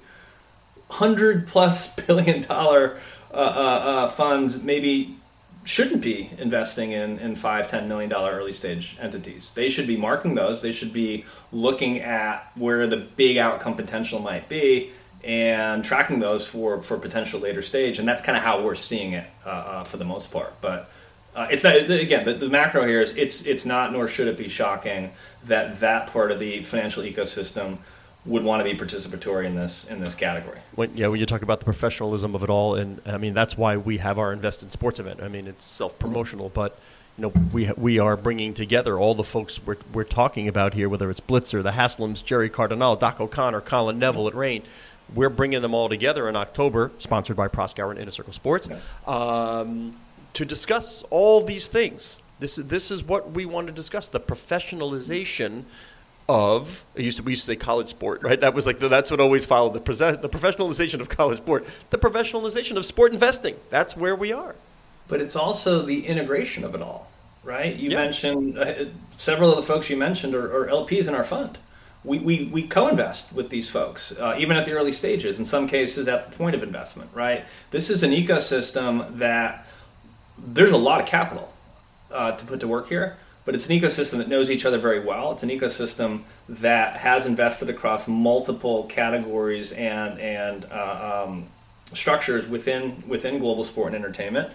Hundred 0.92 1.48
plus 1.48 1.96
billion 2.06 2.44
dollar 2.44 3.00
uh, 3.34 3.38
uh, 3.38 3.40
uh, 3.40 4.10
funds 4.10 4.62
maybe 4.62 5.16
shouldn't 5.64 6.04
be 6.04 6.30
investing 6.38 6.92
in, 6.92 7.18
in 7.18 7.36
five, 7.36 7.68
ten 7.68 7.88
million 7.88 8.08
dollar 8.08 8.34
early 8.34 8.54
stage 8.54 8.96
entities. 9.02 9.52
They 9.56 9.68
should 9.68 9.88
be 9.88 9.98
marking 9.98 10.36
those. 10.36 10.62
They 10.62 10.74
should 10.74 10.94
be 10.94 11.26
looking 11.52 12.02
at 12.02 12.52
where 12.54 12.86
the 12.86 12.98
big 12.98 13.38
outcome 13.38 13.76
potential 13.76 14.20
might 14.20 14.48
be 14.48 14.92
and 15.24 15.84
tracking 15.84 16.20
those 16.20 16.46
for, 16.46 16.84
for 16.84 17.00
potential 17.00 17.40
later 17.40 17.64
stage. 17.64 17.98
And 17.98 18.08
that's 18.08 18.22
kind 18.22 18.38
of 18.38 18.44
how 18.44 18.62
we're 18.62 18.76
seeing 18.76 19.14
it 19.14 19.28
uh, 19.44 19.50
uh, 19.50 19.84
for 19.84 19.98
the 19.98 20.06
most 20.06 20.32
part. 20.32 20.54
But 20.62 20.92
uh, 21.36 21.48
it's 21.52 21.64
not 21.64 21.76
again 21.76 22.26
the, 22.26 22.34
the, 22.34 22.50
macro 22.50 22.88
here 22.88 23.02
is 23.02 23.12
it's 23.18 23.46
it's 23.46 23.66
not 23.66 23.92
nor 23.92 24.08
should 24.08 24.28
it 24.28 24.38
be 24.38 24.48
shocking 24.48 25.12
that 25.44 25.80
that 25.82 26.08
part 26.08 26.32
of 26.32 26.40
the 26.40 26.64
financial 26.64 27.04
ecosystem 27.04 27.78
would 28.26 28.44
want 28.44 28.60
to 28.60 28.64
be 28.64 28.78
participatory 28.78 29.46
in 29.46 29.56
this 29.56 29.90
in 29.90 30.00
this 30.00 30.16
category. 30.16 30.60
When, 30.74 30.96
yeah, 30.96 31.08
when 31.08 31.20
you 31.20 31.26
talk 31.26 31.44
about 31.44 31.60
the 31.60 31.66
professionalism 31.66 32.34
of 32.34 32.44
it 32.44 32.50
all, 32.50 32.76
and 32.76 33.02
I 33.06 33.18
mean 33.18 33.34
that's 33.34 33.58
why 33.58 33.78
we 33.78 33.98
have 33.98 34.18
our 34.18 34.34
Invest 34.34 34.64
in 34.64 34.72
Sports 34.72 35.00
event. 35.00 35.22
I 35.22 35.28
mean 35.28 35.48
it's 35.48 35.66
self 35.66 35.98
promotional, 36.00 36.50
but 36.50 36.80
you 37.18 37.24
know 37.24 37.34
we 37.52 37.70
we 37.78 38.00
are 38.00 38.18
bringing 38.18 38.54
together 38.54 38.98
all 38.98 39.14
the 39.14 39.24
folks 39.24 39.60
we're 39.64 39.78
we're 39.94 40.04
talking 40.04 40.48
about 40.48 40.74
here, 40.74 40.90
whether 40.90 41.10
it's 41.10 41.20
Blitzer, 41.20 41.62
the 41.62 41.72
Haslams, 41.72 42.24
Jerry 42.24 42.50
Cardinale, 42.50 42.96
Doc 42.96 43.20
O'Connor, 43.20 43.62
Colin 43.62 44.00
Neville 44.00 44.28
at 44.28 44.36
Raine. 44.36 44.64
We're 45.14 45.30
bringing 45.30 45.62
them 45.62 45.76
all 45.76 45.88
together 45.88 46.28
in 46.28 46.36
October, 46.36 46.92
sponsored 46.98 47.38
by 47.38 47.48
Proskauer 47.48 47.92
and 47.92 48.00
Inner 48.00 48.10
Circle 48.10 48.34
Sports. 48.34 48.70
Um, 49.06 49.96
to 50.36 50.46
discuss 50.46 51.04
all 51.10 51.42
these 51.42 51.68
things. 51.68 52.20
This 52.40 52.58
is, 52.58 52.68
this 52.68 52.92
is 52.92 53.04
what 53.04 53.32
we 53.32 53.46
want 53.46 53.68
to 53.68 53.74
discuss 53.74 54.08
the 54.10 54.20
professionalization 54.20 55.64
of 56.28 56.84
it 56.96 57.04
used 57.04 57.18
to 57.18 57.24
we 57.24 57.34
used 57.34 57.44
to 57.44 57.46
say 57.46 57.56
college 57.56 57.90
sport 57.90 58.24
right? 58.24 58.42
That 58.42 58.56
was 58.56 58.66
like 58.66 58.80
the, 58.80 58.90
that's 58.90 59.12
what 59.12 59.20
always 59.20 59.46
followed 59.46 59.74
the, 59.74 59.80
the 59.80 60.30
professionalization 60.30 61.00
of 61.00 61.10
college 61.22 61.38
sport. 61.38 61.66
The 61.92 61.98
professionalization 61.98 62.78
of 62.78 62.86
sport 62.86 63.14
investing 63.14 63.56
that's 63.70 63.96
where 63.96 64.16
we 64.16 64.34
are. 64.34 64.56
But 65.08 65.22
it's 65.22 65.36
also 65.36 65.84
the 65.84 66.08
integration 66.08 66.64
of 66.64 66.74
it 66.76 66.82
all 66.82 67.10
right? 67.44 67.76
You 67.76 67.92
yeah. 67.92 67.98
mentioned 67.98 68.58
uh, 68.58 68.86
several 69.18 69.52
of 69.52 69.58
the 69.58 69.64
folks 69.64 69.90
you 69.90 69.98
mentioned 69.98 70.34
are, 70.34 70.64
are 70.64 70.68
lps 70.68 71.08
in 71.08 71.14
our 71.14 71.24
fund. 71.24 71.60
We, 72.04 72.20
we, 72.20 72.46
we 72.46 72.68
co-invest 72.68 73.34
with 73.34 73.50
these 73.50 73.70
folks 73.70 74.12
uh, 74.12 74.36
even 74.38 74.58
at 74.58 74.66
the 74.66 74.74
early 74.74 74.92
stages 74.92 75.40
in 75.40 75.46
some 75.46 75.68
cases 75.68 76.08
at 76.08 76.32
the 76.32 76.38
point 76.38 76.56
of 76.56 76.64
investment 76.64 77.12
right? 77.14 77.46
This 77.70 77.92
is 77.92 78.02
an 78.02 78.12
ecosystem 78.12 79.20
that 79.20 79.65
there's 80.38 80.72
a 80.72 80.78
lot 80.78 81.02
of 81.02 81.08
capital 81.08 81.52
uh, 82.12 82.32
to 82.34 82.46
put 82.46 82.60
to 82.60 82.68
work 82.68 82.90
here, 82.90 83.18
but 83.46 83.56
it's 83.56 83.70
an 83.70 83.80
ecosystem 83.80 84.18
that 84.18 84.28
knows 84.28 84.50
each 84.50 84.66
other 84.66 84.78
very 84.78 85.00
well. 85.00 85.32
It's 85.32 85.44
an 85.44 85.50
ecosystem 85.50 86.22
that 86.50 86.98
has 86.98 87.26
invested 87.26 87.70
across 87.70 88.08
multiple 88.08 88.84
categories 88.86 89.72
and 89.72 90.20
and 90.20 90.66
uh, 90.72 91.26
um, 91.28 91.48
structures 91.94 92.48
within 92.48 93.04
within 93.08 93.40
global 93.40 93.64
sport 93.64 93.94
and 93.94 94.04
entertainment, 94.04 94.50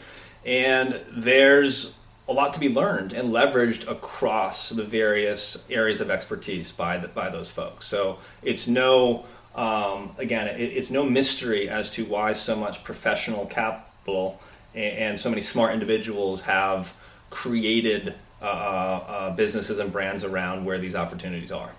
and 0.44 1.00
there's 1.10 1.98
a 2.28 2.32
lot 2.32 2.52
to 2.52 2.60
be 2.60 2.68
learned 2.68 3.12
and 3.12 3.30
leveraged 3.30 3.90
across 3.90 4.70
the 4.70 4.84
various 4.84 5.68
areas 5.68 6.00
of 6.00 6.10
expertise 6.10 6.70
by 6.70 6.96
the, 6.96 7.08
by 7.08 7.28
those 7.28 7.50
folks. 7.50 7.86
So 7.86 8.18
it's 8.42 8.68
no 8.68 9.24
um, 9.54 10.12
again, 10.18 10.46
it, 10.48 10.60
it's 10.60 10.90
no 10.90 11.04
mystery 11.04 11.68
as 11.68 11.90
to 11.92 12.04
why 12.04 12.32
so 12.32 12.56
much 12.56 12.84
professional 12.84 13.46
capital 13.46 14.40
and, 14.74 15.18
so 15.18 15.28
many 15.28 15.42
smart 15.42 15.72
individuals 15.72 16.42
have 16.42 16.94
created 17.30 18.14
uh, 18.40 18.44
uh, 18.44 19.30
businesses 19.30 19.78
and 19.78 19.92
brands 19.92 20.24
around 20.24 20.64
where 20.64 20.78
these 20.78 20.94
opportunities 20.94 21.52
are. 21.52 21.72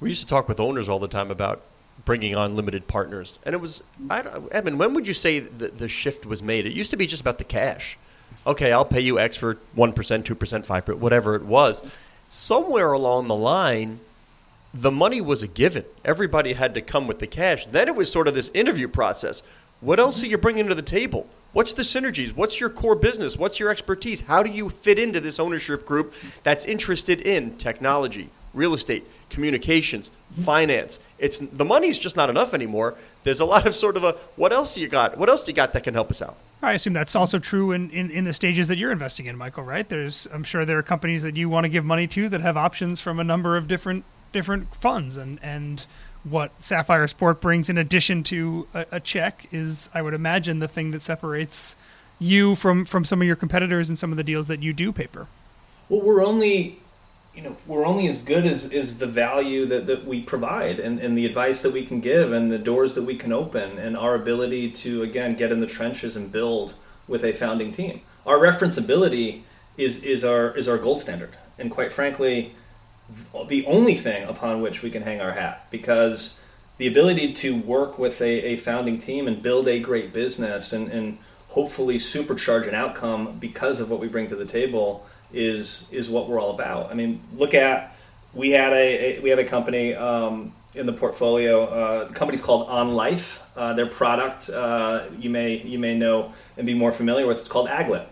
We 0.00 0.08
used 0.08 0.20
to 0.20 0.26
talk 0.26 0.48
with 0.48 0.60
owners 0.60 0.88
all 0.88 0.98
the 0.98 1.08
time 1.08 1.30
about 1.30 1.62
bringing 2.04 2.34
on 2.34 2.56
limited 2.56 2.88
partners, 2.88 3.38
and 3.44 3.54
it 3.54 3.58
was, 3.58 3.82
I, 4.10 4.24
Eben, 4.50 4.76
when 4.78 4.94
would 4.94 5.06
you 5.06 5.14
say 5.14 5.38
the, 5.38 5.68
the 5.68 5.88
shift 5.88 6.26
was 6.26 6.42
made? 6.42 6.66
It 6.66 6.72
used 6.72 6.90
to 6.90 6.96
be 6.96 7.06
just 7.06 7.20
about 7.20 7.38
the 7.38 7.44
cash. 7.44 7.96
Okay, 8.46 8.72
I'll 8.72 8.84
pay 8.84 9.00
you 9.00 9.18
X 9.18 9.36
for 9.36 9.58
one 9.74 9.92
percent, 9.92 10.26
two 10.26 10.34
percent, 10.34 10.66
five 10.66 10.84
percent, 10.84 11.00
whatever 11.00 11.36
it 11.36 11.44
was. 11.44 11.80
Somewhere 12.26 12.92
along 12.92 13.28
the 13.28 13.36
line, 13.36 14.00
the 14.74 14.90
money 14.90 15.20
was 15.20 15.42
a 15.42 15.46
given. 15.46 15.84
Everybody 16.04 16.54
had 16.54 16.74
to 16.74 16.82
come 16.82 17.06
with 17.06 17.20
the 17.20 17.28
cash. 17.28 17.64
Then 17.66 17.86
it 17.86 17.94
was 17.94 18.10
sort 18.10 18.26
of 18.26 18.34
this 18.34 18.50
interview 18.52 18.88
process. 18.88 19.42
What 19.84 20.00
else 20.00 20.22
are 20.22 20.26
you 20.26 20.38
bringing 20.38 20.66
to 20.68 20.74
the 20.74 20.80
table? 20.80 21.26
What's 21.52 21.74
the 21.74 21.82
synergies? 21.82 22.34
What's 22.34 22.58
your 22.58 22.70
core 22.70 22.94
business? 22.94 23.36
What's 23.36 23.60
your 23.60 23.68
expertise? 23.68 24.22
How 24.22 24.42
do 24.42 24.48
you 24.48 24.70
fit 24.70 24.98
into 24.98 25.20
this 25.20 25.38
ownership 25.38 25.84
group 25.84 26.14
that's 26.42 26.64
interested 26.64 27.20
in 27.20 27.58
technology, 27.58 28.30
real 28.54 28.72
estate, 28.72 29.06
communications, 29.28 30.10
finance? 30.32 31.00
It's 31.18 31.40
the 31.40 31.66
money's 31.66 31.98
just 31.98 32.16
not 32.16 32.30
enough 32.30 32.54
anymore. 32.54 32.94
There's 33.24 33.40
a 33.40 33.44
lot 33.44 33.66
of 33.66 33.74
sort 33.74 33.98
of 33.98 34.04
a 34.04 34.12
what 34.36 34.54
else 34.54 34.74
you 34.78 34.88
got? 34.88 35.18
What 35.18 35.28
else 35.28 35.46
you 35.46 35.52
got 35.52 35.74
that 35.74 35.84
can 35.84 35.92
help 35.92 36.10
us 36.10 36.22
out? 36.22 36.38
I 36.62 36.72
assume 36.72 36.94
that's 36.94 37.14
also 37.14 37.38
true 37.38 37.72
in, 37.72 37.90
in, 37.90 38.10
in 38.10 38.24
the 38.24 38.32
stages 38.32 38.68
that 38.68 38.78
you're 38.78 38.90
investing 38.90 39.26
in, 39.26 39.36
Michael, 39.36 39.64
right? 39.64 39.86
There's 39.86 40.26
I'm 40.32 40.44
sure 40.44 40.64
there 40.64 40.78
are 40.78 40.82
companies 40.82 41.22
that 41.24 41.36
you 41.36 41.50
want 41.50 41.64
to 41.64 41.68
give 41.68 41.84
money 41.84 42.06
to 42.06 42.30
that 42.30 42.40
have 42.40 42.56
options 42.56 43.02
from 43.02 43.20
a 43.20 43.24
number 43.24 43.58
of 43.58 43.68
different 43.68 44.06
different 44.32 44.74
funds 44.74 45.18
and 45.18 45.38
and 45.42 45.86
what 46.24 46.50
Sapphire 46.62 47.06
Sport 47.06 47.40
brings 47.40 47.68
in 47.68 47.78
addition 47.78 48.22
to 48.24 48.66
a, 48.74 48.86
a, 48.92 49.00
check 49.00 49.46
is, 49.52 49.88
I 49.92 50.02
would 50.02 50.14
imagine, 50.14 50.58
the 50.58 50.68
thing 50.68 50.90
that 50.92 51.02
separates 51.02 51.76
you 52.18 52.54
from 52.54 52.84
from 52.84 53.04
some 53.04 53.20
of 53.20 53.26
your 53.26 53.36
competitors 53.36 53.88
and 53.88 53.98
some 53.98 54.10
of 54.10 54.16
the 54.16 54.24
deals 54.24 54.46
that 54.48 54.62
you 54.62 54.72
do 54.72 54.92
paper. 54.92 55.26
Well, 55.88 56.00
we're 56.00 56.24
only, 56.24 56.78
you 57.34 57.42
know, 57.42 57.56
we're 57.66 57.84
only 57.84 58.06
as 58.06 58.18
good 58.18 58.46
as 58.46 58.72
is 58.72 58.98
the 58.98 59.06
value 59.06 59.66
that, 59.66 59.86
that 59.86 60.06
we 60.06 60.22
provide 60.22 60.80
and, 60.80 60.98
and 60.98 61.18
the 61.18 61.26
advice 61.26 61.62
that 61.62 61.72
we 61.72 61.84
can 61.84 62.00
give 62.00 62.32
and 62.32 62.50
the 62.50 62.58
doors 62.58 62.94
that 62.94 63.02
we 63.02 63.16
can 63.16 63.32
open 63.32 63.78
and 63.78 63.96
our 63.96 64.14
ability 64.14 64.70
to 64.70 65.02
again 65.02 65.34
get 65.34 65.52
in 65.52 65.60
the 65.60 65.66
trenches 65.66 66.16
and 66.16 66.32
build 66.32 66.74
with 67.06 67.24
a 67.24 67.32
founding 67.32 67.70
team. 67.70 68.00
Our 68.24 68.38
referenceability 68.38 69.42
is 69.76 70.02
is 70.04 70.24
our 70.24 70.56
is 70.56 70.68
our 70.68 70.78
gold 70.78 71.00
standard, 71.00 71.36
and 71.58 71.70
quite 71.70 71.92
frankly, 71.92 72.54
the 73.48 73.66
only 73.66 73.94
thing 73.94 74.24
upon 74.24 74.60
which 74.60 74.82
we 74.82 74.90
can 74.90 75.02
hang 75.02 75.20
our 75.20 75.32
hat 75.32 75.66
because 75.70 76.40
the 76.78 76.86
ability 76.86 77.32
to 77.32 77.56
work 77.56 77.98
with 77.98 78.20
a, 78.20 78.46
a 78.46 78.56
founding 78.56 78.98
team 78.98 79.28
and 79.28 79.42
build 79.42 79.68
a 79.68 79.78
great 79.78 80.12
business 80.12 80.72
and, 80.72 80.90
and 80.90 81.18
hopefully 81.48 81.98
supercharge 81.98 82.66
an 82.66 82.74
outcome 82.74 83.38
because 83.38 83.78
of 83.78 83.90
what 83.90 84.00
we 84.00 84.08
bring 84.08 84.26
to 84.26 84.36
the 84.36 84.44
table 84.44 85.06
is 85.32 85.92
is 85.92 86.08
what 86.08 86.28
we're 86.28 86.40
all 86.40 86.50
about. 86.50 86.90
I 86.90 86.94
mean, 86.94 87.20
look 87.34 87.54
at 87.54 87.96
we 88.32 88.50
had 88.50 88.72
a, 88.72 89.18
a 89.18 89.20
we 89.20 89.30
have 89.30 89.38
a 89.38 89.44
company 89.44 89.94
um, 89.94 90.52
in 90.74 90.86
the 90.86 90.92
portfolio. 90.92 91.64
Uh, 91.64 92.04
the 92.08 92.14
company's 92.14 92.40
called 92.40 92.68
On 92.68 92.94
Life. 92.94 93.42
Uh, 93.56 93.72
their 93.72 93.86
product 93.86 94.50
uh, 94.50 95.04
you 95.18 95.30
may 95.30 95.58
you 95.58 95.78
may 95.78 95.96
know 95.96 96.32
and 96.56 96.66
be 96.66 96.74
more 96.74 96.92
familiar 96.92 97.26
with. 97.26 97.38
It's 97.38 97.48
called 97.48 97.68
Aglet. 97.68 98.06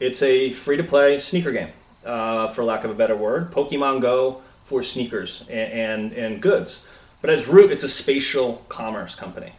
It's 0.00 0.22
a 0.22 0.50
free 0.50 0.76
to 0.76 0.84
play 0.84 1.18
sneaker 1.18 1.52
game, 1.52 1.70
uh, 2.08 2.48
for 2.48 2.64
lack 2.64 2.84
of 2.84 2.90
a 2.90 2.94
better 2.94 3.16
word. 3.16 3.52
Pokemon 3.52 4.00
Go 4.00 4.42
for 4.64 4.82
sneakers 4.82 5.46
and, 5.48 5.72
and, 5.72 6.12
and 6.12 6.42
goods. 6.42 6.86
But 7.20 7.30
its 7.30 7.46
root, 7.46 7.70
it's 7.70 7.84
a 7.84 7.88
spatial 7.88 8.64
commerce 8.68 9.14
company. 9.14 9.52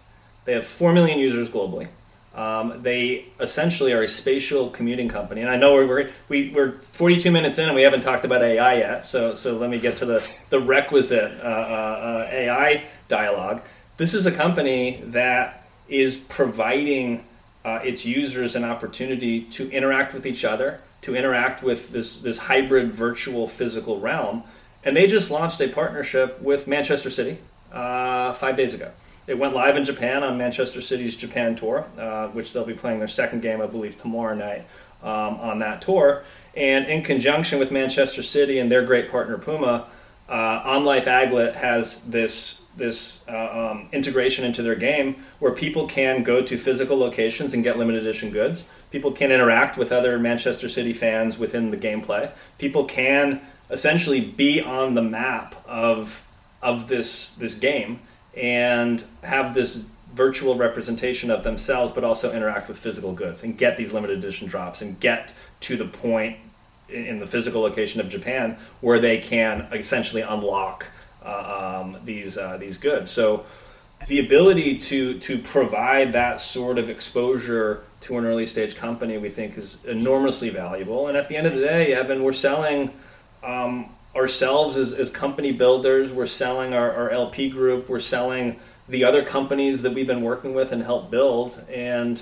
They 0.46 0.54
have 0.54 0.66
four 0.66 0.94
million 0.94 1.20
users 1.20 1.50
globally. 1.50 1.88
Um, 2.34 2.84
they 2.84 3.26
essentially 3.40 3.92
are 3.92 4.04
a 4.04 4.08
spatial 4.08 4.70
commuting 4.70 5.10
company, 5.10 5.42
and 5.42 5.50
I 5.50 5.58
know 5.58 5.74
we're, 5.74 6.12
we, 6.30 6.52
we're 6.52 6.74
42 6.84 7.32
minutes 7.32 7.60
in 7.60 7.66
and 7.66 7.76
we 7.76 7.82
haven't 7.82 8.02
talked 8.02 8.24
about 8.24 8.44
AI 8.44 8.78
yet. 8.78 9.04
So 9.04 9.34
so 9.34 9.58
let 9.58 9.70
me 9.70 9.80
get 9.80 9.98
to 9.98 10.06
the 10.06 10.26
the 10.50 10.60
requisite 10.60 11.40
uh, 11.42 11.44
uh, 11.44 11.48
uh 11.48 12.30
AI 12.32 12.86
dialogue. 13.08 13.62
This 13.98 14.14
is 14.14 14.26
a 14.26 14.32
company 14.32 15.02
that 15.08 15.66
is 15.90 16.16
providing 16.16 17.26
uh, 17.66 17.80
its 17.84 18.06
users 18.06 18.56
an 18.56 18.64
opportunity 18.64 19.42
to 19.42 19.70
interact 19.72 20.14
with 20.14 20.26
each 20.26 20.46
other, 20.46 20.80
to 21.02 21.16
interact 21.16 21.64
with 21.64 21.92
this 21.92 22.18
this 22.18 22.40
hybrid 22.40 22.92
virtual 22.92 23.48
physical 23.48 24.00
realm, 24.00 24.44
and 24.84 24.96
they 24.96 25.08
just 25.08 25.32
launched 25.32 25.62
a 25.62 25.68
partnership 25.68 26.42
with 26.42 26.68
Manchester 26.68 27.10
City 27.10 27.40
uh, 27.72 28.34
five 28.34 28.58
days 28.58 28.74
ago. 28.74 28.92
It 29.28 29.38
went 29.38 29.54
live 29.54 29.78
in 29.78 29.86
Japan 29.86 30.24
on 30.24 30.38
Manchester 30.38 30.82
City's 30.82 31.16
Japan 31.16 31.56
tour, 31.56 31.86
uh, 32.00 32.30
which 32.30 32.52
they'll 32.52 32.66
be 32.66 32.74
playing 32.74 32.98
their 32.98 33.08
second 33.08 33.42
game, 33.42 33.62
I 33.62 33.68
believe, 33.68 33.96
tomorrow 33.96 34.34
night 34.34 34.66
um, 35.04 35.36
on 35.36 35.60
that 35.60 35.82
tour. 35.84 36.24
And 36.56 36.88
in 36.88 37.04
conjunction 37.04 37.60
with 37.60 37.70
Manchester 37.70 38.24
City 38.24 38.58
and 38.58 38.72
their 38.72 38.84
great 38.84 39.12
partner 39.12 39.38
Puma, 39.38 39.88
uh, 40.28 40.62
On 40.66 40.84
Life 40.84 41.06
Aglet 41.06 41.56
has 41.56 42.04
this 42.06 42.59
this 42.80 43.24
uh, 43.30 43.72
um, 43.72 43.90
integration 43.92 44.44
into 44.44 44.64
their 44.64 44.76
game 44.76 45.24
where 45.38 45.52
people 45.52 45.88
can 45.88 46.24
go 46.24 46.42
to 46.42 46.58
physical 46.58 46.98
locations 46.98 47.54
and 47.54 47.64
get 47.64 47.78
limited 47.78 48.02
edition 48.02 48.32
goods. 48.32 48.72
People 48.90 49.12
can 49.12 49.32
interact 49.32 49.78
with 49.78 49.92
other 49.92 50.18
Manchester 50.18 50.68
City 50.68 50.94
fans 50.94 51.38
within 51.38 51.70
the 51.70 51.78
gameplay. 51.78 52.32
People 52.58 52.86
can 52.86 53.42
essentially 53.70 54.20
be 54.20 54.60
on 54.62 54.96
the 54.96 55.02
map 55.02 55.56
of 55.68 56.26
of 56.62 56.88
this 56.88 57.36
this 57.36 57.54
game 57.54 58.00
and 58.36 59.04
have 59.24 59.54
this 59.54 59.88
virtual 60.12 60.56
representation 60.56 61.30
of 61.30 61.44
themselves, 61.44 61.92
but 61.92 62.04
also 62.04 62.34
interact 62.34 62.68
with 62.68 62.78
physical 62.78 63.14
goods 63.14 63.44
and 63.44 63.58
get 63.58 63.78
these 63.78 63.94
limited 63.94 64.18
edition 64.18 64.48
drops 64.48 64.82
and 64.82 65.00
get 65.00 65.34
to 65.60 65.76
the 65.76 65.86
point 65.86 66.38
in 66.90 67.20
the 67.20 67.26
physical 67.28 67.62
location 67.62 68.02
of 68.02 68.10
Japan 68.10 68.58
where 68.82 69.00
they 69.00 69.20
can 69.20 69.68
essentially 69.72 70.22
unlock 70.22 70.88
um, 71.30 71.98
these 72.06 72.38
uh, 72.38 72.58
these 72.58 72.78
goods. 72.78 73.12
So 73.12 73.46
the 74.08 74.20
ability 74.20 74.80
to 74.80 75.20
to 75.20 75.38
provide 75.38 76.14
that 76.14 76.42
sort 76.42 76.78
of 76.78 76.90
exposure 76.90 77.84
to 78.02 78.18
an 78.18 78.26
early 78.26 78.46
stage 78.46 78.76
company, 78.76 79.18
we 79.18 79.30
think, 79.30 79.58
is 79.58 79.84
enormously 79.86 80.50
valuable. 80.50 81.08
And 81.08 81.18
at 81.18 81.28
the 81.28 81.36
end 81.36 81.48
of 81.48 81.54
the 81.54 81.62
day, 81.62 81.94
Eben, 81.94 82.24
we're 82.24 82.34
selling. 82.34 82.94
Um, 83.44 83.92
ourselves 84.16 84.76
as, 84.76 84.92
as 84.92 85.10
company 85.10 85.52
builders, 85.52 86.12
we're 86.12 86.26
selling 86.26 86.74
our, 86.74 86.92
our 86.92 87.10
LP 87.12 87.48
group, 87.48 87.88
we're 87.88 88.00
selling 88.00 88.60
the 88.90 89.04
other 89.04 89.24
companies 89.24 89.84
that 89.84 89.94
we've 89.94 90.08
been 90.08 90.24
working 90.24 90.54
with 90.54 90.72
and 90.72 90.84
help 90.84 91.12
build, 91.12 91.64
and 91.70 92.22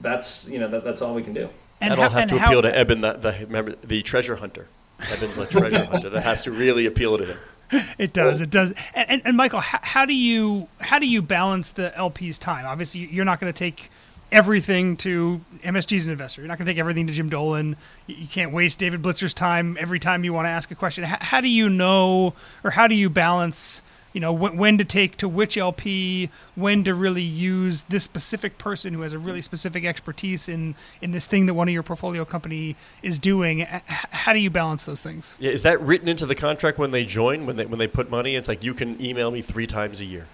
that's 0.00 0.48
you 0.48 0.58
know 0.58 0.68
that, 0.68 0.82
that's 0.82 1.02
all 1.02 1.14
we 1.14 1.22
can 1.22 1.34
do. 1.34 1.48
And 1.80 1.92
That'll 1.92 2.04
how, 2.04 2.20
have 2.20 2.28
to 2.28 2.36
appeal 2.36 2.48
how, 2.48 2.60
to 2.62 2.76
Eben, 2.76 3.00
the, 3.00 3.12
the 3.14 3.32
remember 3.40 3.74
the 3.82 4.02
treasure 4.02 4.36
hunter. 4.36 4.68
Eben, 5.10 5.34
the 5.36 5.46
treasure 5.46 5.84
hunter. 5.90 6.10
That 6.10 6.22
has 6.22 6.42
to 6.42 6.50
really 6.50 6.86
appeal 6.86 7.18
to 7.18 7.26
him. 7.26 7.38
It 7.98 8.12
does. 8.12 8.40
Oh. 8.40 8.44
It 8.44 8.50
does. 8.50 8.72
And, 8.94 9.10
and, 9.10 9.22
and 9.24 9.36
Michael, 9.36 9.60
how, 9.60 9.78
how, 9.82 10.04
do 10.04 10.14
you 10.14 10.68
how 10.80 10.98
do 10.98 11.06
you 11.06 11.22
balance 11.22 11.72
the 11.72 11.96
LP's 11.96 12.38
time? 12.38 12.66
Obviously, 12.66 13.02
you're 13.02 13.24
not 13.24 13.40
going 13.40 13.52
to 13.52 13.58
take 13.58 13.90
everything 14.32 14.96
to 14.98 15.40
MSG's 15.62 16.06
an 16.06 16.12
investor. 16.12 16.40
You're 16.40 16.48
not 16.48 16.58
going 16.58 16.66
to 16.66 16.72
take 16.72 16.78
everything 16.78 17.06
to 17.08 17.12
Jim 17.12 17.28
Dolan. 17.28 17.76
You 18.06 18.28
can't 18.28 18.52
waste 18.52 18.78
David 18.78 19.02
Blitzer's 19.02 19.34
time 19.34 19.76
every 19.80 20.00
time 20.00 20.24
you 20.24 20.32
want 20.32 20.46
to 20.46 20.50
ask 20.50 20.70
a 20.70 20.74
question. 20.74 21.04
How, 21.04 21.18
how 21.20 21.40
do 21.40 21.48
you 21.48 21.68
know, 21.68 22.34
or 22.64 22.70
how 22.70 22.86
do 22.86 22.94
you 22.94 23.10
balance, 23.10 23.82
you 24.12 24.20
know, 24.20 24.34
wh- 24.36 24.56
when 24.56 24.78
to 24.78 24.84
take 24.84 25.16
to 25.18 25.28
which 25.28 25.56
LP, 25.56 26.30
when 26.54 26.84
to 26.84 26.94
really 26.94 27.22
use 27.22 27.82
this 27.84 28.04
specific 28.04 28.58
person 28.58 28.94
who 28.94 29.02
has 29.02 29.12
a 29.12 29.18
really 29.18 29.42
specific 29.42 29.84
expertise 29.84 30.48
in 30.48 30.74
in 31.00 31.12
this 31.12 31.26
thing 31.26 31.46
that 31.46 31.54
one 31.54 31.68
of 31.68 31.74
your 31.74 31.82
portfolio 31.82 32.24
company 32.24 32.76
is 33.02 33.18
doing? 33.18 33.60
How 33.86 34.32
do 34.32 34.38
you 34.38 34.50
balance 34.50 34.84
those 34.84 35.00
things? 35.00 35.36
Yeah, 35.40 35.52
is 35.52 35.62
that 35.62 35.80
written 35.80 36.08
into 36.08 36.26
the 36.26 36.34
contract 36.34 36.78
when 36.78 36.90
they 36.90 37.04
join? 37.04 37.46
When 37.46 37.56
they 37.56 37.66
when 37.66 37.78
they 37.78 37.88
put 37.88 38.10
money, 38.10 38.36
it's 38.36 38.48
like 38.48 38.64
you 38.64 38.74
can 38.74 39.00
email 39.02 39.30
me 39.30 39.42
three 39.42 39.66
times 39.66 40.00
a 40.00 40.04
year. 40.04 40.26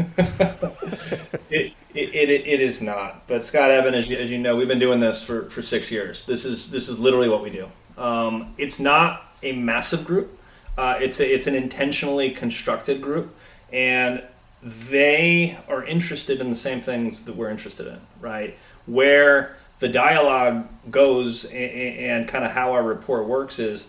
it, 0.18 1.74
it, 1.94 2.30
it, 2.30 2.46
it 2.46 2.60
is 2.60 2.80
not. 2.80 3.26
But 3.26 3.44
Scott 3.44 3.70
Eben, 3.70 3.94
as 3.94 4.08
you, 4.08 4.16
as 4.16 4.30
you 4.30 4.38
know, 4.38 4.56
we've 4.56 4.68
been 4.68 4.78
doing 4.78 5.00
this 5.00 5.24
for, 5.24 5.50
for 5.50 5.62
six 5.62 5.90
years. 5.90 6.24
This 6.24 6.44
is 6.44 6.70
this 6.70 6.88
is 6.88 6.98
literally 6.98 7.28
what 7.28 7.42
we 7.42 7.50
do. 7.50 7.68
Um, 7.98 8.54
it's 8.56 8.80
not 8.80 9.22
a 9.42 9.52
massive 9.52 10.04
group. 10.06 10.39
Uh, 10.80 10.96
it's 10.98 11.20
a, 11.20 11.34
it's 11.34 11.46
an 11.46 11.54
intentionally 11.54 12.30
constructed 12.30 13.02
group, 13.02 13.36
and 13.72 14.22
they 14.62 15.58
are 15.68 15.84
interested 15.84 16.40
in 16.40 16.50
the 16.50 16.56
same 16.56 16.80
things 16.80 17.24
that 17.24 17.36
we're 17.36 17.50
interested 17.50 17.86
in. 17.86 18.00
Right 18.20 18.56
where 18.86 19.56
the 19.78 19.88
dialogue 19.88 20.66
goes 20.90 21.44
and, 21.44 21.54
and 21.54 22.28
kind 22.28 22.44
of 22.44 22.52
how 22.52 22.72
our 22.72 22.82
report 22.82 23.26
works 23.26 23.58
is 23.58 23.88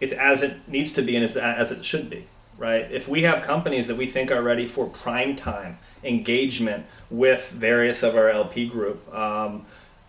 it's 0.00 0.12
as 0.12 0.42
it 0.42 0.68
needs 0.68 0.92
to 0.92 1.02
be 1.02 1.16
and 1.16 1.24
as, 1.24 1.36
as 1.36 1.72
it 1.72 1.84
should 1.84 2.10
be 2.10 2.26
right? 2.58 2.92
If 2.92 3.08
we 3.08 3.22
have 3.22 3.42
companies 3.42 3.88
that 3.88 3.96
we 3.96 4.06
think 4.06 4.30
are 4.30 4.42
ready 4.42 4.68
for 4.68 4.86
prime 4.86 5.34
time 5.34 5.78
engagement 6.04 6.86
with 7.10 7.50
various 7.50 8.04
of 8.04 8.14
our 8.14 8.28
LP 8.28 8.68
group, 8.68 9.12
um, 9.12 9.66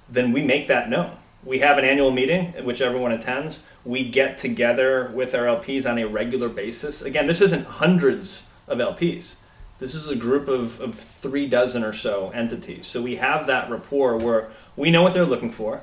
then 0.07 0.31
we 0.31 0.43
make 0.43 0.67
that 0.67 0.87
known. 0.87 1.17
We 1.45 1.59
have 1.59 1.77
an 1.77 1.85
annual 1.85 2.11
meeting 2.11 2.53
which 2.63 2.81
everyone 2.81 3.11
attends. 3.11 3.67
We 3.83 4.09
get 4.09 4.37
together 4.37 5.11
with 5.13 5.35
our 5.35 5.45
LPs 5.45 5.89
on 5.89 5.97
a 5.97 6.05
regular 6.05 6.49
basis. 6.49 7.01
Again, 7.01 7.27
this 7.27 7.41
isn't 7.41 7.65
hundreds 7.65 8.49
of 8.67 8.77
LPs. 8.77 9.39
This 9.79 9.95
is 9.95 10.07
a 10.07 10.15
group 10.15 10.47
of, 10.47 10.79
of 10.79 10.95
three 10.95 11.47
dozen 11.47 11.83
or 11.83 11.93
so 11.93 12.29
entities. 12.29 12.87
So 12.87 13.01
we 13.01 13.17
have 13.17 13.47
that 13.47 13.69
rapport 13.69 14.17
where 14.17 14.49
we 14.77 14.91
know 14.91 15.03
what 15.03 15.13
they're 15.13 15.25
looking 15.25 15.51
for. 15.51 15.81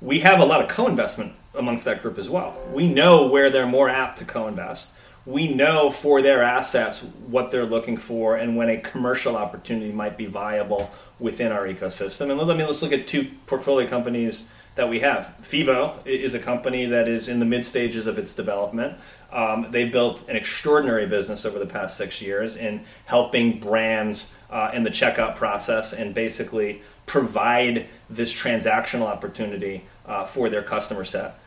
We 0.00 0.20
have 0.20 0.40
a 0.40 0.44
lot 0.44 0.62
of 0.62 0.68
co 0.68 0.86
investment 0.86 1.34
amongst 1.54 1.84
that 1.84 2.00
group 2.02 2.18
as 2.18 2.28
well. 2.28 2.56
We 2.72 2.88
know 2.88 3.26
where 3.26 3.50
they're 3.50 3.66
more 3.66 3.88
apt 3.88 4.18
to 4.18 4.24
co 4.24 4.46
invest 4.46 4.96
we 5.26 5.48
know 5.48 5.90
for 5.90 6.20
their 6.20 6.42
assets 6.42 7.02
what 7.02 7.50
they're 7.50 7.64
looking 7.64 7.96
for 7.96 8.36
and 8.36 8.56
when 8.56 8.68
a 8.68 8.76
commercial 8.76 9.36
opportunity 9.36 9.90
might 9.90 10.16
be 10.16 10.26
viable 10.26 10.90
within 11.18 11.50
our 11.50 11.66
ecosystem. 11.66 12.30
And 12.30 12.38
let 12.40 12.56
me 12.56 12.64
let's 12.64 12.82
look 12.82 12.92
at 12.92 13.06
two 13.06 13.30
portfolio 13.46 13.88
companies 13.88 14.52
that 14.74 14.88
we 14.88 15.00
have. 15.00 15.34
Fevo 15.42 16.04
is 16.06 16.34
a 16.34 16.38
company 16.38 16.86
that 16.86 17.06
is 17.06 17.28
in 17.28 17.38
the 17.38 17.44
mid 17.44 17.64
stages 17.64 18.06
of 18.06 18.18
its 18.18 18.34
development. 18.34 18.98
Um, 19.32 19.68
they 19.70 19.88
built 19.88 20.28
an 20.28 20.36
extraordinary 20.36 21.06
business 21.06 21.44
over 21.44 21.58
the 21.58 21.66
past 21.66 21.96
six 21.96 22.20
years 22.20 22.56
in 22.56 22.84
helping 23.06 23.58
brands 23.58 24.36
uh, 24.50 24.70
in 24.72 24.84
the 24.84 24.90
checkout 24.90 25.36
process 25.36 25.92
and 25.92 26.14
basically 26.14 26.82
provide 27.06 27.86
this 28.08 28.32
transactional 28.32 29.06
opportunity 29.06 29.84
uh, 30.06 30.24
for 30.24 30.48
their 30.48 30.62
customer 30.62 31.04
set. 31.04 31.38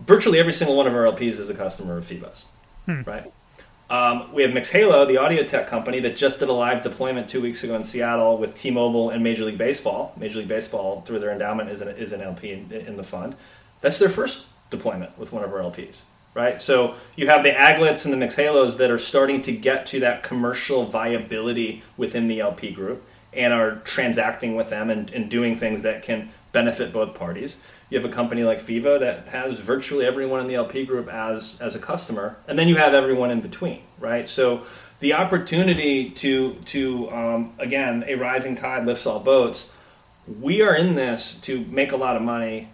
Virtually 0.00 0.38
every 0.38 0.52
single 0.52 0.76
one 0.76 0.86
of 0.86 0.94
our 0.94 1.04
LPs 1.04 1.38
is 1.38 1.48
a 1.48 1.54
customer 1.54 1.96
of 1.96 2.04
Fevo's 2.04 2.50
hmm. 2.84 3.02
right? 3.02 3.32
Um, 3.88 4.32
we 4.32 4.42
have 4.42 4.50
MixHalo, 4.50 5.06
the 5.06 5.16
audio 5.16 5.44
tech 5.44 5.68
company 5.68 6.00
that 6.00 6.16
just 6.16 6.40
did 6.40 6.48
a 6.48 6.52
live 6.52 6.82
deployment 6.82 7.28
two 7.28 7.40
weeks 7.40 7.62
ago 7.62 7.76
in 7.76 7.84
Seattle 7.84 8.36
with 8.36 8.54
T-Mobile 8.54 9.10
and 9.10 9.22
Major 9.22 9.44
League 9.44 9.58
Baseball. 9.58 10.12
Major 10.16 10.40
League 10.40 10.48
Baseball, 10.48 11.02
through 11.02 11.20
their 11.20 11.30
endowment, 11.30 11.70
is 11.70 11.80
an, 11.80 11.88
is 11.90 12.12
an 12.12 12.20
LP 12.20 12.50
in, 12.50 12.72
in 12.72 12.96
the 12.96 13.04
fund. 13.04 13.36
That's 13.82 14.00
their 14.00 14.08
first 14.08 14.46
deployment 14.70 15.16
with 15.16 15.32
one 15.32 15.44
of 15.44 15.52
our 15.52 15.60
LPs, 15.60 16.02
right? 16.34 16.60
So 16.60 16.96
you 17.14 17.28
have 17.28 17.44
the 17.44 17.50
Aglets 17.50 18.04
and 18.04 18.12
the 18.12 18.26
MixHalos 18.26 18.76
that 18.78 18.90
are 18.90 18.98
starting 18.98 19.40
to 19.42 19.52
get 19.52 19.86
to 19.86 20.00
that 20.00 20.24
commercial 20.24 20.86
viability 20.86 21.84
within 21.96 22.26
the 22.26 22.40
LP 22.40 22.72
group 22.72 23.04
and 23.32 23.52
are 23.52 23.76
transacting 23.84 24.56
with 24.56 24.68
them 24.68 24.90
and, 24.90 25.12
and 25.12 25.30
doing 25.30 25.56
things 25.56 25.82
that 25.82 26.02
can 26.02 26.30
benefit 26.50 26.92
both 26.92 27.14
parties 27.14 27.62
you 27.88 28.00
have 28.00 28.08
a 28.08 28.12
company 28.12 28.42
like 28.42 28.60
Fevo 28.60 28.98
that 28.98 29.28
has 29.28 29.60
virtually 29.60 30.04
everyone 30.04 30.40
in 30.40 30.48
the 30.48 30.56
LP 30.56 30.84
group 30.84 31.08
as 31.08 31.60
as 31.60 31.74
a 31.74 31.78
customer, 31.78 32.36
and 32.48 32.58
then 32.58 32.68
you 32.68 32.76
have 32.76 32.94
everyone 32.94 33.30
in 33.30 33.40
between, 33.40 33.82
right? 33.98 34.28
So 34.28 34.64
the 35.00 35.12
opportunity 35.12 36.10
to 36.10 36.54
to 36.54 37.10
um, 37.10 37.52
again 37.58 38.04
a 38.06 38.14
rising 38.16 38.54
tide 38.54 38.86
lifts 38.86 39.06
all 39.06 39.20
boats. 39.20 39.72
We 40.40 40.62
are 40.62 40.74
in 40.74 40.96
this 40.96 41.40
to 41.42 41.60
make 41.66 41.92
a 41.92 41.96
lot 41.96 42.16
of 42.16 42.22
money 42.22 42.68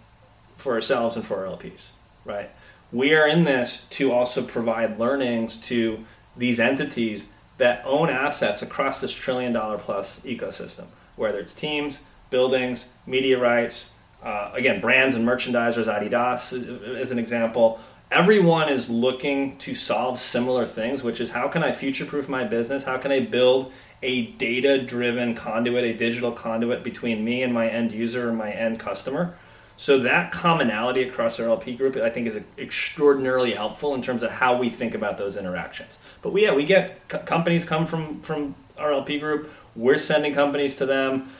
for 0.57 0.73
ourselves 0.73 1.15
and 1.15 1.23
for 1.23 1.45
our 1.45 1.55
LPs, 1.57 1.91
right? 2.25 2.49
We 2.91 3.13
are 3.13 3.27
in 3.27 3.43
this 3.43 3.85
to 3.91 4.11
also 4.11 4.41
provide 4.43 4.97
learnings 4.99 5.57
to 5.67 6.03
these 6.35 6.59
entities 6.59 7.31
that 7.57 7.83
own 7.85 8.09
assets 8.09 8.63
across 8.63 9.01
this 9.01 9.13
trillion 9.13 9.53
dollar 9.53 9.77
plus 9.77 10.25
ecosystem, 10.25 10.85
whether 11.15 11.39
it's 11.39 11.53
teams, 11.53 12.03
buildings, 12.31 12.93
media 13.05 13.39
rights, 13.39 13.92
uh, 14.23 14.51
again, 14.53 14.79
brands 14.79 15.15
and 15.15 15.27
merchandisers, 15.27 15.85
Adidas 15.85 16.97
as 16.99 17.11
an 17.11 17.19
example. 17.19 17.79
Everyone 18.09 18.69
is 18.69 18.89
looking 18.89 19.57
to 19.57 19.73
solve 19.73 20.19
similar 20.19 20.67
things, 20.67 21.03
which 21.03 21.19
is 21.19 21.31
how 21.31 21.47
can 21.47 21.63
I 21.63 21.71
future 21.71 22.05
proof 22.05 22.29
my 22.29 22.43
business? 22.43 22.83
How 22.83 22.97
can 22.97 23.11
I 23.11 23.21
build 23.21 23.71
a 24.01 24.27
data 24.27 24.81
driven 24.81 25.33
conduit, 25.33 25.83
a 25.83 25.93
digital 25.93 26.31
conduit 26.31 26.83
between 26.83 27.25
me 27.25 27.41
and 27.41 27.53
my 27.53 27.67
end 27.67 27.91
user 27.91 28.29
and 28.29 28.37
my 28.37 28.51
end 28.51 28.79
customer? 28.79 29.35
So 29.75 29.99
that 29.99 30.31
commonality 30.31 31.03
across 31.03 31.39
our 31.39 31.47
LP 31.47 31.75
group, 31.75 31.97
I 31.97 32.09
think, 32.09 32.27
is 32.27 32.39
extraordinarily 32.57 33.53
helpful 33.53 33.95
in 33.95 34.01
terms 34.01 34.21
of 34.21 34.31
how 34.31 34.57
we 34.57 34.69
think 34.69 34.93
about 34.93 35.17
those 35.17 35.35
interactions. 35.35 35.97
But 36.21 36.31
we, 36.31 36.43
yeah, 36.43 36.53
we 36.53 36.63
get 36.63 37.07
companies 37.07 37.65
come 37.65 37.87
from 37.87 38.21
from 38.21 38.55
our 38.77 38.93
LP 38.93 39.19
group. 39.19 39.51
We're 39.75 39.97
sending 39.97 40.33
companies 40.33 40.75
to 40.77 40.85
them. 40.85 41.31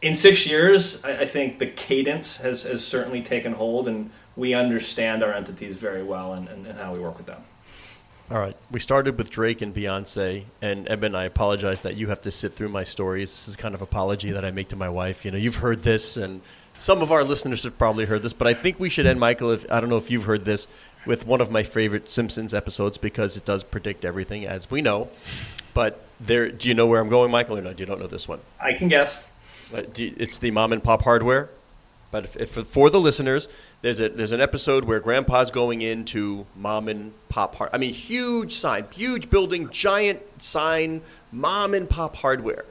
In 0.00 0.14
six 0.14 0.46
years, 0.46 1.04
I, 1.04 1.20
I 1.20 1.26
think 1.26 1.58
the 1.58 1.66
cadence 1.66 2.42
has, 2.42 2.62
has 2.64 2.86
certainly 2.86 3.22
taken 3.22 3.52
hold, 3.52 3.88
and 3.88 4.10
we 4.36 4.54
understand 4.54 5.22
our 5.22 5.32
entities 5.32 5.76
very 5.76 6.02
well 6.02 6.32
and, 6.34 6.48
and, 6.48 6.66
and 6.66 6.78
how 6.78 6.92
we 6.92 7.00
work 7.00 7.16
with 7.16 7.26
them. 7.26 7.42
All 8.30 8.38
right. 8.38 8.56
We 8.70 8.78
started 8.78 9.16
with 9.16 9.30
Drake 9.30 9.62
and 9.62 9.74
Beyonce, 9.74 10.44
and 10.60 10.86
Eben, 10.88 11.14
I 11.14 11.24
apologize 11.24 11.80
that 11.80 11.96
you 11.96 12.08
have 12.08 12.22
to 12.22 12.30
sit 12.30 12.52
through 12.52 12.68
my 12.68 12.82
stories. 12.82 13.30
This 13.30 13.48
is 13.48 13.56
kind 13.56 13.74
of 13.74 13.82
apology 13.82 14.32
that 14.32 14.44
I 14.44 14.50
make 14.50 14.68
to 14.68 14.76
my 14.76 14.88
wife. 14.88 15.24
You 15.24 15.30
know, 15.30 15.38
you've 15.38 15.56
heard 15.56 15.82
this, 15.82 16.16
and 16.16 16.42
some 16.74 17.00
of 17.00 17.10
our 17.10 17.24
listeners 17.24 17.64
have 17.64 17.78
probably 17.78 18.04
heard 18.04 18.22
this, 18.22 18.34
but 18.34 18.46
I 18.46 18.54
think 18.54 18.78
we 18.78 18.90
should 18.90 19.06
end, 19.06 19.18
Michael. 19.18 19.50
If 19.50 19.70
I 19.72 19.80
don't 19.80 19.88
know 19.88 19.96
if 19.96 20.10
you've 20.10 20.24
heard 20.24 20.44
this, 20.44 20.68
with 21.06 21.26
one 21.26 21.40
of 21.40 21.50
my 21.50 21.62
favorite 21.62 22.08
Simpsons 22.08 22.52
episodes 22.52 22.98
because 22.98 23.36
it 23.36 23.44
does 23.44 23.64
predict 23.64 24.04
everything, 24.04 24.46
as 24.46 24.70
we 24.70 24.82
know. 24.82 25.08
But 25.74 26.04
there, 26.20 26.50
do 26.50 26.68
you 26.68 26.74
know 26.74 26.86
where 26.86 27.00
I'm 27.00 27.08
going, 27.08 27.30
Michael, 27.30 27.56
or 27.58 27.62
no? 27.62 27.70
You 27.70 27.86
don't 27.86 28.00
know 28.00 28.06
this 28.06 28.28
one. 28.28 28.40
I 28.60 28.74
can 28.74 28.88
guess. 28.88 29.32
It's 29.72 30.38
the 30.38 30.50
mom 30.50 30.72
and 30.72 30.82
pop 30.82 31.02
hardware. 31.02 31.50
But 32.10 32.24
if, 32.24 32.36
if, 32.36 32.66
for 32.68 32.88
the 32.88 33.00
listeners, 33.00 33.48
there's 33.82 34.00
a 34.00 34.08
there's 34.08 34.32
an 34.32 34.40
episode 34.40 34.84
where 34.84 34.98
Grandpa's 34.98 35.50
going 35.50 35.82
into 35.82 36.46
mom 36.56 36.88
and 36.88 37.12
pop 37.28 37.54
hard. 37.56 37.70
I 37.72 37.78
mean, 37.78 37.92
huge 37.92 38.54
sign, 38.54 38.86
huge 38.90 39.28
building, 39.28 39.68
giant 39.70 40.22
sign, 40.42 41.02
mom 41.32 41.74
and 41.74 41.88
pop 41.88 42.16
hardware. 42.16 42.64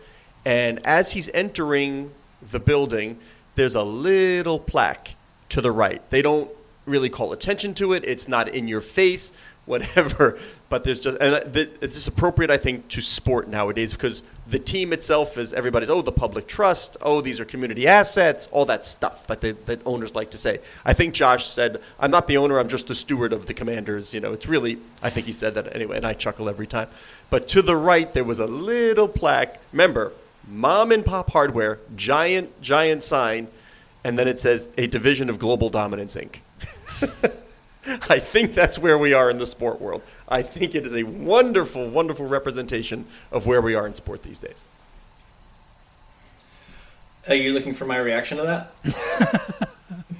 And 0.43 0.85
as 0.85 1.11
he's 1.11 1.29
entering 1.33 2.11
the 2.51 2.59
building, 2.59 3.19
there's 3.55 3.75
a 3.75 3.83
little 3.83 4.59
plaque 4.59 5.15
to 5.49 5.61
the 5.61 5.71
right. 5.71 6.01
They 6.09 6.21
don't 6.21 6.49
really 6.85 7.09
call 7.09 7.33
attention 7.33 7.73
to 7.75 7.93
it. 7.93 8.03
It's 8.05 8.27
not 8.27 8.47
in 8.49 8.67
your 8.67 8.81
face, 8.81 9.31
whatever. 9.65 10.39
But 10.69 10.83
there's 10.83 10.99
just, 10.99 11.17
and 11.19 11.35
uh, 11.35 11.65
it's 11.81 11.93
just 11.93 12.07
appropriate, 12.07 12.49
I 12.49 12.57
think, 12.57 12.87
to 12.89 13.01
sport 13.01 13.47
nowadays 13.47 13.93
because 13.93 14.23
the 14.49 14.59
team 14.59 14.93
itself 14.93 15.37
is 15.37 15.53
everybody's, 15.53 15.89
oh, 15.89 16.01
the 16.01 16.11
public 16.11 16.47
trust, 16.47 16.95
oh, 17.01 17.19
these 17.19 17.39
are 17.39 17.45
community 17.45 17.85
assets, 17.85 18.47
all 18.51 18.65
that 18.65 18.85
stuff 18.85 19.27
that, 19.27 19.41
they, 19.41 19.51
that 19.51 19.81
owners 19.85 20.15
like 20.15 20.31
to 20.31 20.37
say. 20.37 20.59
I 20.85 20.93
think 20.93 21.13
Josh 21.13 21.47
said, 21.47 21.81
I'm 21.99 22.11
not 22.11 22.27
the 22.27 22.37
owner, 22.37 22.59
I'm 22.59 22.69
just 22.69 22.87
the 22.87 22.95
steward 22.95 23.33
of 23.33 23.45
the 23.45 23.53
commanders. 23.53 24.13
You 24.13 24.21
know, 24.21 24.31
it's 24.31 24.47
really, 24.47 24.77
I 25.03 25.09
think 25.09 25.25
he 25.25 25.33
said 25.33 25.55
that 25.55 25.75
anyway, 25.75 25.97
and 25.97 26.05
I 26.05 26.13
chuckle 26.13 26.47
every 26.47 26.67
time. 26.67 26.87
But 27.29 27.49
to 27.49 27.61
the 27.61 27.75
right, 27.75 28.13
there 28.13 28.23
was 28.23 28.39
a 28.39 28.47
little 28.47 29.07
plaque. 29.07 29.59
Remember, 29.73 30.13
mom 30.47 30.93
and 30.93 31.05
pop 31.05 31.31
hardware, 31.31 31.79
giant, 31.97 32.61
giant 32.61 33.03
sign, 33.03 33.49
and 34.05 34.17
then 34.17 34.29
it 34.29 34.39
says 34.39 34.69
a 34.77 34.87
division 34.87 35.29
of 35.29 35.39
Global 35.39 35.69
Dominance 35.69 36.15
Inc. 36.15 36.37
I 38.09 38.19
think 38.19 38.53
that's 38.53 38.77
where 38.77 38.97
we 38.97 39.13
are 39.13 39.29
in 39.29 39.37
the 39.37 39.47
sport 39.47 39.79
world. 39.79 40.01
I 40.27 40.41
think 40.41 40.75
it 40.75 40.85
is 40.85 40.93
a 40.93 41.03
wonderful, 41.03 41.87
wonderful 41.89 42.25
representation 42.25 43.05
of 43.31 43.45
where 43.45 43.61
we 43.61 43.75
are 43.75 43.87
in 43.87 43.93
sport 43.93 44.23
these 44.23 44.39
days. 44.39 44.65
Are 47.27 47.35
you 47.35 47.53
looking 47.53 47.73
for 47.73 47.85
my 47.85 47.97
reaction 47.97 48.37
to 48.37 48.43
that? 48.43 49.69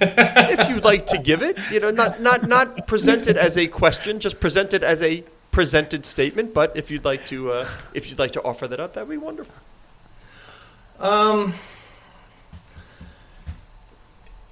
if 0.00 0.68
you'd 0.68 0.84
like 0.84 1.06
to 1.06 1.18
give 1.18 1.42
it, 1.42 1.58
you 1.70 1.80
know, 1.80 1.90
not 1.90 2.20
not 2.20 2.46
not 2.46 2.86
presented 2.86 3.36
as 3.36 3.56
a 3.56 3.66
question, 3.66 4.20
just 4.20 4.40
presented 4.40 4.84
as 4.84 5.00
a 5.02 5.24
presented 5.50 6.04
statement. 6.04 6.52
But 6.52 6.76
if 6.76 6.90
you'd 6.90 7.04
like 7.04 7.26
to, 7.26 7.52
uh, 7.52 7.68
if 7.94 8.10
you'd 8.10 8.18
like 8.18 8.32
to 8.32 8.42
offer 8.42 8.68
that 8.68 8.78
up, 8.78 8.92
that'd 8.94 9.08
be 9.08 9.16
wonderful. 9.16 9.54
Um, 11.00 11.54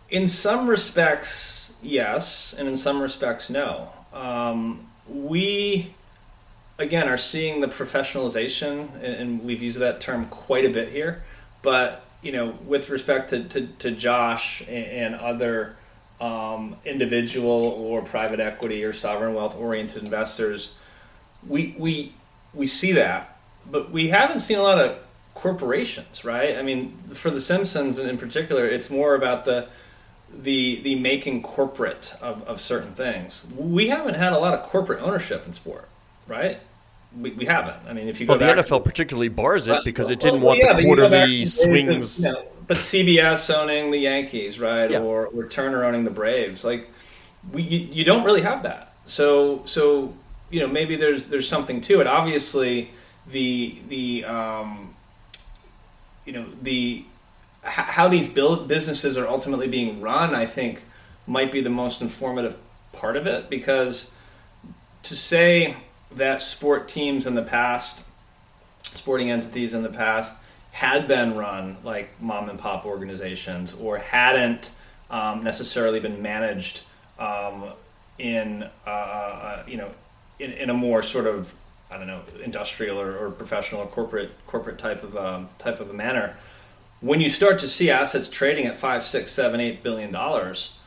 in 0.08 0.28
some 0.28 0.66
respects, 0.66 1.65
yes, 1.86 2.54
and 2.58 2.68
in 2.68 2.76
some 2.76 3.00
respects, 3.00 3.48
no. 3.50 3.90
Um, 4.12 4.86
we, 5.08 5.94
again, 6.78 7.08
are 7.08 7.18
seeing 7.18 7.60
the 7.60 7.68
professionalization, 7.68 9.02
and 9.02 9.44
we've 9.44 9.62
used 9.62 9.78
that 9.80 10.00
term 10.00 10.26
quite 10.26 10.64
a 10.64 10.70
bit 10.70 10.90
here. 10.90 11.22
But 11.62 12.06
you 12.22 12.32
know, 12.32 12.58
with 12.66 12.90
respect 12.90 13.30
to, 13.30 13.44
to, 13.44 13.66
to 13.66 13.90
Josh 13.92 14.62
and, 14.68 15.14
other 15.14 15.76
um, 16.20 16.76
individual 16.84 17.48
or 17.50 18.02
private 18.02 18.40
equity 18.40 18.82
or 18.84 18.92
sovereign 18.92 19.34
wealth 19.34 19.56
oriented 19.56 20.02
investors, 20.02 20.74
we 21.46 21.76
we 21.78 22.14
we 22.52 22.66
see 22.66 22.92
that, 22.92 23.38
but 23.70 23.90
we 23.90 24.08
haven't 24.08 24.40
seen 24.40 24.58
a 24.58 24.62
lot 24.62 24.78
of 24.78 24.98
corporations, 25.34 26.24
right? 26.24 26.56
I 26.56 26.62
mean, 26.62 26.96
for 26.96 27.30
the 27.30 27.40
Simpsons 27.40 27.98
in 27.98 28.16
particular, 28.18 28.66
it's 28.66 28.90
more 28.90 29.14
about 29.14 29.44
the 29.44 29.68
the 30.32 30.80
the 30.82 30.96
making 30.96 31.42
corporate 31.42 32.14
of, 32.20 32.42
of 32.42 32.60
certain 32.60 32.92
things. 32.92 33.46
We 33.56 33.88
haven't 33.88 34.14
had 34.14 34.32
a 34.32 34.38
lot 34.38 34.54
of 34.54 34.62
corporate 34.62 35.02
ownership 35.02 35.46
in 35.46 35.52
sport, 35.52 35.88
right? 36.26 36.58
We, 37.16 37.30
we 37.32 37.46
haven't. 37.46 37.76
I 37.88 37.92
mean, 37.92 38.08
if 38.08 38.20
you 38.20 38.26
go 38.26 38.36
well, 38.36 38.56
the 38.56 38.62
NFL 38.62 38.78
to, 38.78 38.80
particularly 38.80 39.28
bars 39.28 39.68
it 39.68 39.84
because 39.84 40.10
it 40.10 40.20
didn't 40.20 40.40
well, 40.40 40.48
want 40.48 40.60
yeah, 40.60 40.74
the 40.74 40.84
quarterly 40.84 41.46
swings. 41.46 42.22
you 42.22 42.32
know, 42.32 42.44
but 42.66 42.78
CBS 42.78 43.54
owning 43.54 43.90
the 43.90 43.98
Yankees, 43.98 44.58
right, 44.58 44.90
yeah. 44.90 45.00
or, 45.00 45.26
or 45.28 45.46
Turner 45.46 45.84
owning 45.84 46.04
the 46.04 46.10
Braves, 46.10 46.64
like 46.64 46.90
we 47.52 47.62
you, 47.62 47.78
you 47.92 48.04
don't 48.04 48.24
really 48.24 48.42
have 48.42 48.62
that. 48.64 48.92
So 49.06 49.62
so 49.64 50.14
you 50.50 50.60
know 50.60 50.68
maybe 50.68 50.96
there's 50.96 51.24
there's 51.24 51.48
something 51.48 51.80
to 51.82 52.00
it. 52.00 52.06
Obviously, 52.06 52.90
the 53.26 53.78
the 53.88 54.24
um, 54.24 54.94
you 56.24 56.32
know 56.32 56.46
the 56.60 57.04
how 57.66 58.08
these 58.08 58.28
build 58.28 58.68
businesses 58.68 59.16
are 59.16 59.26
ultimately 59.26 59.68
being 59.68 60.00
run, 60.00 60.34
I 60.34 60.46
think, 60.46 60.82
might 61.26 61.50
be 61.50 61.60
the 61.60 61.70
most 61.70 62.00
informative 62.00 62.56
part 62.92 63.16
of 63.16 63.26
it 63.26 63.50
because 63.50 64.14
to 65.02 65.16
say 65.16 65.76
that 66.14 66.42
sport 66.42 66.88
teams 66.88 67.26
in 67.26 67.34
the 67.34 67.42
past, 67.42 68.08
sporting 68.82 69.30
entities 69.30 69.74
in 69.74 69.82
the 69.82 69.90
past, 69.90 70.42
had 70.72 71.08
been 71.08 71.34
run 71.34 71.76
like 71.84 72.20
mom 72.20 72.48
and 72.48 72.58
pop 72.58 72.84
organizations 72.84 73.72
or 73.74 73.98
hadn't 73.98 74.70
um, 75.10 75.42
necessarily 75.42 76.00
been 76.00 76.20
managed 76.22 76.82
um, 77.18 77.64
in 78.18 78.68
uh, 78.86 78.90
uh, 78.90 79.62
you 79.66 79.76
know 79.76 79.90
in, 80.38 80.52
in, 80.52 80.68
a 80.68 80.74
more 80.74 81.02
sort 81.02 81.26
of 81.26 81.54
I 81.90 81.96
don't 81.96 82.06
know 82.06 82.20
industrial 82.44 83.00
or, 83.00 83.16
or 83.16 83.30
professional 83.30 83.82
or 83.82 83.86
corporate 83.86 84.30
corporate 84.46 84.78
type 84.78 85.02
of 85.02 85.16
um, 85.16 85.48
type 85.58 85.80
of 85.80 85.88
a 85.88 85.94
manner 85.94 86.36
when 87.00 87.20
you 87.20 87.30
start 87.30 87.58
to 87.60 87.68
see 87.68 87.90
assets 87.90 88.28
trading 88.28 88.66
at 88.66 88.76
five, 88.76 89.02
six, 89.02 89.32
seven, 89.32 89.60
eight 89.60 89.82
billion 89.82 90.12
dollars, 90.12 90.78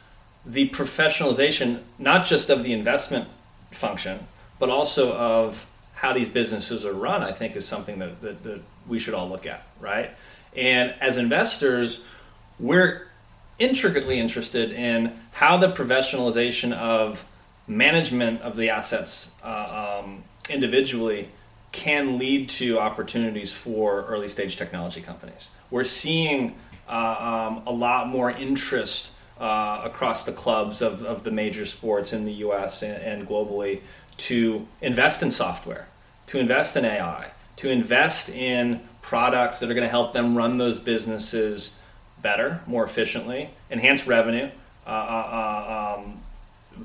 the 0.45 0.70
professionalization 0.70 1.82
not 1.97 2.26
just 2.26 2.49
of 2.49 2.64
the 2.64 2.74
investment 2.74 3.28
function, 3.72 4.20
but 4.57 4.70
also 4.70 5.14
of 5.14 5.68
how 5.93 6.14
these 6.14 6.30
businesses 6.30 6.86
are 6.86 6.93
run, 6.93 7.24
I 7.24 7.32
think 7.32 7.55
is 7.55 7.68
something 7.68 7.99
that, 7.99 8.22
that, 8.22 8.43
that 8.43 8.62
we 8.88 8.99
should 8.99 9.14
all 9.14 9.30
look 9.30 9.45
at, 9.45 9.68
right? 9.80 10.12
And 10.55 10.93
as 11.01 11.18
investors, 11.18 12.05
we're 12.57 13.07
intricately 13.60 14.20
interested 14.20 14.72
in 14.72 15.20
how 15.34 15.57
the 15.57 15.68
professionalization 15.68 16.74
of 16.74 17.26
management 17.68 18.41
of 18.41 18.55
the 18.55 18.70
assets 18.70 19.38
uh, 19.43 20.01
um, 20.03 20.24
individually 20.49 21.30
can 21.72 22.17
lead 22.17 22.49
to 22.49 22.80
opportunities 22.80 23.53
for 23.53 24.05
early 24.05 24.28
stage 24.28 24.57
technology 24.57 25.01
companies. 25.01 25.49
We're 25.70 25.84
seeing 25.84 26.55
uh, 26.88 27.51
um, 27.51 27.63
a 27.67 27.72
lot 27.72 28.07
more 28.07 28.32
interest 28.32 29.13
uh, 29.39 29.82
across 29.86 30.26
the 30.26 30.32
clubs 30.32 30.82
of, 30.82 31.03
of 31.03 31.24
the 31.24 31.32
major 31.32 31.65
sports 31.65 32.11
in 32.11 32.26
the 32.26 32.34
US 32.34 32.82
and, 32.82 33.01
and 33.01 33.28
globally 33.28 33.82
to 34.17 34.67
invest 34.82 35.24
in 35.24 35.32
software, 35.32 35.88
to 36.28 36.39
invest 36.39 36.76
in 36.76 36.86
AI, 36.86 37.32
to 37.57 37.70
invest 37.70 38.30
in 38.30 38.82
products 39.01 39.59
that 39.59 39.70
are 39.70 39.74
going 39.74 39.86
to 39.86 39.89
help 39.89 40.13
them 40.13 40.36
run 40.36 40.57
those 40.57 40.80
businesses 40.80 41.78
better, 42.22 42.61
more 42.67 42.84
efficiently, 42.84 43.49
enhance 43.72 44.05
revenue, 44.05 44.49
uh, 44.86 44.89
uh, 44.89 45.95
uh 45.95 45.99
um, 45.99 46.22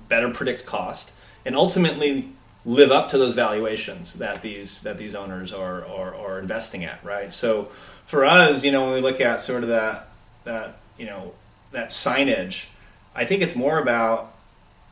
better 0.08 0.30
predict 0.30 0.64
cost, 0.64 1.14
and 1.44 1.56
ultimately 1.56 2.30
live 2.66 2.90
up 2.90 3.08
to 3.10 3.18
those 3.18 3.34
valuations 3.34 4.14
that 4.14 4.42
these 4.42 4.82
that 4.82 4.98
these 4.98 5.14
owners 5.14 5.52
are 5.52 5.84
are, 5.86 6.14
are 6.14 6.38
investing 6.38 6.84
at, 6.84 7.02
right? 7.04 7.32
So 7.32 7.70
for 8.06 8.24
us, 8.24 8.64
you 8.64 8.72
know, 8.72 8.84
when 8.84 8.94
we 8.94 9.00
look 9.00 9.20
at 9.20 9.40
sort 9.40 9.62
of 9.62 9.68
that 9.68 10.08
that 10.44 10.76
you 10.98 11.06
know 11.06 11.34
that 11.72 11.90
signage, 11.90 12.68
I 13.14 13.24
think 13.24 13.42
it's 13.42 13.56
more 13.56 13.78
about 13.78 14.32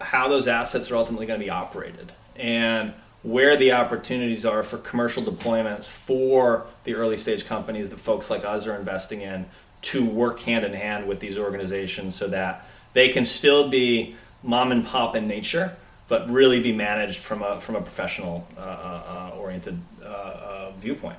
how 0.01 0.29
those 0.29 0.49
assets 0.49 0.91
are 0.91 0.97
ultimately 0.97 1.27
going 1.27 1.39
to 1.39 1.45
be 1.45 1.51
operated 1.51 2.12
and 2.37 2.93
where 3.23 3.57
the 3.57 3.73
opportunities 3.73 4.45
are 4.45 4.64
for 4.64 4.79
commercial 4.79 5.23
deployments 5.23 5.89
for 5.89 6.66
the 6.85 6.95
early 6.95 7.16
stage 7.16 7.47
companies 7.47 7.91
that 7.91 8.01
folks 8.01 8.29
like 8.29 8.45
us 8.45 8.66
are 8.66 8.75
investing 8.75 9.20
in 9.20 9.47
to 9.81 10.05
work 10.05 10.41
hand 10.41 10.64
in 10.64 10.73
hand 10.73 11.07
with 11.07 11.20
these 11.20 11.39
organizations 11.39 12.16
so 12.16 12.27
that 12.29 12.66
they 12.95 13.09
can 13.09 13.25
still 13.25 13.68
be 13.68 14.16
mom 14.43 14.73
and 14.73 14.85
pop 14.85 15.14
in 15.14 15.29
nature, 15.29 15.77
but 16.09 16.28
really 16.30 16.61
be 16.61 16.72
managed 16.72 17.20
from 17.20 17.42
a 17.42 17.61
from 17.61 17.76
a 17.76 17.80
professional 17.80 18.46
uh, 18.57 18.61
uh, 18.61 19.30
oriented 19.36 19.80
uh, 20.03 20.07
uh 20.07 20.70
viewpoint. 20.78 21.18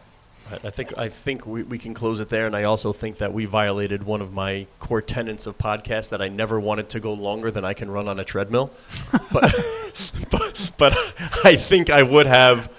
I 0.63 0.69
think 0.69 0.97
I 0.97 1.09
think 1.09 1.47
we, 1.47 1.63
we 1.63 1.77
can 1.77 1.93
close 1.93 2.19
it 2.19 2.29
there, 2.29 2.45
and 2.45 2.55
I 2.55 2.63
also 2.63 2.91
think 2.91 3.19
that 3.19 3.33
we 3.33 3.45
violated 3.45 4.03
one 4.03 4.21
of 4.21 4.33
my 4.33 4.67
core 4.79 5.01
tenets 5.01 5.47
of 5.47 5.57
podcast 5.57 6.09
that 6.09 6.21
I 6.21 6.27
never 6.27 6.59
wanted 6.59 6.89
to 6.89 6.99
go 6.99 7.13
longer 7.13 7.49
than 7.49 7.63
I 7.63 7.73
can 7.73 7.89
run 7.89 8.07
on 8.07 8.19
a 8.19 8.25
treadmill, 8.25 8.69
but 9.31 9.51
but, 10.29 10.71
but 10.77 10.93
I 11.45 11.55
think 11.55 11.89
I 11.89 12.03
would 12.03 12.25
have 12.25 12.69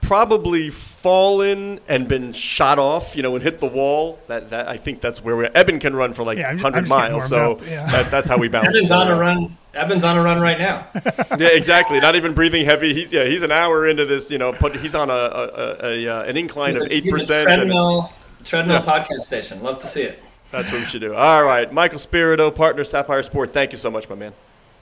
probably 0.00 0.68
fallen 0.68 1.80
and 1.88 2.08
been 2.08 2.32
shot 2.32 2.78
off, 2.78 3.16
you 3.16 3.22
know, 3.22 3.34
and 3.34 3.42
hit 3.42 3.60
the 3.60 3.66
wall. 3.66 4.18
That, 4.26 4.50
that 4.50 4.68
I 4.68 4.76
think 4.76 5.00
that's 5.00 5.22
where 5.22 5.36
we 5.36 5.46
Eben 5.46 5.78
can 5.78 5.94
run 5.94 6.12
for 6.12 6.24
like 6.24 6.38
yeah, 6.38 6.52
100 6.52 6.88
miles, 6.88 7.28
so 7.28 7.60
yeah. 7.64 7.86
that, 7.86 8.10
that's 8.10 8.28
how 8.28 8.36
we 8.36 8.48
balance. 8.50 8.76
Eben's 8.76 8.90
on 8.90 9.08
a 9.08 9.16
run. 9.16 9.56
Eben's 9.74 10.04
on 10.04 10.18
a 10.18 10.22
run 10.22 10.40
right 10.40 10.58
now. 10.58 10.86
yeah, 11.38 11.48
exactly. 11.48 11.98
Not 11.98 12.14
even 12.14 12.34
breathing 12.34 12.64
heavy. 12.64 12.92
He's 12.92 13.12
yeah, 13.12 13.24
he's 13.24 13.42
an 13.42 13.52
hour 13.52 13.86
into 13.86 14.04
this. 14.04 14.30
You 14.30 14.38
know, 14.38 14.52
put, 14.52 14.76
he's 14.76 14.94
on 14.94 15.08
a, 15.08 15.12
a, 15.12 15.16
a, 15.16 15.76
a 15.82 16.08
uh, 16.08 16.22
an 16.24 16.36
incline 16.36 16.74
he's 16.74 16.82
of 16.82 16.92
eight 16.92 17.08
percent. 17.08 17.44
Treadmill, 17.44 18.12
treadmill 18.44 18.82
yeah. 18.84 19.04
podcast 19.04 19.22
station. 19.22 19.62
Love 19.62 19.78
to 19.80 19.86
see 19.86 20.02
it. 20.02 20.22
That's 20.50 20.70
what 20.70 20.80
we 20.80 20.86
should 20.86 21.00
do. 21.00 21.14
All 21.14 21.42
right, 21.42 21.72
Michael 21.72 21.98
Spirito, 21.98 22.50
partner 22.50 22.84
Sapphire 22.84 23.22
Sport. 23.22 23.54
Thank 23.54 23.72
you 23.72 23.78
so 23.78 23.90
much, 23.90 24.08
my 24.10 24.14
man. 24.14 24.34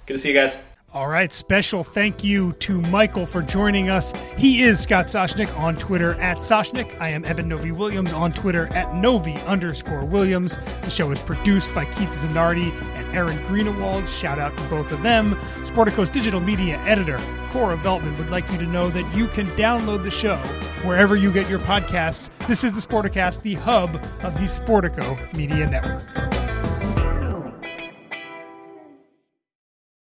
Good 0.07 0.15
to 0.15 0.19
see 0.19 0.29
you 0.29 0.35
guys. 0.35 0.65
All 0.93 1.07
right, 1.07 1.33
special 1.33 1.85
thank 1.85 2.25
you 2.25 2.51
to 2.55 2.81
Michael 2.81 3.25
for 3.25 3.43
joining 3.43 3.89
us. 3.89 4.13
He 4.37 4.65
is 4.65 4.81
Scott 4.81 5.07
Soshnick 5.07 5.57
on 5.57 5.77
Twitter 5.77 6.21
at 6.21 6.39
Soshnick. 6.39 7.01
I 7.01 7.11
am 7.11 7.25
Eben 7.25 7.47
Novy 7.47 7.71
Williams 7.71 8.13
on 8.13 8.33
Twitter 8.33 8.67
at 8.75 8.93
Novy 8.97 9.37
underscore 9.43 10.05
Williams. 10.05 10.59
The 10.83 10.91
show 10.91 11.13
is 11.13 11.21
produced 11.21 11.73
by 11.77 11.85
Keith 11.85 12.09
Zanardi 12.09 12.73
and 12.95 13.17
Aaron 13.17 13.39
Greenewald. 13.45 14.09
Shout 14.09 14.41
out 14.41 14.57
to 14.57 14.65
both 14.65 14.91
of 14.91 15.05
them. 15.05 15.37
Sportico's 15.63 16.09
digital 16.09 16.41
media 16.41 16.77
editor, 16.79 17.19
Cora 17.53 17.77
Veltman, 17.77 18.19
would 18.19 18.31
like 18.31 18.51
you 18.51 18.59
to 18.59 18.67
know 18.67 18.89
that 18.89 19.17
you 19.17 19.29
can 19.29 19.47
download 19.51 20.03
the 20.03 20.11
show 20.11 20.39
wherever 20.83 21.15
you 21.15 21.31
get 21.31 21.49
your 21.49 21.61
podcasts. 21.61 22.31
This 22.49 22.65
is 22.65 22.75
the 22.75 22.81
Sporticast, 22.81 23.43
the 23.43 23.55
hub 23.55 23.95
of 23.95 24.35
the 24.35 24.49
Sportico 24.49 25.37
Media 25.37 25.71
Network. 25.71 26.03